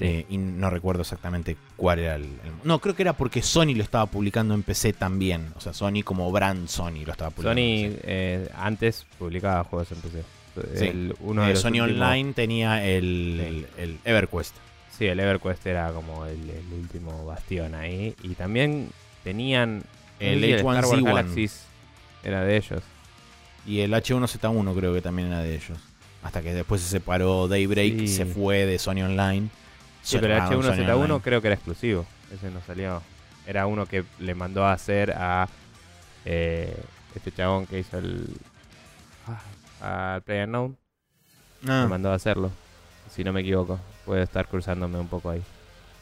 [0.00, 2.30] Eh, y no recuerdo exactamente cuál era el, el-
[2.64, 5.52] No, creo que era porque Sony lo estaba publicando en PC también.
[5.56, 7.60] O sea, Sony como brand Sony lo estaba publicando.
[7.60, 10.22] Sony eh, antes publicaba juegos en PC.
[10.76, 10.84] Sí.
[10.86, 14.54] El- uno Eh, de Sony últimos- Online tenía el, el EverQuest.
[14.96, 16.38] Sí, el EverQuest era como el,
[16.72, 18.14] último bastión ahí.
[18.22, 18.88] Y también
[19.22, 19.82] tenían.
[20.20, 21.04] El no sé si Star Wars H1Z1.
[21.04, 21.64] Galaxies
[22.22, 22.82] era de ellos.
[23.66, 25.78] Y el H1Z1 creo que también era de ellos.
[26.22, 28.08] Hasta que después se separó Daybreak, Sí.
[28.08, 29.48] se fue de Sony Online.
[30.04, 31.20] Sí, pero el Cerraron Sony H1Z1 Online.
[31.22, 32.06] creo que era exclusivo.
[32.32, 33.02] Ese no salió.
[33.46, 35.48] Era uno que le mandó a hacer a
[36.24, 36.76] eh,
[37.14, 38.26] este chabón que hizo el.
[39.80, 40.76] Ah, al PlayerUnknown.
[41.68, 41.80] Ah.
[41.82, 42.50] Le mandó a hacerlo.
[43.10, 43.80] Si no me equivoco.
[44.04, 45.42] Puede estar cruzándome un poco ahí.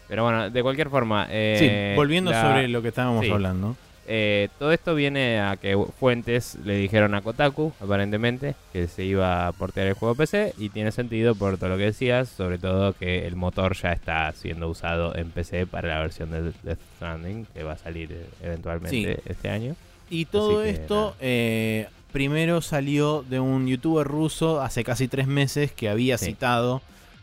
[0.09, 1.27] Pero bueno, de cualquier forma.
[1.31, 3.31] eh, sí, volviendo la- sobre lo que estábamos sí.
[3.31, 3.77] hablando.
[4.07, 9.47] Eh, todo esto viene a que fuentes le dijeron a Kotaku, aparentemente, que se iba
[9.47, 12.93] a portear el juego PC y tiene sentido por todo lo que decías, sobre todo
[12.95, 17.47] que el motor ya está siendo usado en PC para la versión de Death Stranding,
[17.55, 19.77] que va a salir eventualmente este año.
[20.11, 25.73] Y todo que, esto eh, primero salió de un youtuber ruso hace casi tres meses
[25.73, 26.27] que había Sí.
[26.27, 26.83] citado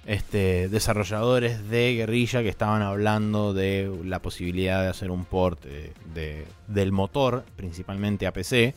[0.09, 5.93] este, desarrolladores de guerrilla que estaban hablando de la posibilidad de hacer un port eh,
[6.15, 8.73] de, del motor, principalmente a PC.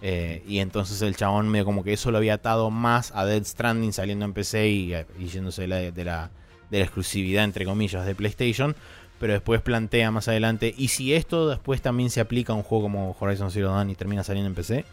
[0.00, 3.44] eh, y entonces el chabón medio como que eso lo había atado más a Dead
[3.44, 6.30] Stranding saliendo en PC y, y yéndose de la, de, la,
[6.70, 8.74] de la exclusividad, entre comillas, de PlayStation.
[9.18, 12.84] Pero después plantea más adelante, ¿y si esto después también se aplica a un juego
[12.84, 14.86] como Horizon Zero Dawn y termina saliendo en PC?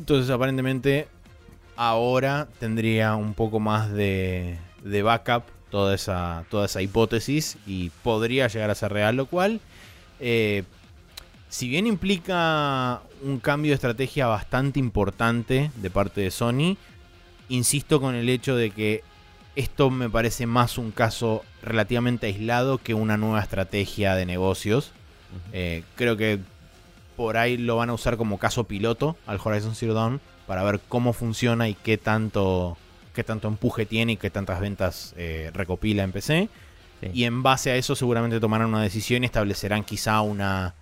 [0.00, 1.06] Entonces aparentemente
[1.76, 8.48] ahora tendría un poco más de, de backup toda esa, toda esa hipótesis y podría
[8.48, 9.60] llegar a ser real, lo cual,
[10.20, 10.64] eh,
[11.48, 16.76] si bien implica un cambio de estrategia bastante importante de parte de Sony,
[17.48, 19.02] insisto con el hecho de que
[19.56, 24.92] esto me parece más un caso relativamente aislado que una nueva estrategia de negocios.
[25.52, 26.40] Eh, creo que
[27.16, 30.80] por ahí lo van a usar como caso piloto al Horizon Zero Dawn para ver
[30.88, 32.76] cómo funciona y qué tanto,
[33.12, 36.48] qué tanto empuje tiene y qué tantas ventas eh, recopila en PC.
[37.00, 37.10] Sí.
[37.12, 40.74] Y en base a eso seguramente tomarán una decisión y establecerán quizá una,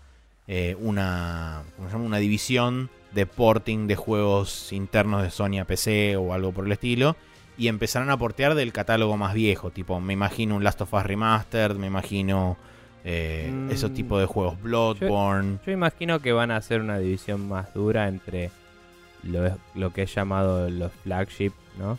[0.47, 2.05] eh, una, ¿cómo se llama?
[2.05, 6.72] una división de porting de juegos internos de Sony a PC o algo por el
[6.72, 7.16] estilo.
[7.59, 9.70] Y empezarán a portear del catálogo más viejo.
[9.70, 12.57] Tipo, me imagino un Last of Us Remastered, me imagino
[13.05, 14.61] eh, Mm, esos tipos de juegos.
[14.62, 15.59] Bloodborne.
[15.64, 18.51] Yo imagino que van a hacer una división más dura entre
[19.22, 21.99] lo, lo que es llamado los flagship, ¿no?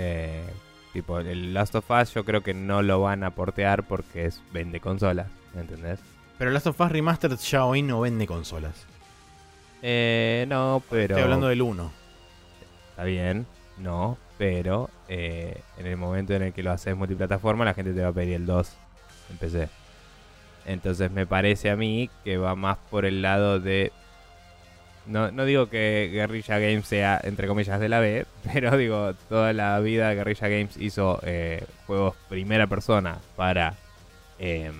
[0.00, 0.44] Eh,
[0.92, 4.40] tipo, el Last of Us yo creo que no lo van a portear porque es
[4.52, 5.98] vende consolas, ¿me entendés?
[6.38, 8.86] Pero Last of Us Remastered ya hoy no vende consolas.
[9.82, 11.14] Eh, no, pero...
[11.14, 11.92] Estoy hablando del 1.
[12.90, 13.44] Está bien.
[13.78, 18.00] no, pero eh, en el momento en el que lo haces multiplataforma, la gente te
[18.00, 18.72] va a pedir el 2
[19.30, 19.68] en PC.
[20.64, 23.90] Entonces me parece a mí que va más por el lado de...
[25.08, 29.52] No, no digo que Guerrilla Games sea, entre comillas, de la B, pero digo, toda
[29.52, 33.74] la vida Guerrilla Games hizo eh, juegos primera persona para,
[34.38, 34.74] em,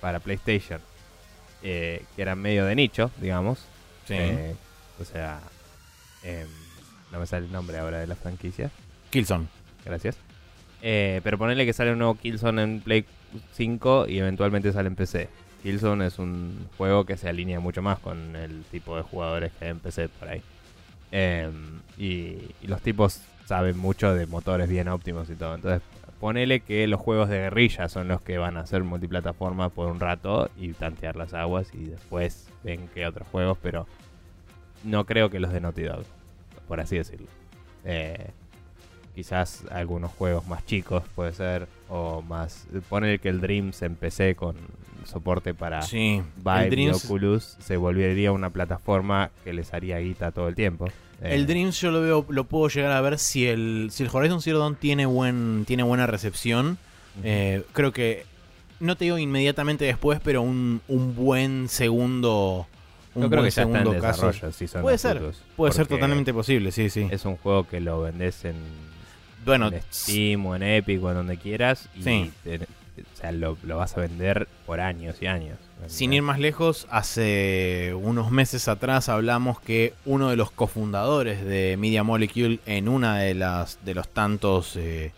[0.00, 0.80] para PlayStation,
[1.62, 3.60] eh, que eran medio de nicho, digamos.
[4.06, 4.14] Sí.
[4.14, 4.54] Eh,
[5.00, 5.40] o sea,
[6.22, 6.46] em,
[7.10, 8.70] no me sale el nombre ahora de la franquicia.
[9.10, 9.46] Killzone.
[9.84, 10.16] Gracias.
[10.82, 13.04] Eh, pero ponerle que sale un nuevo Killzone en Play
[13.52, 15.28] 5 y eventualmente sale en PC.
[15.66, 19.74] Killzone es un juego que se alinea mucho más con el tipo de jugadores que
[19.74, 20.40] PC por ahí.
[21.10, 25.56] Em, y, los tipos saben mucho de motores bien óptimos y todo.
[25.56, 25.82] Entonces,
[26.20, 29.98] ponele que los juegos de guerrilla son los que van a ser multiplataforma por un
[29.98, 33.88] rato y tantear las aguas y después ven que otros juegos, pero
[34.84, 36.04] no creo que los de Naughty Dog,
[36.68, 37.26] por así decirlo.
[37.84, 38.30] Eh,
[39.16, 42.68] quizás algunos juegos más chicos puede ser, o más...
[42.88, 44.54] Poner que el Dreams empecé con
[45.06, 46.22] soporte para Sí.
[46.36, 50.86] Vive el y Oculus, se volvería una plataforma que les haría guita todo el tiempo.
[51.22, 54.10] Eh, el Dreams yo lo veo, lo puedo llegar a ver si el, si el
[54.12, 56.76] Horizon Zero Dawn tiene buen, tiene buena recepción.
[57.24, 58.24] Eh, creo que
[58.80, 62.66] no te digo inmediatamente después, pero un, un buen segundo,
[63.14, 64.26] un Yo creo buen que ya está en segundo caso.
[64.26, 65.22] desarrollo, si son Puede ser,
[65.56, 67.08] Puede ser totalmente posible, sí, sí.
[67.10, 68.56] Es un juego que lo vendes en,
[69.46, 72.30] Bueno, en Steam o en Epic o en donde quieras y Sí.
[72.44, 72.66] te-
[73.02, 75.58] o sea, lo, lo vas a vender por años y años.
[75.86, 81.76] Sin ir más lejos, hace unos meses atrás hablamos que uno de los cofundadores de
[81.78, 85.12] Media Molecule en una de las de los tantos eh,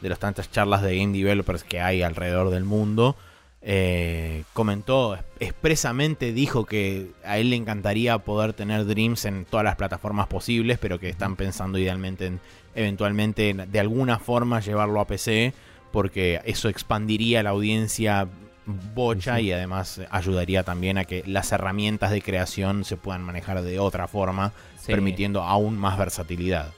[0.00, 3.16] de las tantas charlas de game developers que hay alrededor del mundo
[3.62, 9.74] eh, comentó expresamente dijo que a él le encantaría poder tener Dreams en todas las
[9.76, 12.40] plataformas posibles, pero que están pensando idealmente en
[12.76, 15.54] eventualmente en- de alguna forma llevarlo a PC
[15.92, 18.28] porque eso expandiría la audiencia
[18.94, 19.46] bocha Sí, sí.
[19.48, 24.08] y además ayudaría también a que las herramientas de creación se puedan manejar de otra
[24.08, 24.92] forma, Sí.
[24.92, 26.72] permitiendo aún más versatilidad.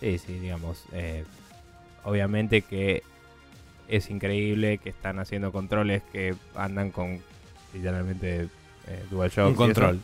[0.00, 0.84] Sí, sí, digamos.
[0.92, 1.24] eh,
[2.04, 3.02] obviamente que
[3.88, 7.20] es increíble que están haciendo controles que andan con
[7.74, 8.48] literalmente
[8.86, 9.44] eh, DualShock.
[9.46, 10.00] Un y eso, control.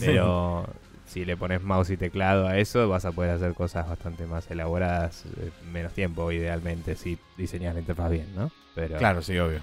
[0.00, 0.66] pero
[1.08, 4.50] si le pones mouse y teclado a eso, vas a poder hacer cosas bastante más
[4.50, 8.50] elaboradas, eh, menos tiempo, idealmente, si diseñas la interfaz bien, ¿no?
[8.74, 9.60] Pero, Claro, sí, obvio.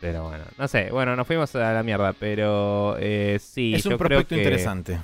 [0.00, 3.92] pero bueno, no sé, bueno, nos fuimos a la mierda, pero eh, sí, es un
[3.92, 4.98] yo creo prospecto que- interesante.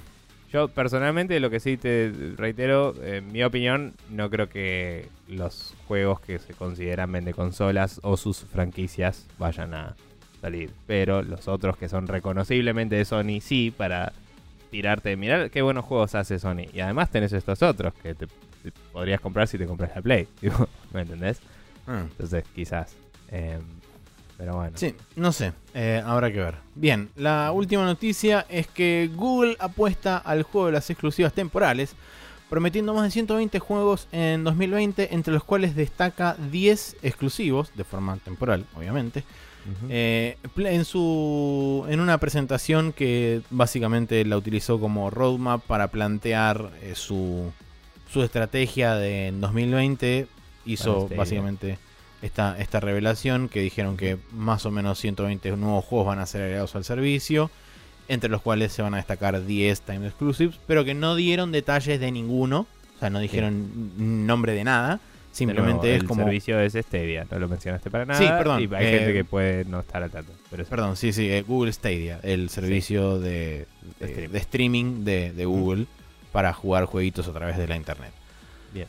[0.52, 6.20] Yo personalmente lo que sí te reitero, en mi opinión, no creo que los juegos
[6.20, 9.96] que se consideran vende consolas o sus franquicias vayan a
[10.40, 10.70] salir.
[10.86, 14.12] Pero los otros que son reconociblemente de Sony, sí, para
[14.74, 16.66] tirarte, mirar qué buenos juegos hace Sony.
[16.72, 20.26] Y además tenés estos otros que te, te podrías comprar si te compras la Play.
[20.92, 21.38] ¿Me entendés?
[21.86, 22.10] Mm.
[22.10, 22.96] Entonces quizás.
[23.30, 23.60] em,
[24.36, 24.76] pero bueno.
[24.76, 26.56] Sí, no sé, eh, habrá que ver.
[26.74, 31.94] Bien, la última noticia es que Google apuesta al juego de las exclusivas temporales,
[32.50, 38.16] prometiendo más de 120 juegos en 2020, entre los cuales destaca 10 exclusivos, de forma
[38.16, 39.22] temporal, obviamente,
[39.88, 46.92] Eh, en, su, en una presentación que básicamente la utilizó como roadmap para plantear eh,
[46.94, 47.52] su,
[48.12, 50.26] su estrategia de en 2020.
[50.66, 51.16] Hizo Stadia.
[51.16, 51.78] básicamente
[52.24, 56.42] esta, esta revelación que dijeron que más o menos 120 nuevos juegos van a ser
[56.42, 57.50] agregados al servicio,
[58.08, 62.00] entre los cuales se van a destacar 10 Time Exclusives, pero que no dieron detalles
[62.00, 65.00] de ninguno, o sea, no dijeron nombre de nada.
[65.34, 68.18] Simplemente nuevo, es el como servicio es Stadia, no lo mencionaste para nada.
[68.20, 70.32] Sí, perdón, Y hay eh, gente que puede no estar al tanto.
[70.50, 73.66] Pero es- Perdón, sí, sí, eh, Google Stadia, el servicio de,
[73.98, 74.32] De de- stream.
[74.32, 75.86] de streaming de, de Google
[76.32, 78.12] para jugar jueguitos a través de la internet.
[78.72, 78.86] Bien.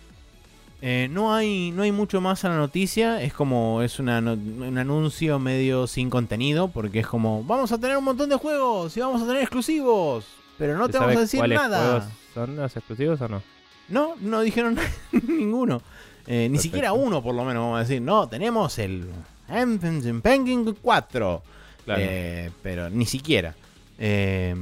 [0.82, 4.78] Eh, no, hay, no hay mucho más a la noticia, es como es una un
[4.78, 9.00] anuncio medio sin contenido, porque es como, vamos a tener un montón de juegos y
[9.00, 10.26] vamos a tener exclusivos,
[10.60, 12.08] pero no ¿Se te vamos a decir nada.
[12.36, 13.42] ¿Son los exclusivos o no?
[13.88, 14.78] No, no dijeron
[15.28, 15.82] ninguno.
[16.28, 18.02] Eh, ni siquiera uno, por lo menos, vamos a decir.
[18.02, 19.06] No, tenemos el
[19.48, 21.44] Anthem Penguin 4.
[21.88, 23.54] Eh, pero ni siquiera.
[24.00, 24.56] Eh,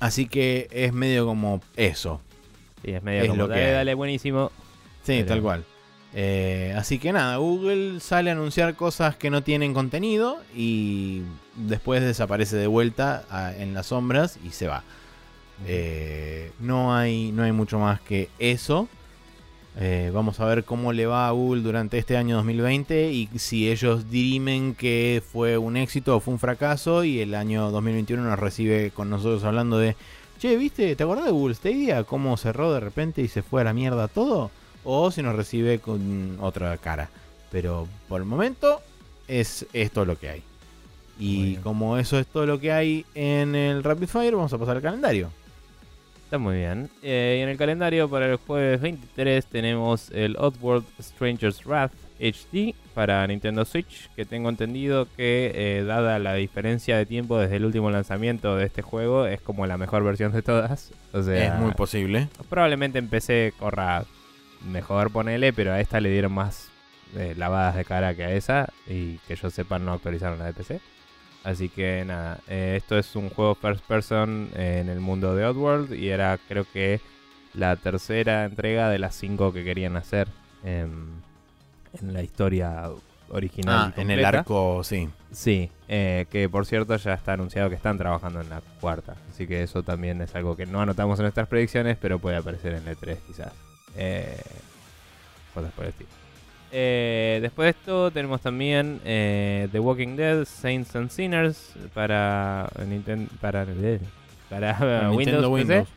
[0.00, 2.20] así que es medio como eso.
[2.84, 4.50] sí, es medio es como, lo dale, dale, buenísimo.
[5.02, 5.64] Sí, Pero- tal cual.
[6.16, 11.22] Eh, así que nada, Google sale a anunciar cosas que no tienen contenido y
[11.56, 14.84] después desaparece de vuelta a- en las sombras y se va.
[15.66, 18.88] Eh, no, hay, no hay mucho más que eso.
[19.76, 23.70] Eh, vamos a ver cómo le va a Google durante este año 2020 y si
[23.70, 28.38] ellos dirimen que fue un éxito o fue un fracaso y el año 2021 nos
[28.38, 29.96] recibe con nosotros hablando de,
[30.38, 30.94] che, ¿viste?
[30.94, 32.04] ¿Te acordás de Google Stadia?
[32.04, 34.50] ¿Cómo cerró de repente y se fue a la mierda todo?
[34.84, 37.08] o si nos recibe con otra cara.
[37.50, 38.80] Pero por el momento
[39.26, 40.42] es esto lo que hay.
[41.18, 44.76] Y como eso es todo lo que hay en el Rapid Fire, vamos a pasar
[44.76, 45.30] al calendario.
[46.34, 46.90] Está muy bien.
[47.00, 52.74] Eh, y en el calendario para el jueves 23 tenemos el Oddworld Stranger's Wrath HD
[52.92, 57.64] para Nintendo Switch, que tengo entendido que eh, dada la diferencia de tiempo desde el
[57.64, 60.90] último lanzamiento de este juego, es como la mejor versión de todas.
[61.12, 62.26] O sea, es muy posible.
[62.50, 64.04] probablemente en PC corra
[64.66, 66.68] mejor ponele, pero a esta le dieron más
[67.14, 70.52] eh, lavadas de cara que a esa y que yo sepa no actualizaron la de
[70.52, 70.80] PC.
[71.44, 75.44] Así que nada, eh, esto es un juego first person eh, en el mundo de
[75.44, 77.00] Oddworld y era creo que
[77.52, 80.26] la tercera entrega de las cinco que querían hacer
[80.64, 81.06] em,
[82.00, 82.88] en la historia
[83.28, 83.92] original.
[83.96, 85.08] Ah, en el arco, sí.
[85.32, 89.14] Sí, eh, que por cierto ya está anunciado que están trabajando en la cuarta.
[89.30, 92.74] Así que eso también es algo que no anotamos en nuestras predicciones, pero puede aparecer
[92.74, 93.52] en el 3 quizás.
[93.96, 94.40] Eh,
[95.52, 96.23] cosas por el estilo.
[96.76, 103.30] Eh, después de esto tenemos también eh, The Walking Dead, Saints and Sinners para Nintendo,
[103.40, 103.64] para,
[105.12, 105.46] Windows.
[105.46, 105.88] Windows.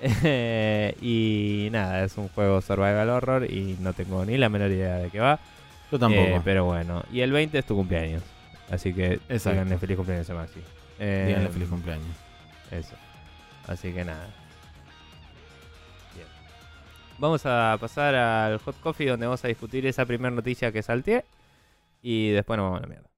[1.02, 5.10] Y nada, es un juego survival horror y no tengo ni la menor idea de
[5.10, 5.40] qué va.
[5.90, 6.36] Yo tampoco.
[6.36, 8.22] Eh, pero bueno, y el 20 es tu cumpleaños.
[8.70, 10.60] Así que díganle feliz cumpleaños a Maxi.
[11.00, 12.16] Díganle feliz cumpleaños.
[12.70, 12.94] Eso.
[13.66, 14.28] Así que nada.
[17.18, 21.24] Vamos a pasar al Hot Coffee donde vamos a discutir esa primera noticia que salteé.
[22.02, 23.11] Y después nos vamos a la mierda.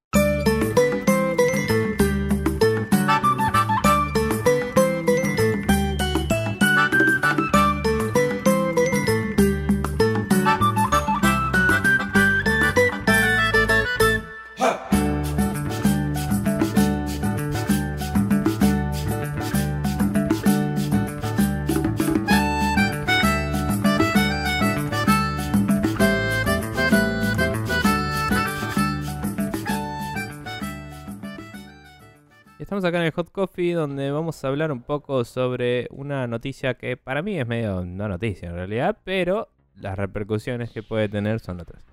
[32.74, 36.74] Estamos acá en el Hot Coffee donde vamos a hablar un poco sobre una noticia
[36.74, 41.38] que para mí es medio no noticia en realidad, pero las repercusiones que puede tener
[41.38, 41.84] son otras.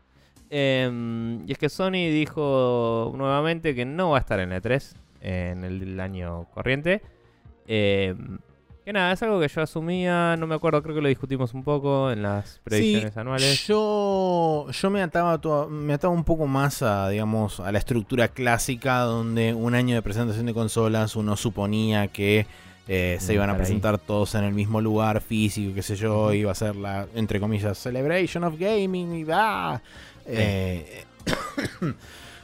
[0.49, 5.63] Em, y es que Sony dijo nuevamente que no va a estar en E3 en
[5.65, 7.03] el año corriente.
[7.67, 8.39] Em,
[8.83, 11.63] que nada, es algo que yo asumía, no me acuerdo, creo que lo discutimos un
[11.63, 13.67] poco en las predicciones Sí, anuales.
[13.67, 18.27] Yo, yo me ataba to- me ataba un poco más a, digamos, a la estructura
[18.29, 22.47] clásica donde un año de presentación de consolas uno suponía que
[22.87, 23.57] eh, se iban a ahí.
[23.59, 27.39] presentar todos en el mismo lugar físico, qué sé yo, iba a ser la, entre
[27.39, 29.81] comillas, celebration of gaming y va.
[30.25, 31.05] Eh,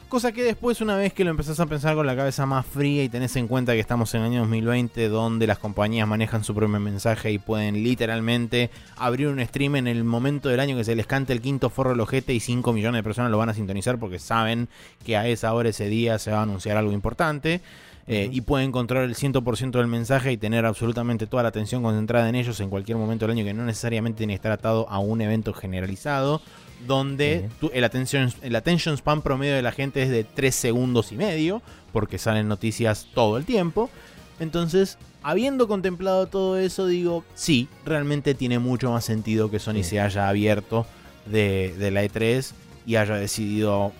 [0.07, 3.03] cosa que después, una vez que lo empezás a pensar con la cabeza más fría
[3.03, 6.55] y tenés en cuenta que estamos en el año 2020, donde las compañías manejan su
[6.55, 10.95] propio mensaje y pueden literalmente abrir un stream en el momento del año que se
[10.95, 13.53] les cante el quinto forro del ojete y 5 millones de personas lo van a
[13.53, 14.69] sintonizar porque saben
[15.05, 17.61] que a esa hora, ese día, se va a anunciar algo importante.
[18.09, 22.29] eh, y pueden controlar el 100% del mensaje y tener absolutamente toda la atención concentrada
[22.29, 24.99] en ellos en cualquier momento del año que no necesariamente tiene que estar atado a
[24.99, 26.41] un evento generalizado
[26.86, 31.15] donde el, attention, el attention span promedio de la gente es de 3 segundos y
[31.15, 31.61] medio
[31.91, 33.89] porque salen noticias todo el tiempo.
[34.39, 39.84] Entonces, habiendo contemplado todo eso, digo, sí, realmente tiene mucho más sentido que Sony Sí.
[39.84, 40.86] se haya abierto
[41.25, 42.51] de, de la E3
[42.86, 43.91] y haya decidido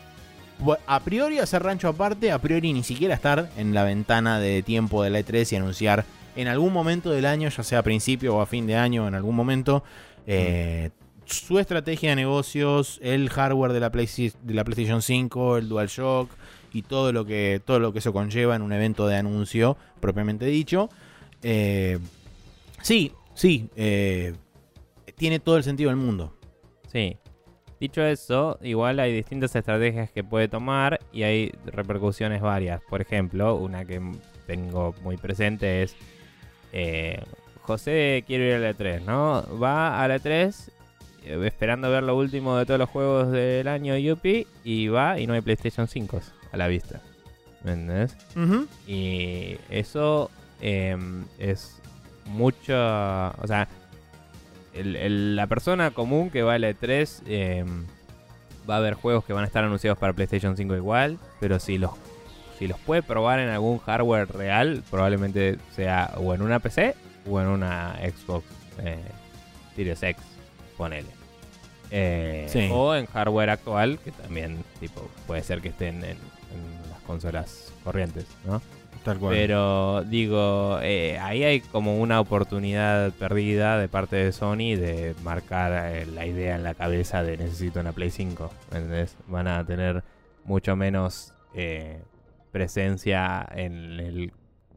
[0.88, 5.04] a priori hacer rancho aparte, a priori ni siquiera estar en la ventana de tiempo
[5.04, 6.06] de la E3 y anunciar
[6.36, 9.16] en algún momento del año, ya sea a principio o a fin de año, en
[9.16, 9.84] algún momento,
[10.28, 10.92] eh,
[11.28, 16.30] su estrategia de negocios, el hardware de la, PlayStation 5, el DualShock
[16.74, 20.46] y todo lo que todo lo que eso conlleva en un evento de anuncio propiamente
[20.46, 20.90] dicho.
[21.44, 22.00] Eh,
[22.82, 24.34] sí, sí, eh,
[25.16, 26.34] tiene todo el sentido del mundo.
[26.92, 27.18] Sí.
[27.80, 32.82] Dicho eso, igual hay distintas estrategias que puede tomar y hay repercusiones varias.
[32.90, 34.02] Por ejemplo, una que
[34.48, 35.96] tengo muy presente es
[36.74, 37.22] eh,
[37.62, 39.60] José quiere ir a la E3, ¿no?
[39.60, 40.72] Va a la E3 eh,
[41.46, 45.34] esperando ver lo último de todos los juegos del año Yuppie y va y no
[45.34, 46.22] hay PlayStation 5
[46.52, 47.02] a la vista.
[47.64, 48.16] ¿Me entendés?
[48.88, 50.30] Y eso
[50.62, 51.80] em, es
[52.26, 52.74] mucho.
[52.76, 53.68] O sea,
[54.74, 57.86] el- el- la persona común que va a la E3 em,
[58.70, 61.78] va a haber juegos que van a estar anunciados para PlayStation 5 igual, pero si
[61.78, 61.92] los,
[62.60, 66.96] si los puede probar en algún hardware real, probablemente sea o en una PC
[67.30, 68.46] o en una Xbox
[68.80, 68.98] eh,
[69.76, 70.24] Series X,
[70.78, 71.10] ponele.
[71.92, 72.70] Eh, Sí.
[72.72, 77.74] O en hardware actual, que también tipo puede ser que estén en, en las consolas
[77.84, 78.62] corrientes, ¿no?
[79.04, 79.34] Tal cual.
[79.36, 85.94] Pero digo, eh, ahí hay como una oportunidad perdida de parte de Sony de marcar
[85.96, 88.52] eh, la idea en la cabeza de necesito una Play 5.
[88.72, 89.16] ¿entendés?
[89.28, 90.04] Van a tener
[90.44, 91.34] mucho menos
[92.52, 94.34] presencia en el,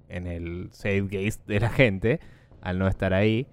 [0.08, 2.20] en el save gate de la gente
[2.62, 3.46] al no estar ahí.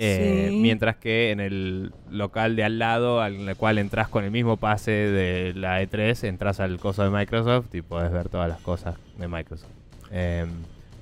[0.00, 0.56] Eh, Sí.
[0.60, 4.92] Mientras que en el local de al lado, al cual entras con el mismo pase
[4.92, 9.26] de la E3, entras al coso de Microsoft y podés ver todas las cosas de
[9.28, 9.68] Microsoft.
[10.12, 10.46] Eh,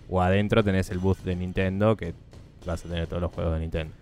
[0.08, 2.14] o adentro tenés el booth de Nintendo que
[2.64, 3.92] vas a tener todos los juegos de Nintendo.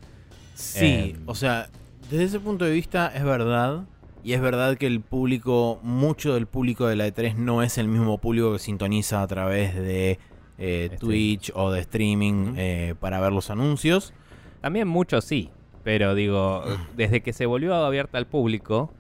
[0.55, 1.23] Sí, Em.
[1.27, 1.69] o sea,
[2.11, 3.85] desde ese punto de vista es verdad.
[4.23, 7.89] Y es verdad que el público, mucho del público de la E3 no es el
[7.89, 10.19] mismo público que sintoniza a través de
[10.57, 10.97] eh.
[10.99, 14.15] Twitch o de streaming eh, para ver los anuncios.
[14.65, 15.51] También muchos sí,
[15.83, 16.65] pero digo,
[16.97, 18.91] desde que se volvió abierta al público,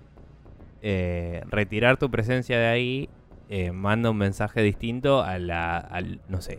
[0.83, 3.09] eh, retirar tu presencia de ahí
[3.49, 6.59] eh, manda un mensaje distinto a la, al, no sé,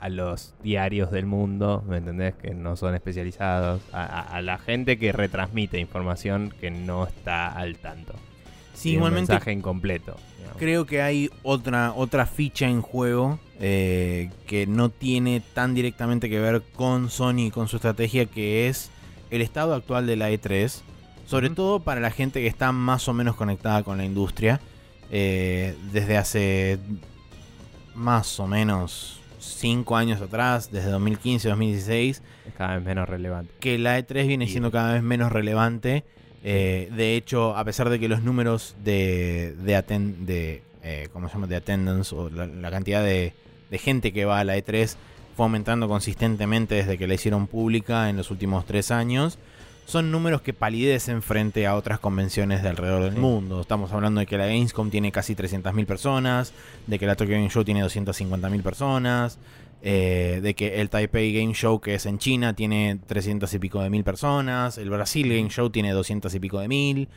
[0.00, 2.34] a los diarios del mundo, ¿me entendés?
[2.34, 7.46] Que no son especializados, a, a- a la gente que retransmite información que no está
[7.52, 8.14] al tanto.
[8.80, 10.16] Sí, un mensaje incompleto.
[10.38, 10.58] digamos.
[10.58, 16.40] creo que hay otra, otra ficha en juego eh, que no tiene tan directamente que
[16.40, 18.90] ver con Sony y con su estrategia, que es
[19.30, 20.80] el estado actual de la E3.
[21.26, 24.60] Sobre todo para la gente que está más o menos conectada con la industria.
[25.12, 26.78] eh, desde hace
[27.94, 33.52] más o menos 5 años atrás, desde 2015-2016, Es cada vez menos relevante.
[33.60, 36.04] que la E3 viene siendo cada vez menos relevante.
[36.42, 41.28] Eh, de hecho, a pesar de que los números de, de, aten- de, eh, ¿cómo
[41.28, 41.46] se llama?
[41.46, 43.34] de attendance o la, la cantidad de,
[43.70, 44.96] de gente que va a la E3
[45.36, 49.38] fue aumentando consistentemente desde que la hicieron pública en los últimos tres años,
[49.86, 53.18] son números que palidecen frente a otras convenciones de alrededor del Sí.
[53.20, 53.60] mundo.
[53.60, 56.52] Estamos hablando de que la Gamescom tiene casi 300.000 personas,
[56.86, 59.38] de que la Tokyo Game Show tiene 250.000 personas,
[59.82, 63.82] eh, de que el Taipei Game Show, que es en China, tiene 300 y pico
[63.82, 67.08] de mil personas, el Brasil Game Show tiene 200 y pico de mil.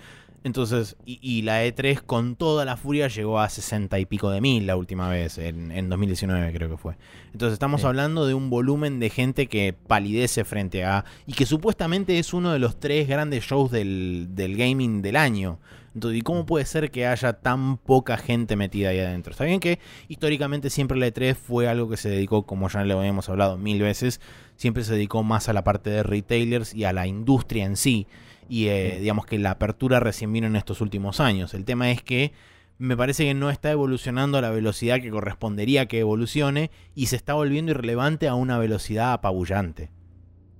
[0.45, 4.41] Entonces, y, y la E3 con toda la furia llegó a 60 y pico de
[4.41, 6.95] mil la última vez, en, en 2019 creo que fue.
[7.31, 7.87] Entonces estamos Sí.
[7.87, 11.05] hablando de un volumen de gente que palidece frente a...
[11.27, 15.59] y que supuestamente es uno de los tres grandes shows del, del gaming del año.
[15.93, 19.31] Entonces, ¿y cómo puede ser que haya tan poca gente metida ahí adentro?
[19.31, 22.99] Está bien que históricamente siempre la E3 fue algo que se dedicó, como ya lo
[22.99, 24.19] habíamos hablado mil veces,
[24.55, 28.07] siempre se dedicó más a la parte de retailers y a la industria en sí.
[28.49, 31.53] Y eh, digamos que la apertura recién vino en estos últimos años.
[31.53, 32.33] El tema es que
[32.77, 37.15] me parece que no está evolucionando a la velocidad que correspondería que evolucione y se
[37.15, 39.91] está volviendo irrelevante a una velocidad apabullante.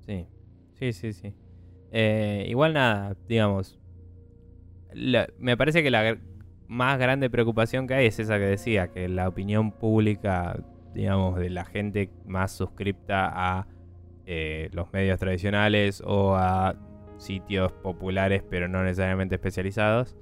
[0.05, 0.27] Sí,
[0.79, 1.33] sí, sí, sí.
[1.91, 3.79] Eh, igual nada, digamos.
[5.39, 6.17] Me parece que la
[6.67, 10.59] más grande preocupación que hay es esa que decía, que la opinión pública,
[10.93, 13.67] digamos, de la gente más suscripta a
[14.25, 16.75] eh, los medios tradicionales o a
[17.17, 20.15] sitios populares pero no necesariamente especializados,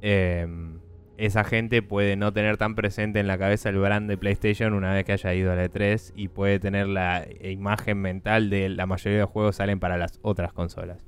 [0.00, 0.80] em,
[1.18, 4.92] esa gente puede no tener tan presente en la cabeza el brand de PlayStation una
[4.92, 8.86] vez que haya ido a la E3 y puede tener la imagen mental de la
[8.86, 11.04] mayoría de los juegos salen para las otras consolas.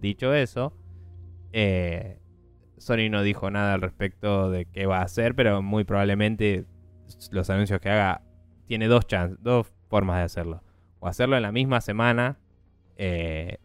[0.00, 0.74] Dicho eso,
[1.52, 2.18] eh,
[2.82, 6.66] Sony no dijo nada al respecto de qué va a hacer, pero muy probablemente
[7.30, 8.22] los anuncios que haga
[8.66, 10.62] tiene dos chan- dos formas de hacerlo.
[11.00, 12.38] O hacerlo en la misma semana,
[12.96, 13.58] eh,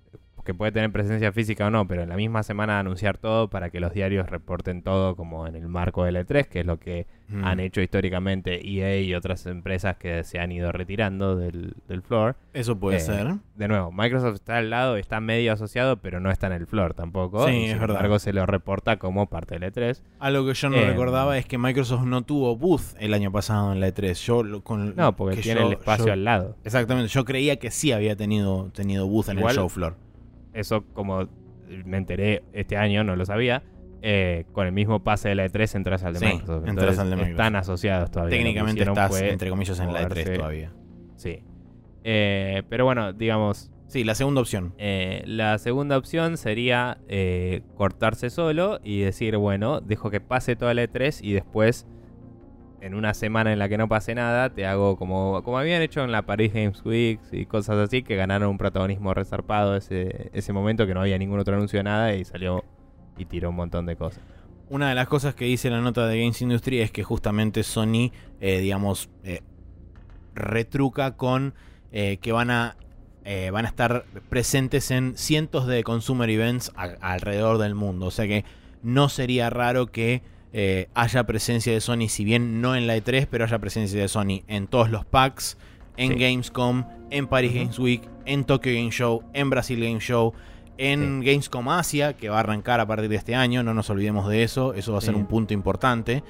[0.48, 3.70] que puede tener presencia física o no, pero en la misma semana anunciar todo para
[3.70, 7.06] que los diarios reporten todo como en el marco del E3, que es lo que
[7.30, 7.43] Mm.
[7.43, 12.38] han hecho históricamente EA y otras empresas que se han ido retirando del, del floor.
[12.54, 13.28] Eso puede Eh, ser.
[13.56, 16.93] De nuevo, Microsoft está al lado, está medio asociado, pero no está en el floor
[16.93, 17.45] tampoco.
[17.45, 17.98] Sí, y es sin verdad.
[17.98, 20.02] embargo, se lo reporta como parte del E3.
[20.20, 23.74] Algo que yo no eh, recordaba es que Microsoft no tuvo booth el año pasado
[23.74, 24.14] en la E3.
[24.26, 26.56] Yo lo- con No, porque que tiene yo- el espacio yo- al lado.
[26.64, 29.95] Exactamente, yo creía que sí había tenido, tenido booth en Igual- el show floor.
[30.58, 31.28] Eso, como
[31.86, 33.64] me enteré este año, no lo sabía.
[34.03, 36.68] eh, con el mismo pase de la E3 entras al de Sí, Microsoft.
[36.68, 37.32] Entonces, al de Microsoft.
[37.39, 38.38] Están asociados todavía.
[38.38, 40.72] Técnicamente estás, entre comillas, en la E3 moverse- todavía.
[41.16, 41.43] Sí.
[42.03, 44.74] Eh, pero bueno, digamos, Sí, la segunda opción.
[44.78, 50.74] Eh, la segunda opción sería eh, cortarse solo y decir, bueno, dejo que pase toda
[50.74, 51.88] la E3 y después,
[52.82, 56.03] en una semana en la que no pase nada, te hago como, como habían hecho
[56.03, 60.53] en la Paris Games Week y cosas así, que ganaron un protagonismo resarpado ese, ese
[60.53, 62.63] momento, que no había ningún otro anuncio de nada y salió
[63.17, 64.21] y tiró un montón de cosas.
[64.69, 68.11] Una de las cosas que dice la nota de Games Industry es que justamente Sony,
[68.41, 69.41] eh, digamos, eh,
[70.36, 71.53] retruca con
[71.91, 72.75] eh, que van a,
[73.51, 78.05] van a estar presentes en cientos de consumer events alrededor del mundo.
[78.05, 78.45] O sea que
[78.84, 80.21] no sería raro que
[80.54, 84.08] eh, haya presencia de Sony, si bien no en la E3, pero haya presencia de
[84.08, 85.58] Sony en todos los packs,
[85.98, 86.20] en Sí.
[86.20, 87.54] Gamescom, en Paris.
[87.54, 90.34] Games Week, en Tokyo Game Show, en Brasil Game Show,
[90.78, 94.28] en Gamescom Asia, que va a arrancar a partir de este año, no nos olvidemos
[94.30, 96.24] de eso, eso va a ser un punto importante.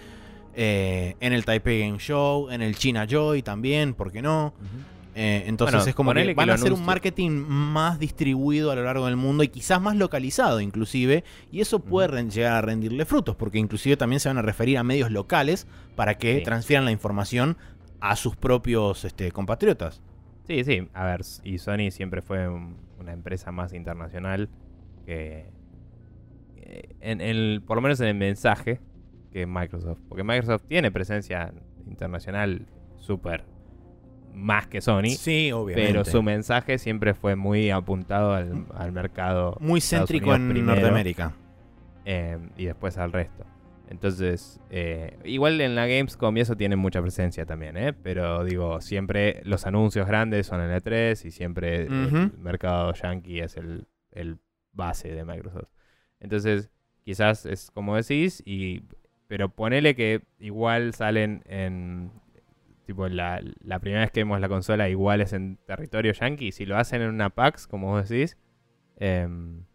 [0.56, 4.54] Eh, en el Taipei Game Show, en el China Joy también, ¿por qué no?
[5.20, 8.84] Eh, entonces Bueno, es como que van a hacer un marketing más distribuido a lo
[8.84, 13.36] largo del mundo y quizás más localizado inclusive, y eso puede llegar a rendirle frutos,
[13.36, 15.66] porque inclusive también se van a referir a medios locales
[15.96, 16.44] para que Sí.
[16.44, 17.58] transfieran la información
[18.00, 20.04] a sus propios este, compatriotas.
[20.46, 20.88] Sí, sí.
[20.94, 24.50] A ver, y Sony siempre fue un- una empresa más internacional
[25.06, 25.48] que.
[26.58, 28.82] eh, En el, por lo menos en el mensaje
[29.32, 30.00] que Microsoft.
[30.10, 31.54] Porque Microsoft tiene presencia
[31.88, 33.46] internacional súper
[34.38, 35.10] más que Sony.
[35.18, 35.92] Sí, obviamente.
[35.92, 39.58] pero su mensaje siempre fue muy apuntado al, al mercado.
[39.60, 41.34] Muy céntrico en primero, Norteamérica.
[42.06, 43.46] eh, y después al resto.
[43.90, 47.94] Entonces, eh, igual en la Gamescom y eso tiene mucha presencia también, ¿eh?
[47.94, 53.56] Pero digo, siempre los anuncios grandes son en E3 y siempre el mercado yankee es
[53.56, 54.40] el, el
[54.74, 55.70] base de Microsoft.
[56.20, 56.70] Entonces,
[57.06, 58.84] quizás es como decís, y
[59.28, 62.12] pero ponele que igual salen en...
[62.88, 66.52] Tipo, la, la primera vez que vemos la consola igual es en territorio yankee.
[66.52, 68.38] Si lo hacen en una PAX, como vos decís,
[68.96, 69.66] em,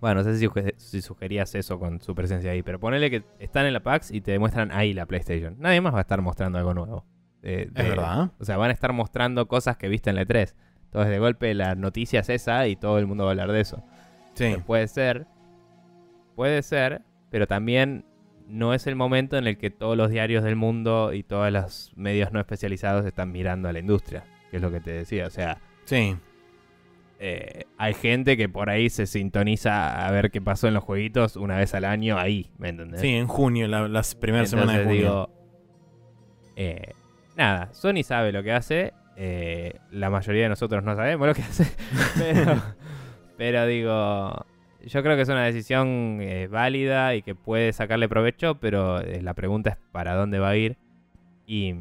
[0.00, 3.24] bueno, no sé si, suge- si sugerías eso con su presencia ahí, pero ponele que
[3.38, 5.56] están en la PAX y te demuestran ahí la PlayStation.
[5.58, 7.04] Nadie más va a estar mostrando algo nuevo.
[7.42, 8.30] Eh, Es de- verdad.
[8.38, 10.54] O sea, van a estar mostrando cosas que viste en la E3.
[10.84, 13.60] Entonces, de golpe, la noticia es esa y todo el mundo va a hablar de
[13.60, 13.82] eso.
[14.34, 14.56] Sí.
[14.66, 15.26] Puede ser,
[16.34, 18.04] puede ser, pero también
[18.50, 21.92] no es el momento en el que todos los diarios del mundo y todos los
[21.96, 25.26] medios no especializados están mirando a la industria, que es lo que te decía.
[25.26, 26.16] O sea, Sí.
[27.18, 31.36] eh, hay gente que por ahí se sintoniza a ver qué pasó en los jueguitos
[31.36, 33.00] una vez al año ahí, ¿me entendés?
[33.00, 34.98] Sí, en junio, la, la primera semana de junio.
[35.00, 35.30] digo,
[36.56, 36.92] eh,
[37.36, 41.42] nada, Sony sabe lo que hace, eh, la mayoría de nosotros no sabemos lo que
[41.42, 41.66] hace,
[42.18, 42.62] pero,
[43.36, 44.46] pero digo,
[44.90, 49.22] yo creo que es una decisión eh, válida y que puede sacarle provecho, pero eh,
[49.22, 50.76] la pregunta es para dónde va a ir
[51.46, 51.74] y,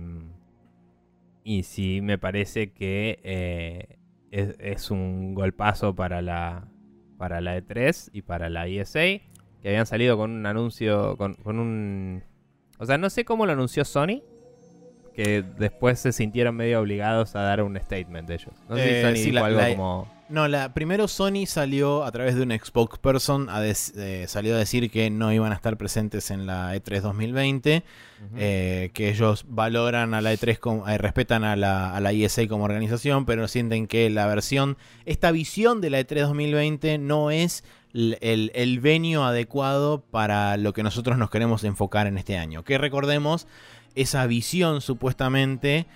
[1.44, 3.98] y sí me parece que eh,
[4.32, 6.68] es, es un golpazo para la,
[7.18, 9.00] para la E3 y para la ESA,
[9.62, 12.24] que habían salido con un anuncio, con, con un...
[12.78, 14.22] O sea, no sé cómo lo anunció Sony,
[15.14, 18.54] que después se sintieron medio obligados a dar un statement de ellos.
[18.70, 20.19] No sé si Sony sí, dijo la- algo la- como...
[20.30, 24.60] No, la, primero Sony salió a través de un spokesperson, a des- eh, salió a
[24.60, 27.84] decir que no iban a estar presentes en la E E3 2020,
[28.28, 28.36] Ujú.
[28.38, 32.48] eh, que ellos valoran a la E3, como- eh, respetan a la, a la ESA
[32.48, 37.64] como organización, pero sienten que la versión, esta visión de la E3 2020 no es
[37.96, 42.64] el, el venio adecuado para lo que nosotros nos queremos enfocar en este año.
[42.64, 43.48] Que recordemos,
[43.96, 45.88] esa visión supuestamente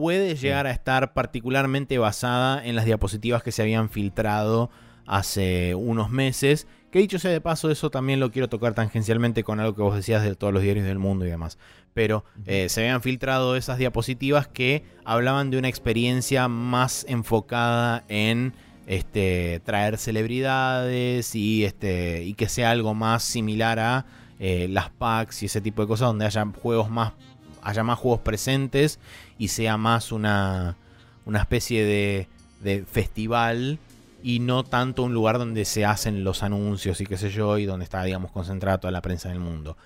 [0.00, 4.70] puede llegar a estar particularmente basada en las diapositivas que se habían filtrado
[5.06, 6.66] hace unos meses.
[6.90, 9.94] Que dicho sea de paso, eso también lo quiero tocar tangencialmente con algo que vos
[9.94, 11.58] decías de todos los diarios del mundo y demás.
[11.92, 18.54] Pero eh, se habían filtrado esas diapositivas que hablaban de una experiencia más enfocada en
[18.86, 24.06] este, traer celebridades y, este, y que sea algo más similar a
[24.38, 27.12] eh, las packs y ese tipo de cosas donde haya juegos más
[27.62, 28.98] haya más juegos presentes
[29.38, 30.76] y sea más una,
[31.24, 32.28] una especie de,
[32.60, 33.78] de festival
[34.22, 37.64] y no tanto un lugar donde se hacen los anuncios y qué sé yo y
[37.64, 39.76] donde está digamos concentrada toda la prensa del mundo.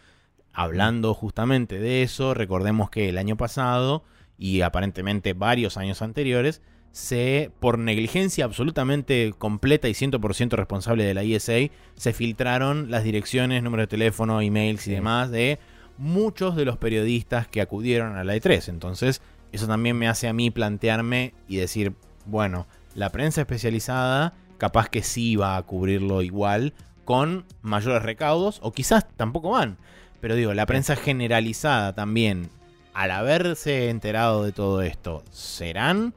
[0.53, 4.05] Hablando justamente de eso, recordemos que el año pasado
[4.39, 11.25] y aparentemente varios años anteriores se, por negligencia absolutamente completa y 100% responsable de la
[11.25, 15.59] ESA, se filtraron las direcciones, números de teléfono, emails y demás de
[15.99, 18.69] muchos de los periodistas que acudieron a la E3.
[18.69, 19.23] Entonces,
[19.53, 21.95] eso también me hace a mí plantearme y decir,
[22.27, 28.73] bueno, la prensa especializada capaz que sí va a cubrirlo igual con mayores recaudos o
[28.73, 29.79] quizás tampoco van.
[30.21, 32.49] Pero digo, la prensa generalizada también,
[32.95, 36.15] al haberse enterado de todo esto, ¿serán?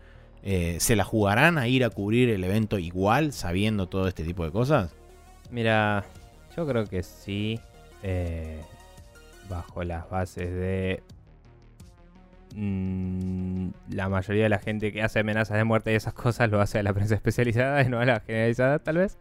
[0.50, 4.46] eh, ¿Se la jugarán a ir a cubrir el evento igual sabiendo todo este tipo
[4.46, 4.96] de cosas?
[5.52, 6.06] Mira,
[6.56, 7.60] yo creo que sí,
[8.02, 8.62] eh,
[9.50, 11.04] bajo las bases de
[12.56, 16.62] mm, la mayoría de la gente que hace amenazas de muerte y esas cosas lo
[16.62, 19.18] hace a la prensa especializada y no a la generalizada, tal vez.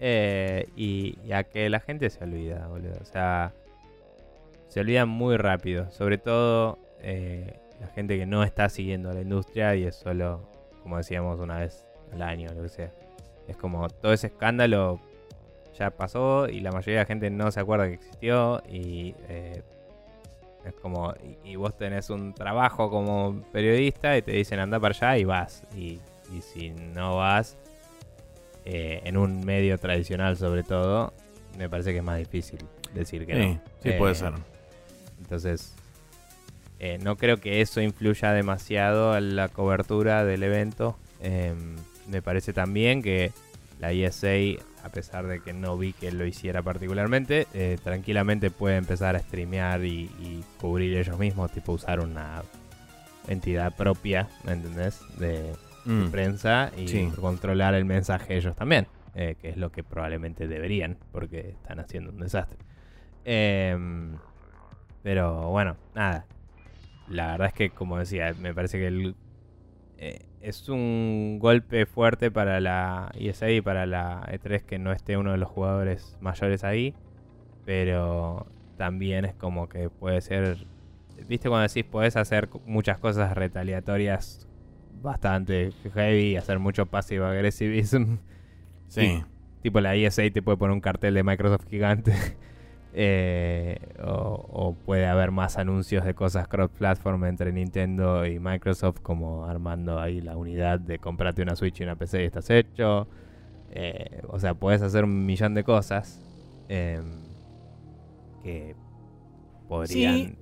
[0.00, 2.98] Eh, y, y a que la gente se olvida, boludo.
[3.00, 3.52] O sea,
[4.68, 5.90] se olvida muy rápido.
[5.90, 10.48] Sobre todo eh, la gente que no está siguiendo la industria y es solo,
[10.82, 12.92] como decíamos una vez al año, lo que sea.
[13.46, 15.00] Es como todo ese escándalo
[15.78, 19.62] ya pasó y la mayoría de la gente no se acuerda que existió y eh,
[20.64, 21.14] Es como,
[21.44, 25.24] y, y vos tenés un trabajo como periodista y te dicen anda para allá y
[25.24, 25.62] vas.
[25.74, 26.00] Y,
[26.36, 27.56] y si no vas,
[28.64, 31.12] eh, en un medio tradicional sobre todo,
[31.56, 32.58] me parece que es más difícil
[32.92, 33.60] decir que Sí, no.
[33.82, 34.32] sí, Eh, puede ser.
[35.20, 35.74] Entonces,
[36.80, 40.96] eh, no creo que eso influya demasiado en la cobertura del evento.
[41.20, 41.54] Eh,
[42.08, 43.32] me parece también que
[43.80, 44.28] la ESA,
[44.88, 49.20] a pesar de que no vi que lo hiciera particularmente, eh, tranquilamente puede empezar a
[49.20, 52.42] streamear y, y cubrir ellos mismos, tipo usar una
[53.28, 55.00] entidad propia, ¿me entendés?
[55.18, 55.54] De
[55.84, 56.10] Mm.
[56.10, 57.08] prensa y Sí.
[57.18, 62.10] controlar el mensaje ellos también, eh, que es lo que probablemente deberían, porque están haciendo
[62.10, 62.58] un desastre.
[63.24, 64.18] Em,
[65.02, 66.26] pero bueno, nada.
[67.08, 69.14] La verdad es que, como decía, me parece que el,
[69.96, 75.16] eh, es un golpe fuerte para la ESA y para la E3 que no esté
[75.16, 76.94] uno de los jugadores mayores ahí.
[77.64, 78.46] Pero
[78.76, 80.66] también es como que puede ser.
[81.28, 84.48] ¿Viste cuando decís podés hacer muchas cosas retaliatorias
[85.02, 88.18] bastante heavy, hacer mucho passive aggressivism?
[88.86, 89.22] Sí.
[89.62, 92.12] Tipo la ESA te puede poner un cartel de Microsoft gigante.
[93.00, 99.46] Eh, o, o puede haber más anuncios de cosas cross-platform entre Nintendo y Microsoft, como
[99.46, 103.06] armando ahí la unidad de comprarte una Switch y una PC y estás hecho.
[103.70, 106.20] Eh, o sea, puedes hacer un millón de cosas
[106.68, 107.04] em,
[108.42, 108.74] que
[109.68, 110.36] podrían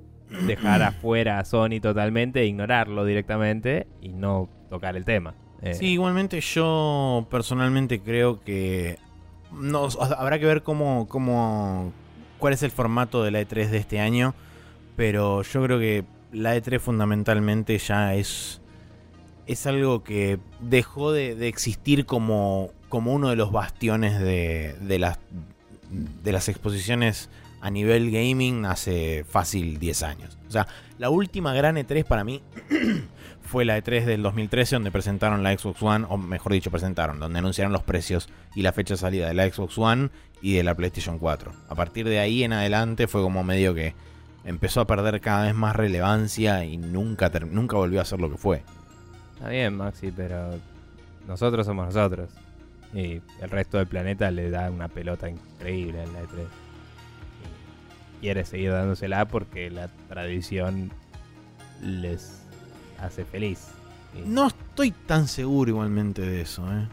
[0.47, 5.35] dejar afuera a Sony totalmente, ignorarlo directamente y no tocar el tema.
[5.61, 8.99] Eh, Sí, igualmente yo personalmente creo que
[9.53, 11.93] no, habrá que ver cómo, cómo,
[12.39, 14.35] cuál es el formato de la E3 de este año,
[14.97, 18.61] pero yo creo que la E3 fundamentalmente ya es
[19.47, 25.21] es algo que dejó de, existir como, como uno de los bastiones de, de las
[25.91, 27.31] de las exposiciones
[27.61, 30.39] a nivel gaming hace fácil 10 años.
[30.49, 30.67] O sea,
[30.99, 32.43] la última gran E3 para mí
[33.43, 37.39] fue la E3 del 2013 donde presentaron la Xbox One, o mejor dicho, presentaron, donde
[37.39, 40.11] anunciaron los precios y la fecha de salida de la Xbox One
[40.41, 41.53] y de la PlayStation 4.
[41.69, 43.95] A partir de ahí en adelante fue como medio que
[44.45, 48.37] empezó a perder cada vez más relevancia y nunca, nunca volvió a ser lo que
[48.37, 48.63] fue.
[49.35, 50.59] Está bien, Maxi, pero
[51.27, 52.31] nosotros somos nosotros.
[52.95, 56.47] Y el resto del planeta le da una pelota increíble en la E3.
[58.17, 60.91] Y quiere seguir dándosela porque la tradición
[61.83, 62.43] les
[63.01, 63.69] hace feliz.
[64.15, 66.89] Y No estoy tan seguro igualmente de eso, ¿eh?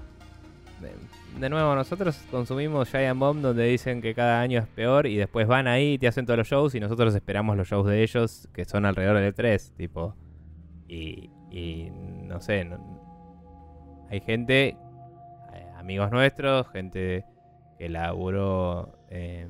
[1.40, 5.48] De, nuevo, nosotros consumimos Giant Bomb donde dicen que cada año es peor y después
[5.48, 8.48] van ahí y te hacen todos los shows y nosotros esperamos los shows de ellos
[8.54, 10.16] que son alrededor de tres, tipo.
[10.88, 12.70] Y, y no sé,
[14.10, 14.78] hay gente,
[15.54, 17.26] eh, amigos nuestros, gente
[17.78, 19.48] que laburó, eh,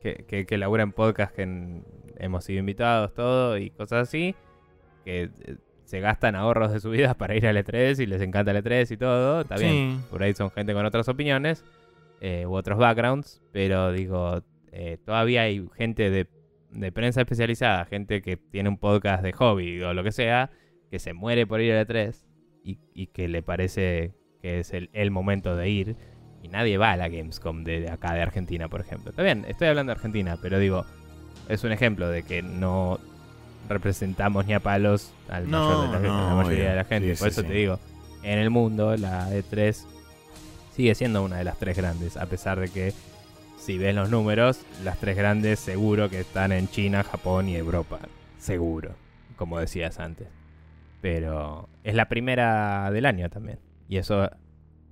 [0.00, 1.82] que, que, labura en podcast que
[2.18, 4.34] hemos sido invitados, todo y cosas así,
[5.04, 5.56] que eh,
[5.92, 8.92] se gastan ahorros de su vida para ir al E3 y les encanta el E3
[8.92, 10.00] y todo, está bien.
[10.08, 11.62] Por ahí son gente con otras opiniones
[12.22, 14.42] eh, u otros backgrounds, pero digo,
[14.72, 16.28] eh, todavía hay gente de,
[16.70, 20.50] de prensa especializada, gente que tiene un podcast de hobby o lo que sea,
[20.90, 22.24] que se muere por ir al E3
[22.64, 25.96] y, y que le parece que es el, el momento de ir.
[26.42, 29.10] Y nadie va a la Gamescom de, de acá de Argentina, por ejemplo.
[29.10, 30.86] Está bien, estoy hablando de Argentina, pero digo,
[31.50, 32.98] es un ejemplo de que no
[33.72, 36.70] representamos ni a palos al No, mayor de la, no, la mayoría obvio.
[36.70, 37.14] de la gente.
[37.16, 37.48] Sí, por sí, eso sí.
[37.48, 37.78] te digo,
[38.22, 39.84] en el mundo la E3
[40.74, 42.92] sigue siendo una de las tres grandes, a pesar de que
[43.58, 47.98] si ves los números, las tres grandes seguro que están en China, Japón y Europa.
[48.38, 48.94] Seguro,
[49.36, 50.28] como decías antes.
[51.00, 53.58] Pero es la primera del año también.
[53.88, 54.30] Y eso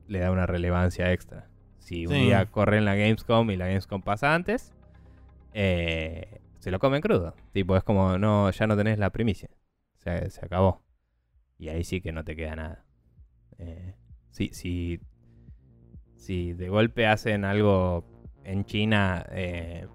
[0.09, 1.47] le da una relevancia extra.
[1.79, 4.73] Si un día corre en la Gamescom y la Gamescom pasa antes,
[5.55, 7.35] eh, se lo comen crudo.
[7.53, 9.51] Tipo, es como, no, ya no tenés la primicia.
[9.99, 10.83] Se, se acabó.
[11.59, 12.85] Y ahí sí que no te queda nada.
[13.59, 13.95] Eh,
[14.31, 15.01] si, si,
[16.17, 18.05] si de golpe hacen algo
[18.45, 19.87] en China eh,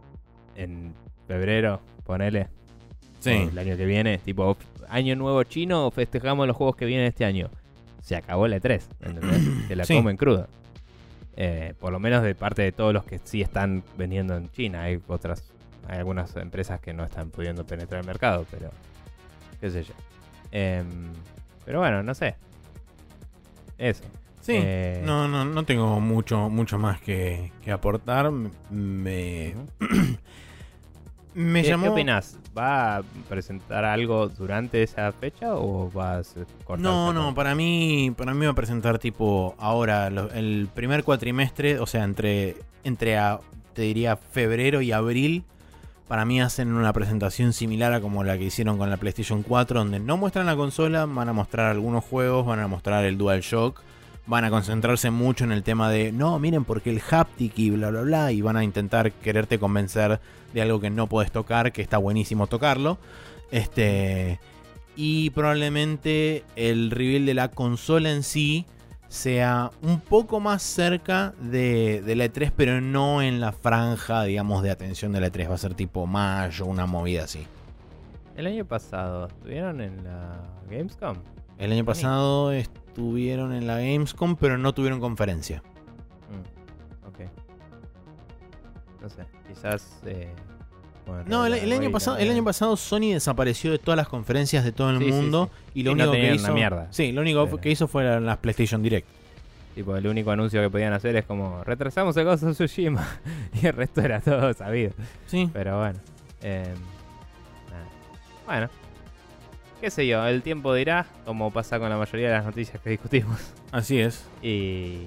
[0.56, 0.94] en
[1.28, 2.50] febrero, ponele,
[3.20, 3.32] Sí.
[3.32, 4.56] el año que viene, tipo
[4.88, 7.50] año nuevo chino, festejamos los juegos que vienen este año.
[8.02, 9.42] Se acabó la E3, ¿entendés?
[9.68, 9.96] Se la Sí.
[9.96, 10.48] comen cruda.
[11.36, 14.84] Eh, por lo menos de parte de todos los que sí están vendiendo en China.
[14.84, 15.52] Hay otras,
[15.88, 18.72] hay algunas empresas que no están pudiendo penetrar el mercado, pero
[19.62, 19.94] qué sé yo.
[20.52, 20.86] Em,
[21.66, 22.36] pero bueno, no sé.
[23.78, 24.03] Eso.
[24.41, 28.32] Sí, Eh, no, no, no tengo mucho, mucho más que, que aportar.
[28.70, 29.56] Me,
[31.34, 31.84] me ¿Qué, llamó.
[31.84, 32.38] ¿Qué opinas?
[32.57, 37.53] ¿Va a presentar algo durante esa fecha o va a ser cortar No, no, para
[37.56, 42.56] mí, para mí va a presentar tipo ahora, lo- el primer cuatrimestre, o sea, entre,
[42.86, 43.40] entre a,
[43.74, 45.44] te diría febrero y abril,
[46.07, 49.80] Para mí hacen una presentación similar a como la que hicieron con la PlayStation 4,
[49.80, 53.82] donde no muestran la consola, van a mostrar algunos juegos, van a mostrar el DualShock,
[54.27, 57.90] van a concentrarse mucho en el tema de, no, miren, porque el haptic y bla,
[57.90, 60.19] bla, bla, y van a intentar quererte convencer
[60.53, 62.99] de algo que no puedes tocar, que está buenísimo tocarlo.
[63.49, 64.40] Este,
[64.95, 68.65] y probablemente el reveal de la consola en sí
[69.16, 74.62] sea un poco más cerca de, de la E3, pero no en la franja, digamos,
[74.62, 75.50] de atención de la E3.
[75.50, 77.48] Va a ser tipo mayo, una movida así.
[78.36, 80.36] El año pasado estuvieron en la
[80.70, 81.16] Gamescom.
[81.58, 85.64] El año pasado estuvieron en la Gamescom, pero no tuvieron conferencia.
[86.30, 87.20] Mm, ok.
[89.02, 90.02] No sé, quizás.
[90.06, 90.28] Eh,
[91.06, 94.72] bueno, No, el, año pasado, el año pasado Sony desapareció de todas las conferencias de
[94.72, 96.88] todo el Sí, sí, mundo y lo Y no único que hizo, mierda.
[96.91, 99.07] sí, lo único Pero- que hizo fue la- las PlayStation Direct.
[99.76, 103.06] Tipo, el único anuncio que podían hacer es como retrasamos el Ghost of Tsushima.
[103.61, 104.91] y el resto era todo sabido.
[105.27, 105.99] Sí, Pero bueno.
[106.41, 106.73] eh,
[107.69, 107.86] nada.
[108.45, 108.69] Bueno.
[109.82, 112.90] Qué sé yo, el tiempo dirá, como pasa con la mayoría de las noticias que
[112.91, 113.38] discutimos.
[113.73, 114.26] así es.
[114.41, 115.02] Y,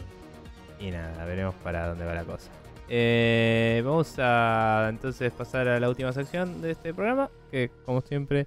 [0.78, 2.50] y nada, veremos para dónde va la cosa.
[2.88, 8.46] Eh, vamos a entonces pasar a la última sección de este programa, que como siempre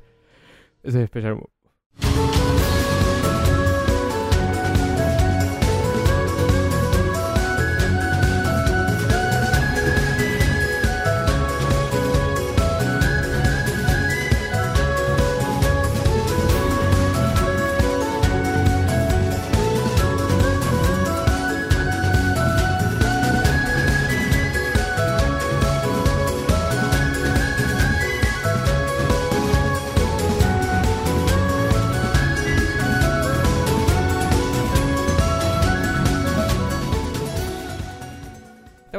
[0.84, 2.71] es el Special Move.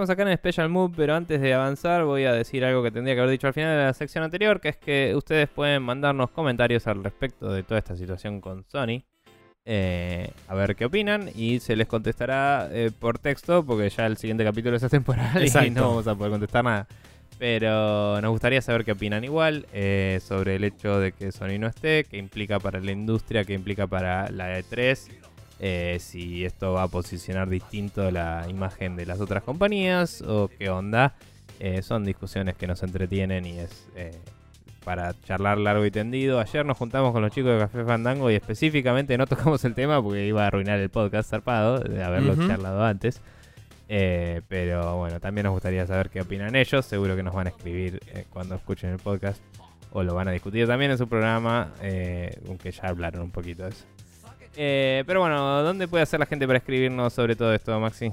[0.03, 2.91] Estamos acá en el Special Move, pero antes de avanzar voy a decir algo que
[2.91, 5.81] tendría que haber dicho al final de la sección anterior, que es que ustedes pueden
[5.85, 9.05] mandarnos comentarios al respecto de toda esta situación con Sony.
[9.65, 14.17] eh, a ver qué opinan y se les contestará eh, por texto porque ya el
[14.17, 16.89] siguiente capítulo es atemporal y no vamos a poder contestar nada.
[17.39, 21.69] Pero nos gustaría saber qué opinan igual eh, sobre el hecho de que Sony no
[21.69, 25.13] esté, qué implica para la industria, qué implica para la E3,
[25.63, 30.69] eh, si esto va a posicionar distinto la imagen de las otras compañías o qué
[30.69, 31.15] onda.
[31.61, 34.11] Eh, son discusiones que nos entretienen y es eh,
[34.85, 36.41] para charlar largo y tendido.
[36.41, 40.03] Ayer nos juntamos con los chicos de Café Fandango y específicamente no tocamos el tema
[40.03, 43.21] porque iba a arruinar el podcast zarpado de haberlo charlado antes.
[43.89, 46.85] Eh, pero bueno, también nos gustaría saber qué opinan ellos.
[46.85, 49.41] Seguro que nos van a escribir eh, cuando escuchen el podcast
[49.93, 53.65] o lo van a discutir también en su programa, eh, aunque ya hablaron un poquito
[53.65, 53.85] de eso.
[54.57, 58.11] Eh, pero bueno, ¿dónde puede hacer la gente para escribirnos sobre todo esto, Maxi?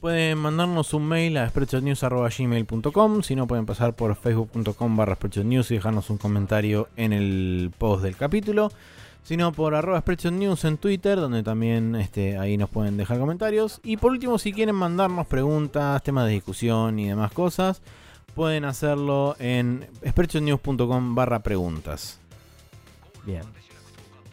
[0.00, 5.74] Pueden mandarnos un mail a spreadshotnews.gmail.com Si no, pueden pasar por facebook.com barra spreadshotnews y
[5.74, 8.72] dejarnos un comentario en el post del capítulo.
[9.22, 13.80] Si no, por arroba spreadshotnews en Twitter, donde también este, ahí nos pueden dejar comentarios.
[13.84, 17.82] Y por último, si quieren mandarnos preguntas, temas de discusión y demás cosas,
[18.34, 22.18] pueden hacerlo en spreadshotnews.com barra preguntas.
[23.26, 23.59] Bien.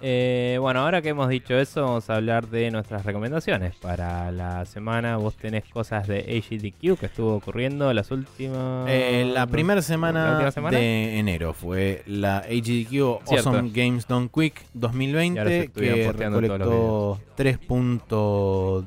[0.02, 4.66] Eh, bueno, ahora que hemos dicho eso, vamos a hablar de nuestras recomendaciones para la
[4.66, 5.18] semana.
[5.18, 8.88] Vos tenés cosas de AGDQ que estuvo ocurriendo las últimas.
[8.90, 12.90] Eh, la primera ¿La semana, de enero fue la HDQ
[13.26, 13.50] Cierto.
[13.50, 18.84] Awesome Games Done Quick Y ahora se 2020 estuvieron que recolectó 3.12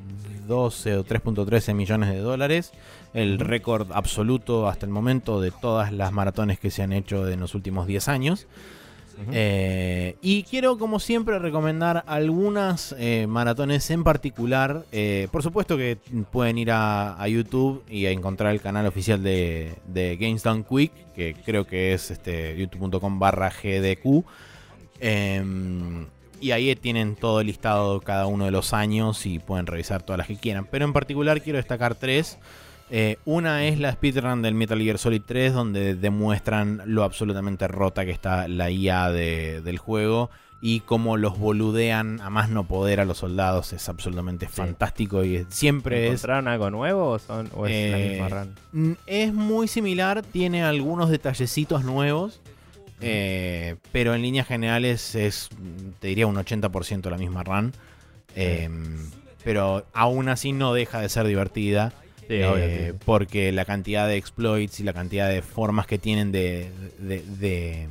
[0.49, 2.71] o 3.13 millones de dólares,
[3.13, 7.39] el récord absoluto hasta el momento de todas las maratones que se han hecho en
[7.39, 8.47] los últimos 10 años.
[9.31, 14.85] Eh, y quiero, como siempre, recomendar algunas eh, maratones en particular.
[14.91, 15.97] Eh, por supuesto que
[16.31, 20.63] pueden ir a, a YouTube y a encontrar el canal oficial de, de Games Done
[20.63, 24.25] Quick, que creo que es este, youtube.com barra GDQ.
[24.99, 26.05] Em,
[26.39, 30.27] y ahí tienen todo listado cada uno de los años y pueden revisar todas las
[30.27, 30.65] que quieran.
[30.65, 32.39] Pero en particular quiero destacar tres.
[32.93, 38.03] Eh, una es la speedrun del Metal Gear Solid 3, donde demuestran lo absolutamente rota
[38.03, 40.29] que está la IA de- del juego
[40.61, 43.71] y cómo los boludean a más no poder a los soldados.
[43.71, 48.09] Es absolutamente fantástico y siempre es, ¿Encontraron algo nuevo o, son, o es la Eh,
[48.09, 48.55] misma run?
[48.73, 52.41] Mm, es muy similar, tiene algunos detallecitos nuevos,
[52.99, 55.47] eh, pero en líneas generales es,
[56.01, 57.71] te diría, un 80% la misma run.
[58.35, 58.69] Eh,
[59.43, 61.93] pero aún así no deja de ser divertida.
[62.31, 62.95] Sí, Eh, obvio.
[63.05, 67.89] porque la cantidad de exploits y la cantidad de formas que tienen de, de- de-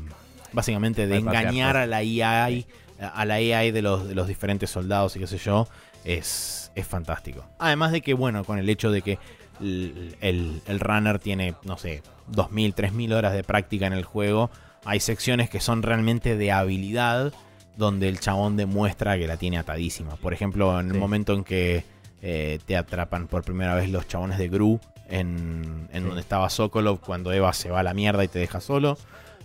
[0.53, 2.67] básicamente de engañar a la AI
[3.01, 5.69] a la AI de los, de los diferentes soldados y qué sé yo
[6.05, 9.19] es, es fantástico además de que bueno con el hecho de que
[9.61, 12.03] el, el- el runner tiene, no sé,
[12.33, 14.51] 2.000, 3.000 horas de práctica en el juego.
[14.87, 17.35] Hay secciones que son realmente de habilidad,
[17.77, 20.17] donde el chabón demuestra que la tiene atadísima.
[20.17, 20.99] Por ejemplo, en el Sí.
[20.99, 21.85] momento en que
[22.23, 26.07] eh, te atrapan por primera vez los chabones de Gru, en, en Sí.
[26.07, 28.97] donde estaba Sokolov, cuando Eva se va a la mierda y te deja solo.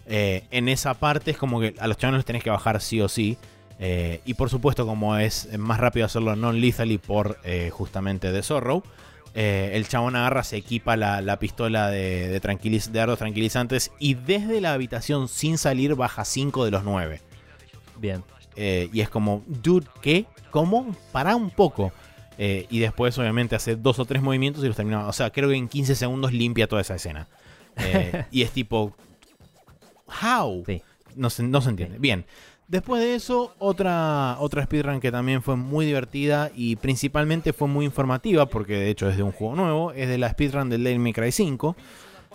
[0.07, 3.01] Eh, en esa parte es como que a los chabones los tenés que bajar sí
[3.01, 3.37] o sí.
[3.79, 7.37] Eh, y por supuesto, como es más rápido hacerlo non-lethally por
[7.71, 8.83] justamente The Zorro,
[9.33, 14.13] el chabón agarra, se equipa la, la pistola de, de, tranquiliz- de dardos tranquilizantes y
[14.13, 17.19] desde la habitación sin salir baja 5 de los 9.
[17.97, 18.23] Bien.
[18.55, 20.25] Y es como, dude, ¿qué?
[20.51, 20.95] ¿Cómo?
[21.11, 21.91] Pará un poco.
[22.37, 25.07] Eh, y después, obviamente, hace dos o tres movimientos y los termina.
[25.07, 27.27] O sea, creo que en 15 segundos limpia toda esa escena.
[27.77, 28.95] Eh, y es tipo,
[30.07, 30.63] ¿how?
[30.65, 30.81] Sí.
[31.15, 31.97] No se, no se entiende.
[31.97, 32.25] Bien.
[32.67, 37.85] Después de eso, otra, otra speedrun que también fue muy divertida y principalmente fue muy
[37.85, 40.99] informativa, porque de hecho es de un juego nuevo, es de la speedrun del Devil
[40.99, 41.75] May Cry 5,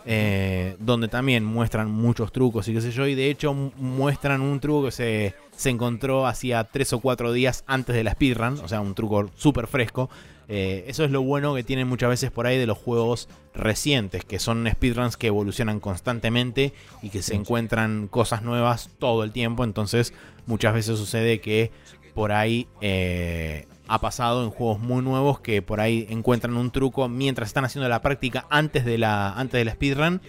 [0.06, 4.40] eh, donde también muestran muchos trucos y qué sé yo, y de hecho mu- muestran
[4.40, 8.59] un truco que se, se encontró hacía 3 o 4 días antes de la speedrun,
[8.60, 10.09] o sea, un truco súper fresco.
[10.52, 14.24] Eh, eso es lo bueno que tienen muchas veces por ahí de los juegos recientes,
[14.24, 16.72] que son speedruns que evolucionan constantemente
[17.02, 19.62] y que se encuentran cosas nuevas todo el tiempo.
[19.62, 20.12] Entonces,
[20.47, 21.70] muchas veces sucede que
[22.14, 27.08] por ahí eh, ha pasado en juegos muy nuevos que por ahí encuentran un truco
[27.08, 30.20] mientras están haciendo la práctica antes de la, antes speedrun.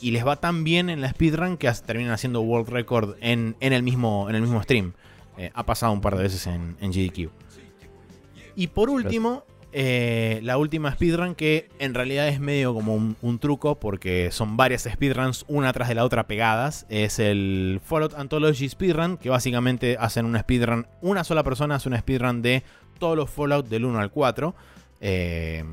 [0.00, 3.72] Y les va tan bien en la speedrun que terminan haciendo world record en, en
[3.72, 4.94] el, mismo, en el mismo stream.
[5.38, 7.30] Eh, ha pasado un par de veces en, en GDQ.
[8.56, 13.38] Y por último, eh, la última speedrun que en realidad es medio como un, un
[13.38, 16.84] truco porque son varias speedruns una tras de la otra pegadas.
[16.88, 22.00] Es el Fallout Anthology Speedrun que básicamente hacen una speedrun, una sola persona hace una
[22.00, 22.64] speedrun de
[22.98, 24.54] todos los Fallout del 1 al 4.
[25.00, 25.64] eh,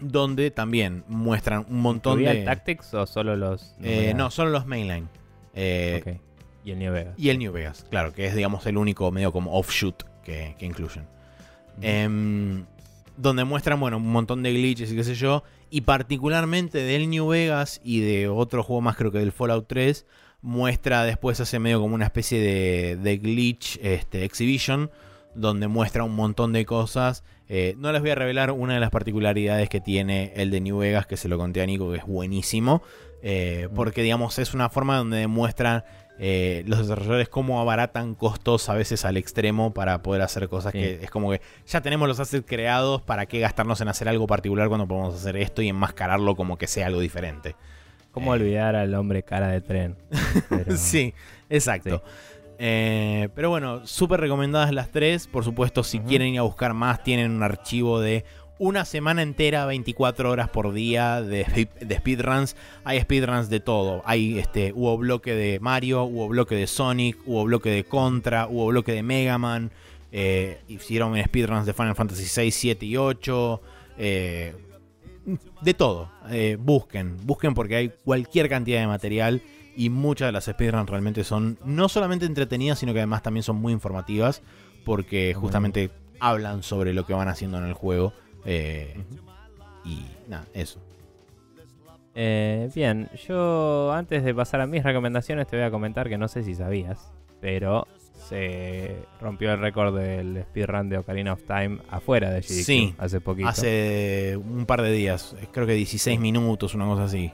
[0.00, 2.38] donde también muestran un montón ¿Incluía de...
[2.40, 3.74] el Tactics o solo los.?
[3.82, 5.08] Eh, no, solo los mainline.
[5.54, 6.18] Eh.
[6.64, 7.14] Y el New Vegas.
[7.18, 10.66] y el New Vegas, claro, que es digamos el único medio como offshoot que, que
[10.66, 11.06] incluyen.
[11.82, 12.64] Em,
[13.16, 15.44] donde muestran, bueno, un montón de glitches y qué sé yo.
[15.70, 20.06] Y particularmente del New Vegas y de otro juego más, creo que del Fallout 3,
[20.40, 24.90] muestra después hace medio como una especie de, de glitch este, exhibition,
[25.34, 27.24] donde muestra un montón de cosas.
[27.48, 30.78] Eh, no les voy a revelar una de las particularidades que tiene el de New
[30.78, 32.82] Vegas, que se lo conté a Nico, que es buenísimo.
[33.26, 35.82] eh, porque, digamos, es una forma donde demuestran
[36.18, 40.78] eh, los desarrolladores cómo abaratan costos a veces al extremo para poder hacer cosas Sí.
[40.78, 44.26] que es como que ya tenemos los assets creados, ¿para qué gastarnos en hacer algo
[44.26, 47.56] particular cuando podemos hacer esto y enmascararlo como que sea algo diferente?
[48.12, 49.96] ¿Cómo olvidar al hombre cara de tren?
[50.50, 51.14] Pero- Sí,
[51.50, 52.02] exacto.
[52.58, 55.26] Eh, pero bueno, súper recomendadas las tres.
[55.26, 58.24] Por supuesto, si quieren ir a buscar más, tienen un archivo de
[58.58, 62.56] una semana entera, 24 horas por día de, speed- de speedruns.
[62.84, 64.02] Hay speedruns de todo.
[64.04, 68.66] Hay este, hubo bloque de Mario, hubo bloque de Sonic, hubo bloque de Contra, hubo
[68.68, 69.70] bloque de Mega Man.
[70.12, 73.60] eh, hicieron speedruns de Final Fantasy 6, 7 y 8.
[73.98, 74.54] eh,
[75.62, 76.10] de todo.
[76.30, 79.42] Eh, busquen, busquen porque hay cualquier cantidad de material
[79.76, 83.56] y muchas de las speedruns realmente son no solamente entretenidas, sino que además también son
[83.56, 84.42] muy informativas
[84.84, 85.90] porque justamente
[86.20, 88.12] hablan sobre lo que van haciendo en el juego.
[88.44, 88.96] eh,
[89.84, 90.80] Y nada, eso.
[92.14, 96.28] Eh, bien, yo antes de pasar a mis recomendaciones te voy a comentar que no
[96.28, 97.88] sé si sabías, pero
[98.28, 103.20] se rompió el récord del speedrun de Ocarina of Time afuera de GDQ Sí, hace
[103.20, 103.48] poquito.
[103.48, 107.32] Hace un par de días, creo que 16 minutos, una cosa así.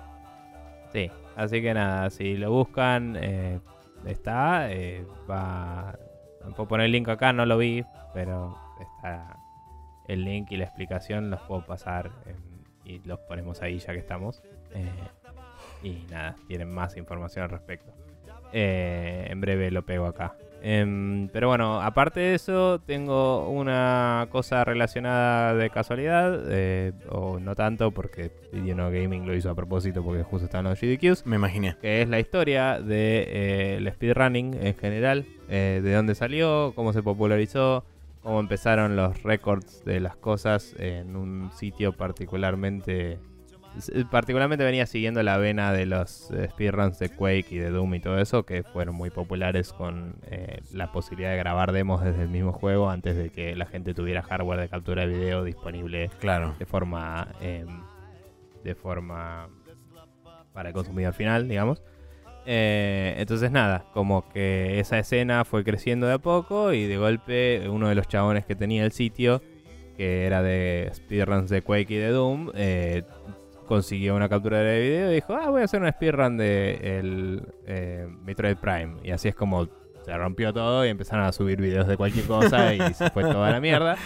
[0.93, 3.61] Sí, así que nada, si lo buscan, eh,
[4.07, 4.71] está.
[4.73, 5.99] eh, va.
[6.57, 7.85] Puedo poner el link acá, no lo vi,
[8.15, 9.37] pero está
[10.09, 13.99] el link y la explicación, los puedo pasar en- y los ponemos ahí ya que
[14.01, 14.43] estamos.
[14.75, 14.91] Eh,
[15.83, 17.93] y nada, tienen más información al respecto.
[18.53, 20.35] En breve lo pego acá.
[20.63, 27.55] Em, pero bueno, aparte de eso, tengo una cosa relacionada de casualidad, eh, o no
[27.55, 31.37] tanto, porque Video No Gaming lo hizo a propósito porque justo estaban los GDQs, Me
[31.37, 31.77] imaginé.
[31.81, 36.73] que es la historia del de, eh, el speedrunning en general, eh, de dónde salió,
[36.75, 37.85] cómo se popularizó,
[38.23, 43.19] cómo empezaron los récords de las cosas en un sitio particularmente...
[43.77, 47.95] s- Particularmente venía siguiendo la vena de los eh, speedruns de Quake y de Doom
[47.95, 52.23] y todo eso, que fueron muy populares con eh, la posibilidad de grabar demos desde
[52.23, 56.11] el mismo juego antes de que la gente tuviera hardware de captura de video disponible
[56.21, 56.55] Claro.
[56.59, 57.65] de forma eh,
[58.65, 59.49] de forma
[60.53, 61.83] para el consumidor final, digamos.
[62.47, 67.69] Eh, entonces nada, como que esa escena fue creciendo de a poco y de golpe
[67.69, 69.43] uno de los chabones que tenía el sitio,
[69.97, 73.03] que era de speedruns de Quake y de Doom, eh,
[73.71, 77.43] consiguió una captura de video y dijo, ah, voy a hacer una speedrun de el
[77.67, 78.97] eh, Metroid Prime.
[79.05, 79.69] Y así es como
[80.05, 83.49] se rompió todo y empezaron a subir videos de cualquier cosa y se fue toda
[83.53, 83.97] la mierda.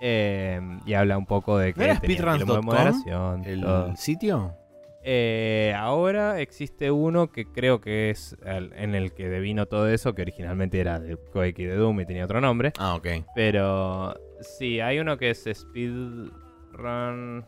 [0.00, 3.42] Eh, y habla un poco de que ¿No era tenía un speedruns.com?
[3.44, 3.96] ¿El todo.
[3.96, 4.54] sitio?
[5.02, 10.14] Eh, ahora existe uno que creo que es el- en el que devino todo eso,
[10.14, 11.18] que originalmente era de
[11.56, 12.72] y de Doom y tenía otro nombre.
[12.78, 13.08] Ah, ok.
[13.34, 17.44] Pero sí, hay uno que es Speedrun.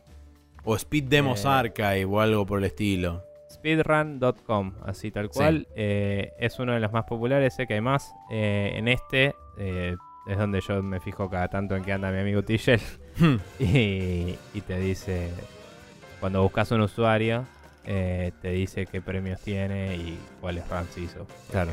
[0.64, 1.48] O Speed Demos Eh.
[1.48, 3.22] Archive o algo por el estilo.
[3.50, 5.68] Speedrun.com, así tal cual.
[5.76, 8.12] Eh, es uno de los más populares, sé que hay más.
[8.30, 12.42] Eh, en este es donde yo me fijo cada tanto en que anda mi amigo
[12.42, 12.80] Tishel.
[13.18, 13.36] Hmm.
[13.60, 15.30] y, y te dice,
[16.18, 17.44] cuando buscas un usuario,
[17.84, 21.26] te dice qué premios tiene y cuáles runs hizo.
[21.50, 21.72] Claro.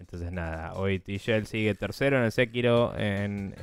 [0.00, 3.54] Entonces nada, hoy T-Shell sigue tercero en el Sekiro en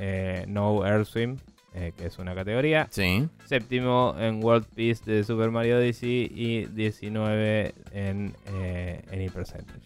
[0.48, 1.36] No Air Swim,
[1.74, 2.86] eh, que es una categoría.
[2.90, 3.28] Sí.
[3.46, 9.80] Séptimo en World Peace de Super Mario Odyssey y 19 en eh, Any Percentage.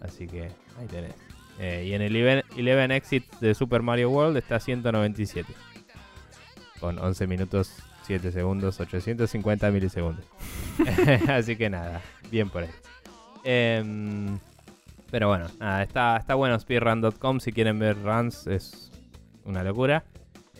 [0.00, 0.42] Así que
[0.78, 1.14] ahí tenés.
[1.60, 5.52] Eh, y en el 11 11 Exit de Super Mario World está 197.
[6.80, 10.24] Con 11 minutos, 7 segundos, 850 milisegundos.
[11.28, 12.00] Así que nada,
[12.30, 12.70] bien por ahí.
[13.44, 14.38] Em,
[15.10, 18.90] pero bueno, nada, está, está bueno speedrun.com si quieren ver runs, es
[19.44, 20.04] una locura.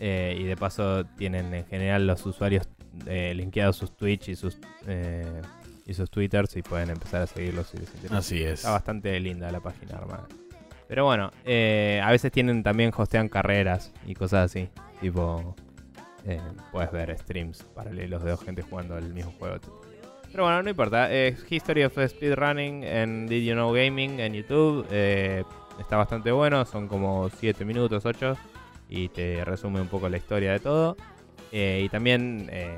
[0.03, 2.67] Eh, y de paso tienen en general los usuarios
[3.05, 5.41] eh, linkeados sus Twitch y sus eh,
[5.85, 8.17] y sus Twitters y pueden empezar a seguirlos si les interesa.
[8.17, 8.53] Así es.
[8.59, 10.27] Está bastante linda la página armada.
[10.87, 14.69] Pero bueno, eh, a veces tienen también hostean carreras y cosas así.
[14.99, 15.55] Tipo,
[16.71, 19.57] puedes ver streams paralelos de dos gente jugando el mismo juego.
[20.31, 21.09] Pero bueno, no importa.
[21.49, 24.85] History of Speedrunning en Did You Know Gaming en YouTube.
[24.91, 26.65] está bastante bueno.
[26.65, 28.37] Son como 7 minutos, 8.
[28.91, 30.97] Y te resume un poco la historia de todo.
[31.53, 32.77] Eh, y también eh,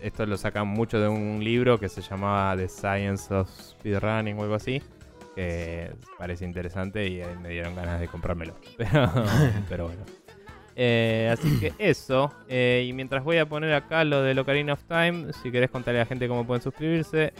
[0.00, 4.42] esto lo sacan mucho de un libro que se llamaba The Science of Speedrunning o
[4.42, 4.82] algo así.
[5.36, 8.54] Que parece interesante y me dieron ganas de comprármelo.
[9.68, 10.02] Pero, bueno.
[10.76, 12.32] Eh, así que eso.
[12.48, 16.04] Y mientras voy a poner acá lo de Ocarina of Time, si querés contarle a
[16.04, 17.34] la gente cómo pueden suscribirse.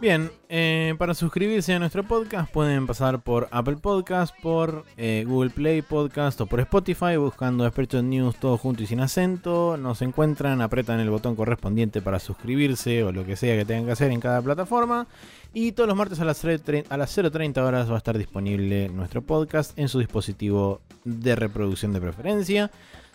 [0.00, 5.50] Bien, eh, para suscribirse a nuestro podcast pueden pasar por Apple Podcast, por eh, Google
[5.50, 9.76] Play Podcast o por Spotify buscando Expertos News todo junto y sin acento.
[9.76, 13.92] Nos encuentran, apretan el botón correspondiente para suscribirse o lo que sea que tengan que
[13.92, 15.08] hacer en cada plataforma.
[15.52, 18.88] Y todos los martes a las 0.30 a las 0.30 horas va a estar disponible
[18.90, 22.70] nuestro podcast en su dispositivo de reproducción de preferencia.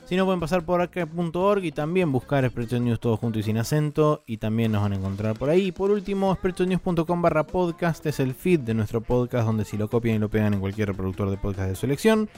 [0.05, 3.57] Si no, pueden pasar por acá.org y también buscar Expertos News todo junto y sin
[3.57, 4.23] acento.
[4.27, 5.71] Y también nos van a encontrar por ahí.
[5.71, 10.17] Por último, expertosnews.com barra podcast es el feed de nuestro podcast, donde si lo copian
[10.17, 12.29] y lo pegan en cualquier reproductor de podcast de su elección,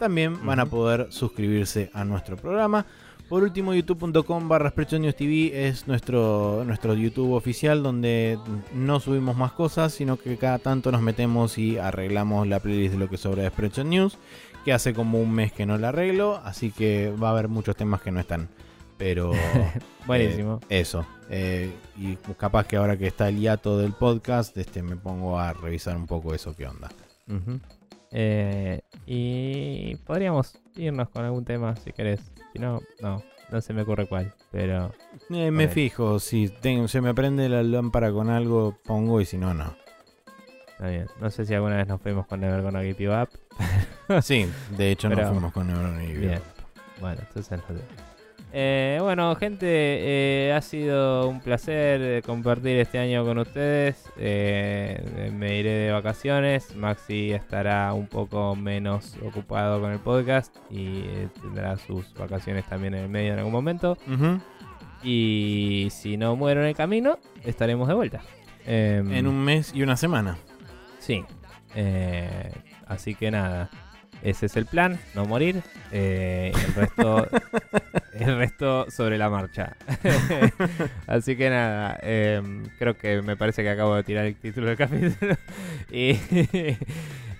[0.00, 2.86] también van a poder suscribirse a nuestro programa.
[3.28, 8.38] Por último, youtube.com barra News TV es nuestro, nuestro YouTube oficial donde
[8.74, 12.98] no subimos más cosas, sino que cada tanto nos metemos y arreglamos la playlist de
[12.98, 14.18] lo que sobra de Expertos News,
[14.64, 17.76] que hace como un mes que no la arreglo, así que va a haber muchos
[17.76, 18.48] temas que no están.
[18.98, 19.32] Pero
[20.06, 20.60] Buenísimo.
[20.68, 21.06] eh, eso.
[21.30, 25.52] eh, y capaz que ahora que está el hiato del podcast, este, me pongo a
[25.52, 26.88] revisar un poco eso que onda.
[28.10, 32.20] Eh, y podríamos irnos con algún tema si querés.
[32.52, 34.34] Si no, no, no se me ocurre cuál.
[34.50, 34.92] Pero
[35.30, 39.38] Eh, me fijo, si tengo, se me prende la lámpara con algo, pongo y si
[39.38, 39.74] no, no.
[40.72, 41.06] está bien.
[41.20, 43.30] No sé si alguna vez nos fuimos con Never Gonna Give You Up.
[44.22, 44.46] Sí,
[44.76, 46.40] de hecho Pero- nos fuimos con Neuron y Bien.
[47.00, 47.74] Bueno, entonces no.
[48.54, 54.04] Eh, bueno, gente, eh, ha sido un placer eh, compartir este año con ustedes.
[54.18, 56.76] Eh, me iré de vacaciones.
[56.76, 62.92] Maxi estará un poco menos ocupado con el podcast y eh, tendrá sus vacaciones también
[62.94, 63.96] en el medio en algún momento.
[65.02, 68.20] Y si no muero en el camino, estaremos de vuelta.
[68.66, 70.36] Em, En un mes y una semana.
[70.98, 71.24] Sí.
[71.74, 72.52] Eh,
[72.86, 73.70] así que nada.
[74.22, 75.60] Ese es el plan, no morir.
[75.90, 77.28] Eh, el resto.
[78.14, 79.76] el resto sobre la marcha.
[81.06, 81.98] así que nada.
[82.02, 85.36] em, creo que me parece que acabo de tirar el título del capítulo.
[85.90, 86.12] y,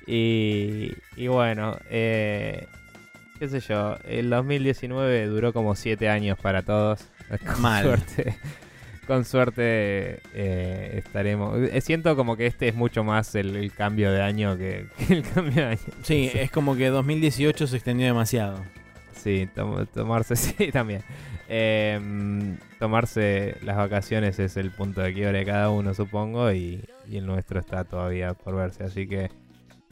[0.06, 1.76] y, y bueno.
[1.90, 2.66] eh,
[3.38, 3.96] qué sé yo.
[4.04, 7.06] El 2019 duró como 7 años para todos.
[7.46, 7.84] Con Mal.
[7.84, 8.34] suerte.
[9.06, 11.58] Con suerte eh, estaremos.
[11.58, 15.14] eh, Siento como que este es mucho más el, el cambio de año que, que
[15.14, 15.78] el cambio de año.
[16.02, 18.60] Sí, es como que 2018 se extendió demasiado.
[19.14, 21.02] Sí, tom- tomarse, sí, también.
[21.48, 27.16] Em, tomarse las vacaciones es el punto de quiebre de cada uno, supongo, y, y
[27.18, 28.84] el nuestro está todavía por verse.
[28.84, 29.30] Así que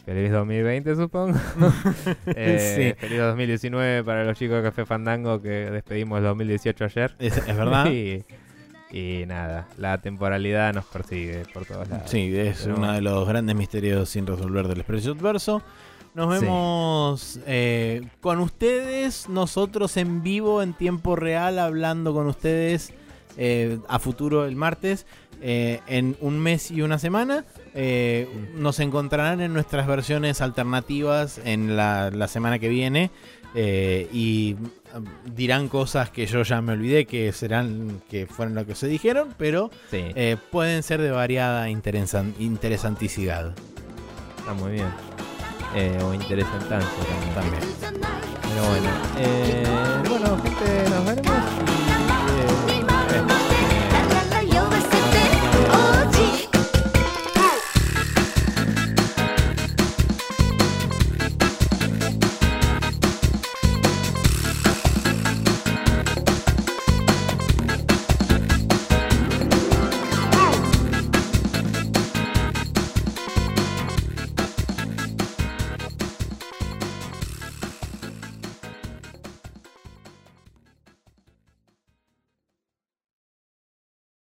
[0.06, 1.38] feliz 2020 supongo.
[2.34, 3.06] Eh, Sí.
[3.06, 7.14] Feliz 2019 para los chicos de Café Fandango que despedimos el 2018 ayer.
[7.18, 7.90] Es, es verdad.
[7.90, 8.24] y,
[8.92, 12.10] y nada, la temporalidad nos persigue por todos lados.
[12.10, 15.62] Sí, es Pero uno de los grandes misterios sin resolver del Expreso Adverso.
[16.14, 16.44] Nos Sí.
[16.44, 22.92] vemos eh, con ustedes, nosotros en vivo, en tiempo real, hablando con ustedes
[23.36, 25.06] eh, a futuro el martes,
[25.40, 27.44] eh, en un mes y una semana.
[27.74, 28.60] Mm.
[28.60, 33.12] Nos encontrarán en nuestras versiones alternativas en la, la semana que viene
[33.54, 38.66] eh, y mm, dirán cosas que yo ya me olvidé que serán que fueron lo
[38.66, 43.52] que se dijeron, pero Sí, eh, pueden ser de variada interesan- interesanticidad
[44.38, 44.88] está muy bien.
[45.76, 46.88] Eh, o interesantancia
[47.34, 47.60] también.
[47.80, 48.02] también.
[48.42, 49.64] Pero bueno, eh,
[50.08, 51.29] bueno,